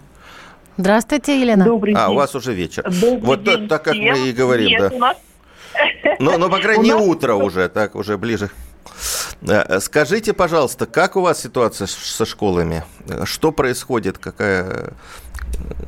Здравствуйте, 0.75 1.39
Елена. 1.41 1.65
Добрый 1.65 1.93
а, 1.93 2.07
день. 2.07 2.15
у 2.15 2.17
вас 2.17 2.35
уже 2.35 2.53
вечер. 2.53 2.83
Добрый 2.83 3.19
вот 3.21 3.43
день 3.43 3.67
так, 3.67 3.83
как 3.83 3.93
всем. 3.93 4.11
мы 4.11 4.29
и 4.29 4.33
говорим, 4.33 4.67
Нет, 4.67 4.79
да. 4.79 4.95
У 4.95 4.99
нас... 4.99 5.17
Но, 6.19 6.37
но, 6.37 6.49
по 6.49 6.59
крайней 6.59 6.91
мере, 6.91 6.95
утро 6.95 7.33
уже, 7.35 7.69
так, 7.69 7.95
уже 7.95 8.17
ближе. 8.17 8.49
Э, 9.41 9.79
скажите, 9.79 10.33
пожалуйста, 10.33 10.85
как 10.85 11.15
у 11.15 11.21
вас 11.21 11.41
ситуация 11.41 11.87
со 11.87 12.25
школами? 12.25 12.83
Что 13.25 13.51
происходит? 13.51 14.17
Какая, 14.17 14.93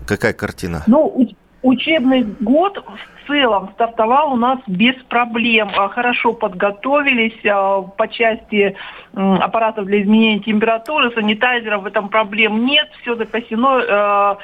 какая 0.05 0.33
картина? 0.33 0.83
Ну, 0.87 1.35
учебный 1.63 2.23
год 2.39 2.83
в 2.85 3.27
целом 3.27 3.69
стартовал 3.73 4.33
у 4.33 4.35
нас 4.35 4.59
без 4.67 4.95
проблем. 5.03 5.69
А, 5.75 5.89
Хорошо 5.89 6.33
подготовились 6.33 7.45
а, 7.45 7.81
по 7.81 8.07
части 8.07 8.75
аппаратов 9.13 9.85
для 9.85 10.01
изменения 10.01 10.39
температуры, 10.39 11.11
санитайзеров, 11.11 11.83
в 11.83 11.85
этом 11.85 12.09
проблем 12.09 12.65
нет, 12.65 12.89
все 13.01 13.15
запасено. 13.15 14.37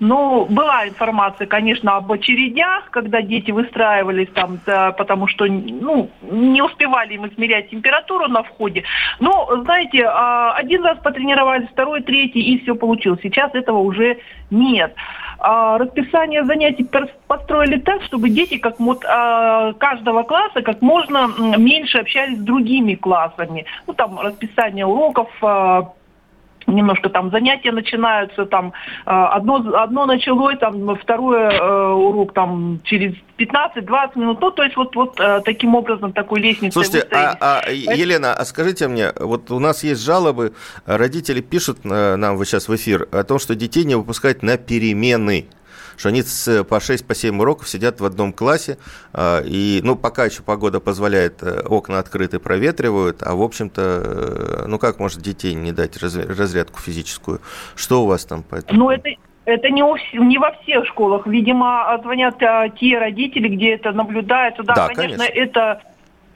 Ну, 0.00 0.46
была 0.46 0.86
информация, 0.86 1.48
конечно, 1.48 1.96
об 1.96 2.12
очередях, 2.12 2.90
когда 2.90 3.20
дети 3.20 3.50
выстраивались 3.50 4.28
там, 4.32 4.60
да, 4.64 4.92
потому 4.92 5.26
что 5.26 5.46
ну, 5.46 6.08
не 6.22 6.62
успевали 6.62 7.14
им 7.14 7.26
измерять 7.26 7.70
температуру 7.70 8.28
на 8.28 8.44
входе. 8.44 8.84
Но, 9.18 9.48
знаете, 9.64 10.04
а, 10.06 10.52
один 10.52 10.84
раз 10.84 10.98
потренировались, 10.98 11.68
второй, 11.70 12.02
третий, 12.02 12.40
и 12.40 12.62
все 12.62 12.76
получилось. 12.76 13.20
Сейчас 13.22 13.52
этого 13.54 13.78
уже 13.78 14.18
нет. 14.50 14.94
А, 15.40 15.78
расписание 15.78 16.44
занятий 16.44 16.86
построили 17.26 17.80
так, 17.80 18.02
чтобы 18.04 18.30
дети 18.30 18.58
как 18.58 18.78
вот, 18.78 19.04
а, 19.04 19.72
каждого 19.72 20.22
класса 20.22 20.62
как 20.62 20.80
можно 20.80 21.28
меньше 21.56 21.98
общались 21.98 22.38
с 22.38 22.42
другими 22.42 22.94
классами. 22.94 23.66
Ну, 23.88 23.94
там 23.94 24.20
расписание 24.20 24.86
уроков, 24.86 25.28
немножко 26.74 27.08
там 27.08 27.30
занятия 27.30 27.72
начинаются, 27.72 28.46
там 28.46 28.72
одно, 29.04 29.56
одно 29.74 30.06
началось, 30.06 30.58
там 30.58 30.96
второй 30.96 31.54
э, 31.54 31.92
урок 31.92 32.32
там 32.32 32.80
через 32.84 33.14
15-20 33.38 34.18
минут, 34.18 34.40
ну 34.40 34.50
то 34.50 34.62
есть 34.62 34.76
вот, 34.76 34.94
вот 34.96 35.18
э, 35.20 35.40
таким 35.44 35.74
образом 35.74 36.12
такой 36.12 36.40
лестницей 36.40 36.72
Слушайте, 36.72 37.06
а, 37.12 37.62
а, 37.64 37.70
Елена, 37.70 38.34
а 38.34 38.44
скажите 38.44 38.88
мне, 38.88 39.12
вот 39.18 39.50
у 39.50 39.58
нас 39.58 39.84
есть 39.84 40.04
жалобы, 40.04 40.52
родители 40.86 41.40
пишут 41.40 41.78
э, 41.84 42.16
нам 42.16 42.36
вот 42.36 42.46
сейчас 42.46 42.68
в 42.68 42.74
эфир 42.74 43.08
о 43.12 43.22
том, 43.22 43.38
что 43.38 43.54
детей 43.54 43.84
не 43.84 43.94
выпускать 43.94 44.42
на 44.42 44.56
перемены 44.56 45.46
что 45.98 46.08
они 46.08 46.22
с, 46.22 46.64
по 46.64 46.80
6 46.80 47.06
по 47.06 47.14
7 47.14 47.38
уроков 47.40 47.68
сидят 47.68 48.00
в 48.00 48.04
одном 48.04 48.32
классе, 48.32 48.78
э, 49.12 49.42
и, 49.44 49.80
ну, 49.82 49.96
пока 49.96 50.24
еще 50.24 50.42
погода 50.42 50.80
позволяет, 50.80 51.42
э, 51.42 51.62
окна 51.66 51.98
открыты, 51.98 52.38
проветривают, 52.38 53.22
а, 53.22 53.34
в 53.34 53.42
общем-то, 53.42 53.82
э, 53.82 54.64
ну, 54.68 54.78
как 54.78 55.00
может 55.00 55.20
детей 55.20 55.54
не 55.54 55.72
дать 55.72 56.00
раз, 56.00 56.16
разрядку 56.16 56.80
физическую? 56.80 57.40
Что 57.74 58.04
у 58.04 58.06
вас 58.06 58.24
там 58.24 58.44
по 58.44 58.54
этому? 58.54 58.78
Ну, 58.78 58.90
это, 58.90 59.10
это 59.44 59.68
не, 59.70 59.82
у, 59.82 59.96
не 60.14 60.38
во 60.38 60.52
всех 60.62 60.86
школах. 60.86 61.26
Видимо, 61.26 61.98
звонят 62.02 62.40
а, 62.42 62.68
те 62.68 62.98
родители, 62.98 63.48
где 63.48 63.74
это 63.74 63.90
наблюдается. 63.90 64.62
Да, 64.62 64.74
Да, 64.74 64.88
конечно, 64.88 65.18
конечно. 65.18 65.40
это 65.40 65.82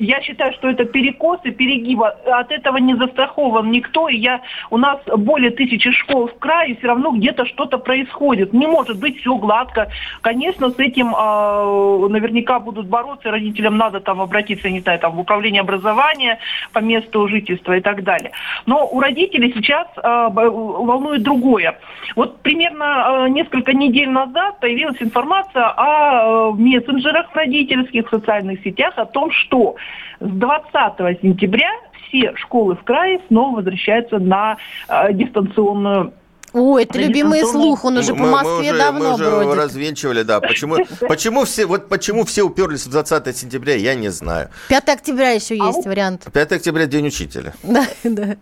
я 0.03 0.20
считаю, 0.20 0.53
что 0.55 0.68
это 0.68 0.84
перекосы, 0.84 1.50
перегибы. 1.50 2.07
От 2.07 2.50
этого 2.50 2.78
не 2.78 2.94
застрахован 2.94 3.70
никто. 3.70 4.09
И 4.09 4.16
я, 4.16 4.40
у 4.70 4.76
нас 4.76 4.98
более 5.16 5.50
тысячи 5.50 5.90
школ 5.92 6.28
в 6.28 6.38
крае, 6.38 6.76
все 6.76 6.88
равно 6.88 7.12
где-то 7.12 7.46
что-то 7.46 7.78
происходит. 7.78 8.53
Не 8.53 8.66
может 8.66 8.98
быть 8.98 9.20
все 9.20 9.36
гладко. 9.36 9.88
Конечно, 10.20 10.70
с 10.70 10.78
этим 10.78 11.14
э, 11.14 12.09
наверняка 12.09 12.59
будут 12.59 12.86
бороться. 12.86 13.30
Родителям 13.30 13.76
надо 13.76 14.00
там 14.00 14.20
обратиться, 14.20 14.68
не 14.68 14.80
знаю, 14.80 14.98
там, 14.98 15.12
в 15.12 15.20
управление 15.20 15.61
образования 15.61 16.38
по 16.72 16.80
месту 16.80 17.28
жительства 17.28 17.76
и 17.76 17.80
так 17.80 18.03
далее. 18.03 18.32
Но 18.66 18.86
у 18.86 19.00
родителей 19.00 19.53
сейчас 19.55 19.86
э, 19.96 20.28
волнует 20.32 21.22
другое. 21.22 21.78
Вот 22.16 22.40
примерно 22.42 23.26
э, 23.26 23.28
несколько 23.28 23.72
недель 23.72 24.11
назад 24.11 24.61
появилась 24.61 25.00
информация 25.00 25.68
о 25.76 26.50
э, 26.50 26.55
мессенджерах 26.55 27.26
родительских, 27.34 28.07
в 28.07 28.11
социальных 28.11 28.62
сетях, 28.62 28.94
о 28.96 29.05
том, 29.05 29.30
что 29.30 29.76
с 30.20 30.28
20 30.28 31.20
сентября 31.22 31.70
все 32.09 32.34
школы 32.36 32.76
в 32.76 32.84
крае 32.84 33.20
снова 33.28 33.57
возвращаются 33.57 34.18
на 34.18 34.57
э, 34.88 35.12
дистанционную 35.12 36.12
о, 36.53 36.78
это 36.78 36.99
любимый 36.99 37.40
слух, 37.47 37.84
он 37.84 37.97
уже 37.99 38.14
по 38.14 38.24
Москве 38.24 38.51
мы 38.51 38.61
уже, 38.72 38.78
давно 38.78 39.09
мы 39.09 39.14
уже 39.14 39.24
бродит. 39.24 39.55
развенчивали, 39.55 40.22
да. 40.22 40.40
Почему, 40.40 40.76
почему, 41.09 41.45
все, 41.45 41.64
вот 41.64 41.88
почему 41.88 42.24
все 42.24 42.43
уперлись 42.43 42.84
в 42.84 42.90
20 42.90 43.36
сентября, 43.36 43.74
я 43.76 43.95
не 43.95 44.11
знаю. 44.11 44.51
5 44.68 44.88
октября 44.90 45.30
еще 45.30 45.57
А 45.59 45.68
есть 45.68 45.86
вариант. 45.86 46.26
5 46.30 46.53
октября 46.53 46.86
День 46.86 47.07
учителя. 47.07 47.55
Да, 47.62 47.86
да. 48.05 48.36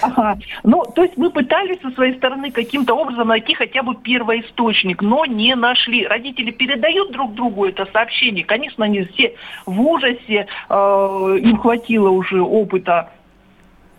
Ага. 0.00 0.38
Ну, 0.62 0.84
то 0.94 1.02
есть 1.02 1.16
мы 1.16 1.30
пытались 1.30 1.80
со 1.80 1.90
своей 1.90 2.16
стороны 2.16 2.50
каким-то 2.50 2.94
образом 2.94 3.28
найти 3.28 3.54
хотя 3.54 3.82
бы 3.82 3.94
первоисточник, 3.94 5.02
но 5.02 5.24
не 5.26 5.54
нашли. 5.54 6.06
Родители 6.06 6.50
передают 6.50 7.12
друг 7.12 7.34
другу 7.34 7.66
это 7.66 7.86
сообщение. 7.92 8.44
Конечно, 8.44 8.84
они 8.84 9.04
все 9.04 9.34
в 9.66 9.80
ужасе, 9.80 10.46
э, 10.68 11.38
им 11.42 11.58
хватило 11.58 12.10
уже 12.10 12.40
опыта 12.42 13.10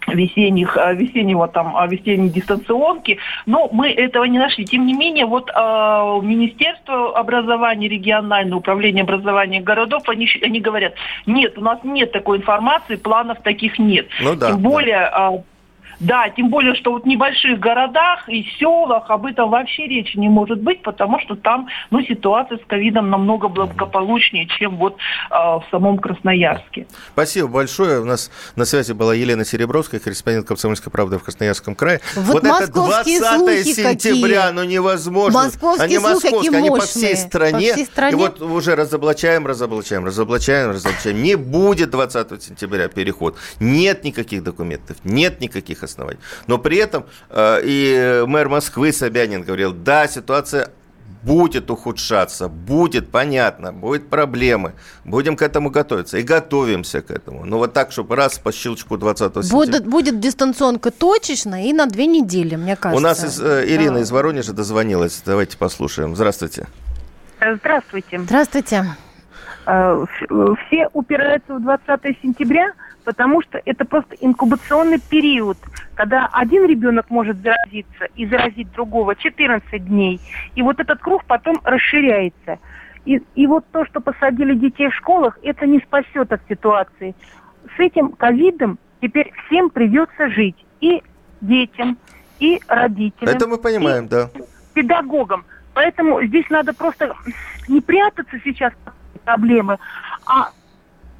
весенних, 0.08 0.78
э, 0.78 0.96
весеннего 0.96 1.48
там, 1.48 1.76
э, 1.78 1.88
весенней 1.88 2.30
дистанционки, 2.30 3.20
но 3.46 3.70
мы 3.72 3.91
этого 3.91 4.26
не 4.26 4.39
нашли. 4.39 4.66
Тем 4.66 4.86
не 4.86 4.94
менее, 4.94 5.26
вот 5.26 5.50
э, 5.50 6.20
Министерство 6.22 7.18
образования, 7.18 7.88
региональное 7.88 8.58
управление 8.58 9.04
образования 9.04 9.62
городов, 9.62 10.04
они, 10.08 10.28
они 10.41 10.60
говорят, 10.60 10.94
нет, 11.26 11.58
у 11.58 11.62
нас 11.62 11.80
нет 11.84 12.12
такой 12.12 12.38
информации, 12.38 12.96
планов 12.96 13.41
таких 13.41 13.80
нет. 13.80 14.08
Ну 14.22 14.36
да, 14.36 14.48
Тем 14.48 14.62
да. 14.62 14.70
более, 14.70 15.12
э, 15.12 15.44
да, 16.04 16.30
тем 16.30 16.49
более, 16.49 16.76
что 16.76 16.91
вот 16.91 17.04
в 17.04 17.08
небольших 17.08 17.60
городах 17.60 18.28
и 18.28 18.43
селах 18.60 19.10
об 19.10 19.26
этом 19.26 19.49
вообще 19.49 19.88
речи 19.88 20.18
не 20.18 20.28
может 20.28 20.62
быть, 20.62 20.82
потому 20.82 21.20
что 21.20 21.36
там 21.36 21.68
ну, 21.91 22.01
ситуация 22.01 22.58
с 22.58 22.62
ковидом 22.68 23.10
намного 23.10 23.47
благополучнее, 23.47 24.45
чем 24.47 24.76
вот 24.78 24.97
э, 25.32 25.34
в 25.34 25.64
самом 25.72 25.97
Красноярске. 25.97 26.88
Спасибо 27.14 27.47
большое. 27.47 28.01
У 28.01 28.06
нас 28.06 28.32
на 28.58 28.66
связи 28.66 28.91
была 28.91 29.14
Елена 29.14 29.45
Серебровская, 29.45 30.01
корреспондент 30.01 30.45
«Комсомольской 30.45 30.91
правды» 30.91 31.18
в 31.18 31.24
Красноярском 31.24 31.74
крае. 31.74 32.01
Вот 32.16 32.43
это 32.43 32.47
московские 32.49 33.20
20 33.20 33.39
слухи 33.39 33.74
сентября, 33.74 34.41
какие. 34.41 34.56
ну 34.56 34.64
невозможно. 34.66 35.43
Московские 35.43 35.86
они 35.86 35.99
московские, 35.99 36.58
они 36.58 36.70
по 36.70 36.76
мощные. 36.76 36.88
всей 36.88 37.16
стране. 37.16 37.70
По 37.70 37.74
всей 37.76 37.86
стране. 37.86 38.12
И 38.12 38.16
вот 38.16 38.41
уже 38.41 38.76
разоблачаем, 38.76 39.47
разоблачаем, 39.47 40.06
разоблачаем, 40.06 40.72
разоблачаем. 40.72 41.24
Не 41.24 41.36
будет 41.36 41.91
20 41.91 42.43
сентября 42.43 42.89
переход. 42.89 43.38
Нет 43.62 44.04
никаких 44.04 44.43
документов, 44.43 44.97
нет 45.06 45.39
никаких 45.39 45.84
оснований. 45.94 46.20
Но 46.48 46.58
при 46.58 46.78
этом 46.78 47.06
э, 47.30 47.62
и 47.64 48.24
мэр 48.28 48.50
Москвы 48.50 48.91
Собянин 48.91 49.44
говорил, 49.44 49.74
да, 49.74 50.08
ситуация 50.08 50.70
будет 51.24 51.72
ухудшаться, 51.72 52.50
будет, 52.50 53.10
понятно, 53.10 53.72
будет 53.72 54.10
проблемы. 54.10 54.74
Будем 55.06 55.36
к 55.36 55.41
этому 55.41 55.70
готовиться 55.70 56.18
и 56.18 56.24
готовимся 56.24 57.02
к 57.02 57.12
этому. 57.12 57.46
Ну 57.46 57.58
вот 57.58 57.74
так, 57.74 57.91
чтобы 57.91 58.16
раз 58.16 58.38
по 58.38 58.52
щелчку 58.52 58.98
20 58.98 59.34
сентября. 59.34 59.50
Будет, 59.52 59.88
будет 59.88 60.20
дистанционка 60.20 60.91
точечно 60.91 61.66
и 61.66 61.74
на 61.74 61.86
две 61.86 62.08
недели, 62.08 62.56
мне 62.56 62.76
кажется. 62.76 63.00
У 63.00 63.08
нас 63.08 63.24
из, 63.24 63.41
э, 63.41 63.66
Ирина 63.68 63.96
да. 63.96 64.00
из 64.02 64.12
Воронежа 64.12 64.54
дозвонилась. 64.54 65.22
Давайте 65.26 65.58
послушаем. 65.58 66.16
Здравствуйте. 66.16 66.68
Здравствуйте. 67.39 68.20
Здравствуйте. 68.20 68.86
Э, 69.66 70.06
все 70.68 70.89
упираются 70.94 71.56
в 71.56 71.62
20 71.62 72.18
сентября, 72.22 72.74
потому 73.04 73.41
что 73.41 73.62
это 73.64 73.86
просто 73.86 74.16
инкубационный 74.20 74.99
период, 74.99 75.58
когда 75.95 76.30
один 76.32 76.66
ребенок 76.66 77.10
может 77.10 77.38
заразиться 77.41 78.06
и 78.16 78.26
заразить 78.26 78.72
другого 78.74 79.16
14 79.16 79.86
дней. 79.86 80.20
И 80.56 80.62
вот 80.62 80.80
этот 80.80 80.99
круг 80.99 81.26
потом 81.26 81.60
расширяется. 81.64 82.60
И, 83.06 83.22
и 83.36 83.47
вот 83.47 83.66
то, 83.72 83.86
что 83.86 83.99
посадили 83.99 84.56
детей 84.56 84.89
в 84.89 84.95
школах, 84.95 85.38
это 85.43 85.66
не 85.66 85.80
спасет 85.80 86.32
от 86.32 86.41
ситуации. 86.47 87.16
С 87.76 87.80
этим 87.80 88.14
ковидом 88.14 88.80
теперь 89.01 89.32
всем 89.45 89.70
придется 89.70 90.30
жить. 90.30 90.56
И 90.80 91.04
детям, 91.41 91.97
и 92.39 92.60
родителям. 92.68 93.36
Это 93.36 93.47
мы 93.47 93.58
понимаем, 93.58 94.08
да. 94.08 94.30
Педагогам. 94.74 95.45
Поэтому 95.74 96.24
здесь 96.24 96.45
надо 96.49 96.74
просто 96.74 97.14
не 97.68 97.82
прятаться 97.82 98.38
сейчас 98.43 98.74
от 98.86 98.93
проблемы, 99.24 99.78
а 100.26 100.51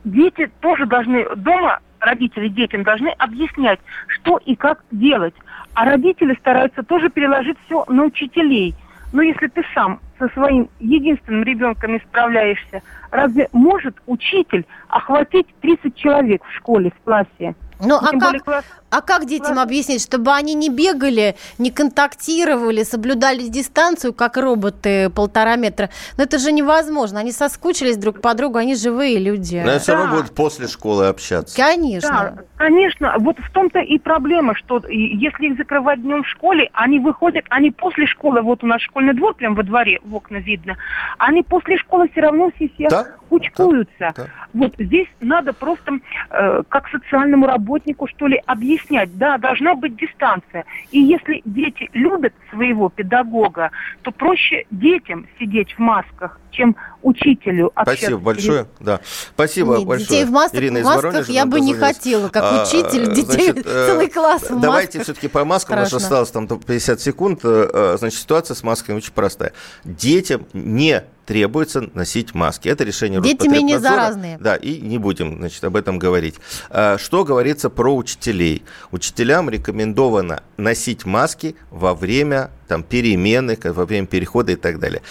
дети 0.04 0.52
тоже 0.62 0.86
должны 0.86 1.26
дома, 1.36 1.80
родители 2.00 2.48
детям 2.48 2.84
должны 2.84 3.10
объяснять, 3.10 3.80
что 4.08 4.38
и 4.46 4.56
как 4.56 4.84
делать. 4.92 5.36
А 5.74 5.86
родители 5.86 6.36
стараются 6.40 6.84
тоже 6.84 7.10
переложить 7.10 7.58
все 7.66 7.86
на 7.88 8.04
учителей. 8.04 8.76
Но 9.12 9.22
если 9.22 9.48
ты 9.48 9.64
сам 9.74 10.00
со 10.18 10.28
своим 10.30 10.70
единственным 10.80 11.44
ребенком 11.44 11.94
не 11.94 12.00
справляешься, 12.00 12.82
разве 13.12 13.48
может 13.52 13.96
учитель 14.08 14.66
охватить 14.88 15.48
30 15.62 15.96
человек 15.96 16.44
в 16.44 16.52
школе, 16.54 16.92
в 16.92 17.04
классе? 17.04 17.56
Ну, 17.80 17.96
а 17.96 18.18
как, 18.20 18.44
класс... 18.44 18.66
а 18.94 19.02
как 19.02 19.26
детям 19.26 19.58
объяснить, 19.58 20.04
чтобы 20.04 20.32
они 20.34 20.54
не 20.54 20.70
бегали, 20.70 21.36
не 21.58 21.72
контактировали, 21.72 22.84
соблюдали 22.84 23.48
дистанцию, 23.48 24.14
как 24.14 24.38
роботы 24.38 25.10
полтора 25.10 25.56
метра? 25.56 25.90
Но 26.16 26.26
это 26.26 26.38
же 26.38 26.52
невозможно. 26.52 27.20
Они 27.20 27.32
соскучились 27.32 27.98
друг 27.98 28.22
по 28.22 28.36
другу, 28.36 28.60
они 28.60 28.76
живые 28.76 29.18
люди. 29.18 29.64
Но 29.66 29.80
все 29.80 29.94
равно 29.94 30.18
будут 30.18 30.36
после 30.36 30.68
школы 30.68 31.08
общаться. 31.08 31.58
Конечно. 31.58 32.10
Да, 32.10 32.44
конечно. 32.58 33.16
Вот 33.18 33.40
в 33.40 33.52
том-то 33.52 33.80
и 33.80 33.98
проблема, 33.98 34.54
что 34.54 34.80
если 34.88 35.48
их 35.48 35.58
закрывать 35.58 36.04
днем 36.04 36.22
в 36.22 36.28
школе, 36.28 36.70
они 36.74 37.00
выходят, 37.00 37.46
они 37.50 37.72
после 37.72 38.06
школы, 38.06 38.44
вот 38.44 38.64
у 38.64 38.68
нас 38.68 38.80
школьный 38.82 39.16
двор 39.16 39.34
прямо 39.34 39.56
во 39.56 39.64
дворе, 39.64 40.02
в 40.04 40.14
окна 40.14 40.38
видно, 40.38 40.78
они 41.18 41.42
после 41.42 41.78
школы 41.78 42.10
все 42.10 42.22
равно 42.22 42.52
все, 42.56 42.70
все 42.76 42.90
да? 42.90 43.08
кучкуются. 43.30 43.92
Да, 44.00 44.14
да. 44.16 44.28
Вот 44.54 44.76
здесь 44.78 45.08
надо 45.20 45.54
просто 45.54 46.00
э, 46.30 46.64
как 46.70 46.90
социальному 46.90 47.48
работнику, 47.48 48.08
что 48.08 48.28
ли, 48.28 48.42
объяснять. 48.84 49.18
Да, 49.18 49.38
должна 49.38 49.76
быть 49.76 49.96
дистанция. 49.96 50.66
И 50.92 51.00
если 51.00 51.42
дети 51.46 51.90
любят 51.94 52.34
своего 52.52 52.90
педагога, 52.90 53.72
то 54.02 54.12
проще 54.12 54.66
детям 54.72 55.28
сидеть 55.40 55.74
в 55.74 55.80
масках, 55.80 56.40
чем 56.52 56.76
учителю 57.02 57.72
общаться. 57.76 58.06
Спасибо 58.06 58.20
большое. 58.20 58.66
Да. 58.80 59.00
Спасибо 59.04 59.78
Нет, 59.78 59.88
большое. 59.88 60.08
Детей 60.08 60.26
в 60.26 60.32
масках, 60.32 60.60
Ирина 60.60 60.80
в 60.80 60.84
масках 60.84 61.04
Воронежа 61.04 61.32
я 61.32 61.46
бы 61.46 61.60
не 61.60 61.74
хотела, 61.74 62.30
как 62.30 62.44
а, 62.44 62.64
учитель, 62.64 63.14
детей 63.14 63.52
значит, 63.52 63.66
э, 63.66 63.88
целый 63.88 64.10
класс 64.10 64.50
в 64.50 64.60
Давайте 64.60 65.04
все-таки 65.04 65.28
по 65.28 65.44
маскам, 65.46 65.78
у 65.78 65.80
нас 65.82 65.94
осталось 65.94 66.32
там 66.32 66.48
50 66.48 67.02
секунд. 67.02 67.40
Э, 67.44 67.70
э, 67.74 67.98
значит, 67.98 68.20
ситуация 68.20 68.56
с 68.56 68.64
масками 68.64 68.98
очень 68.98 69.14
простая. 69.14 69.54
Детям 69.84 70.46
не 70.54 71.04
требуется 71.26 71.90
носить 71.94 72.34
маски. 72.34 72.70
Это 72.70 72.84
решение 72.84 73.22
Дети 73.22 73.48
менее 73.48 73.80
заразные. 73.80 74.38
Да, 74.40 74.56
и 74.56 74.80
не 74.80 74.98
будем 74.98 75.38
значит, 75.38 75.64
об 75.64 75.76
этом 75.76 76.00
говорить. 76.00 76.36
А, 76.70 76.98
что 76.98 77.24
говорится 77.24 77.70
про 77.70 77.96
учителей? 77.96 78.64
Учителям 78.92 79.50
рекомендовано 79.50 80.44
носить 80.58 81.06
маски 81.06 81.56
во 81.72 81.94
время 81.94 82.52
там, 82.68 82.84
перемены, 82.84 83.58
во 83.64 83.86
время 83.86 84.08
перехода 84.08 84.52
и 84.52 84.56
так 84.56 84.80
далее 84.80 85.02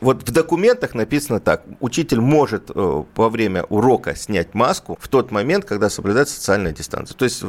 вот 0.00 0.28
в 0.28 0.32
документах 0.32 0.94
написано 0.94 1.40
так. 1.40 1.62
Учитель 1.80 2.20
может 2.20 2.70
э, 2.74 3.02
во 3.14 3.28
время 3.28 3.64
урока 3.64 4.16
снять 4.16 4.54
маску 4.54 4.98
в 5.00 5.08
тот 5.08 5.30
момент, 5.30 5.64
когда 5.64 5.90
соблюдается 5.90 6.36
социальная 6.36 6.72
дистанция. 6.72 7.16
То 7.16 7.24
есть 7.24 7.42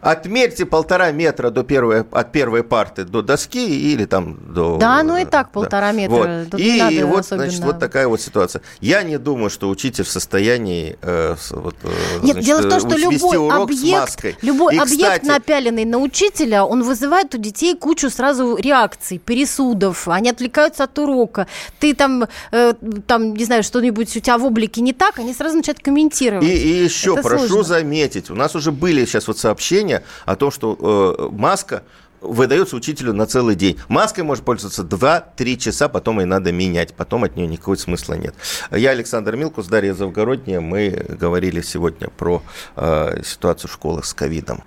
отмерьте 0.00 0.66
полтора 0.66 1.10
метра 1.12 1.50
до 1.50 1.62
первой, 1.62 2.02
от 2.10 2.32
первой 2.32 2.62
парты 2.62 3.04
до 3.04 3.22
доски 3.22 3.92
или 3.92 4.04
там 4.04 4.38
до... 4.52 4.78
Да, 4.78 5.02
ну 5.02 5.16
и 5.16 5.24
так 5.24 5.52
полтора 5.52 5.92
да. 5.92 5.92
метра. 5.92 6.46
Вот. 6.50 6.60
И 6.60 6.78
и 6.78 7.02
вот, 7.02 7.20
особенно... 7.20 7.44
значит, 7.44 7.64
вот 7.64 7.78
такая 7.78 8.08
вот 8.08 8.20
ситуация. 8.20 8.62
Я 8.80 9.02
не 9.02 9.18
думаю, 9.18 9.50
что 9.50 9.68
учитель 9.68 10.04
в 10.04 10.08
состоянии 10.08 10.98
э, 11.02 11.36
вот, 11.50 11.76
э, 11.82 11.88
Нет, 12.22 12.32
значит, 12.32 12.44
дело 12.44 12.60
в 12.62 12.68
том, 12.68 12.80
что 12.80 12.96
любой 12.96 13.62
объект, 13.62 14.24
любой 14.42 14.76
и, 14.76 14.78
объект, 14.78 15.22
кстати... 15.22 15.26
напяленный 15.26 15.84
на 15.84 15.98
учителя, 15.98 16.64
он 16.64 16.82
вызывает 16.82 17.34
у 17.34 17.38
детей 17.38 17.76
кучу 17.76 18.10
сразу 18.10 18.56
реакций, 18.56 19.18
пересудов, 19.18 20.08
они 20.08 20.30
отвлекаются 20.30 20.84
от 20.84 20.98
урока 20.98 21.46
ты 21.78 21.94
там, 21.94 22.26
э, 22.52 22.74
там 23.06 23.34
не 23.34 23.44
знаю, 23.44 23.62
что-нибудь 23.62 24.16
у 24.16 24.20
тебя 24.20 24.38
в 24.38 24.44
облике 24.44 24.80
не 24.80 24.92
так, 24.92 25.18
они 25.18 25.32
сразу 25.34 25.56
начинают 25.56 25.80
комментировать. 25.80 26.44
И, 26.44 26.50
и 26.50 26.84
еще 26.84 27.14
Это 27.14 27.22
прошу 27.22 27.48
сложно. 27.48 27.74
заметить, 27.74 28.30
у 28.30 28.34
нас 28.34 28.54
уже 28.54 28.72
были 28.72 29.04
сейчас 29.04 29.28
вот 29.28 29.38
сообщения 29.38 30.02
о 30.24 30.36
том, 30.36 30.50
что 30.50 31.28
э, 31.30 31.34
маска 31.34 31.82
выдается 32.20 32.76
учителю 32.76 33.12
на 33.12 33.26
целый 33.26 33.54
день. 33.54 33.78
Маской 33.88 34.22
может 34.22 34.44
пользоваться 34.44 34.82
2-3 34.82 35.56
часа, 35.56 35.88
потом 35.88 36.20
ее 36.20 36.26
надо 36.26 36.52
менять, 36.52 36.94
потом 36.94 37.24
от 37.24 37.36
нее 37.36 37.46
никакого 37.46 37.76
смысла 37.76 38.14
нет. 38.14 38.34
Я 38.70 38.90
Александр 38.90 39.36
Милкус, 39.36 39.66
Дарья 39.66 39.94
Завгородняя. 39.94 40.60
Мы 40.60 41.06
говорили 41.08 41.60
сегодня 41.60 42.08
про 42.08 42.42
э, 42.76 43.22
ситуацию 43.24 43.70
в 43.70 43.72
школах 43.72 44.04
с 44.04 44.14
ковидом. 44.14 44.62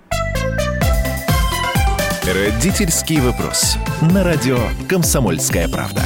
Родительский 2.24 3.20
вопрос. 3.20 3.76
На 4.00 4.22
радио 4.22 4.58
«Комсомольская 4.88 5.68
правда». 5.68 6.02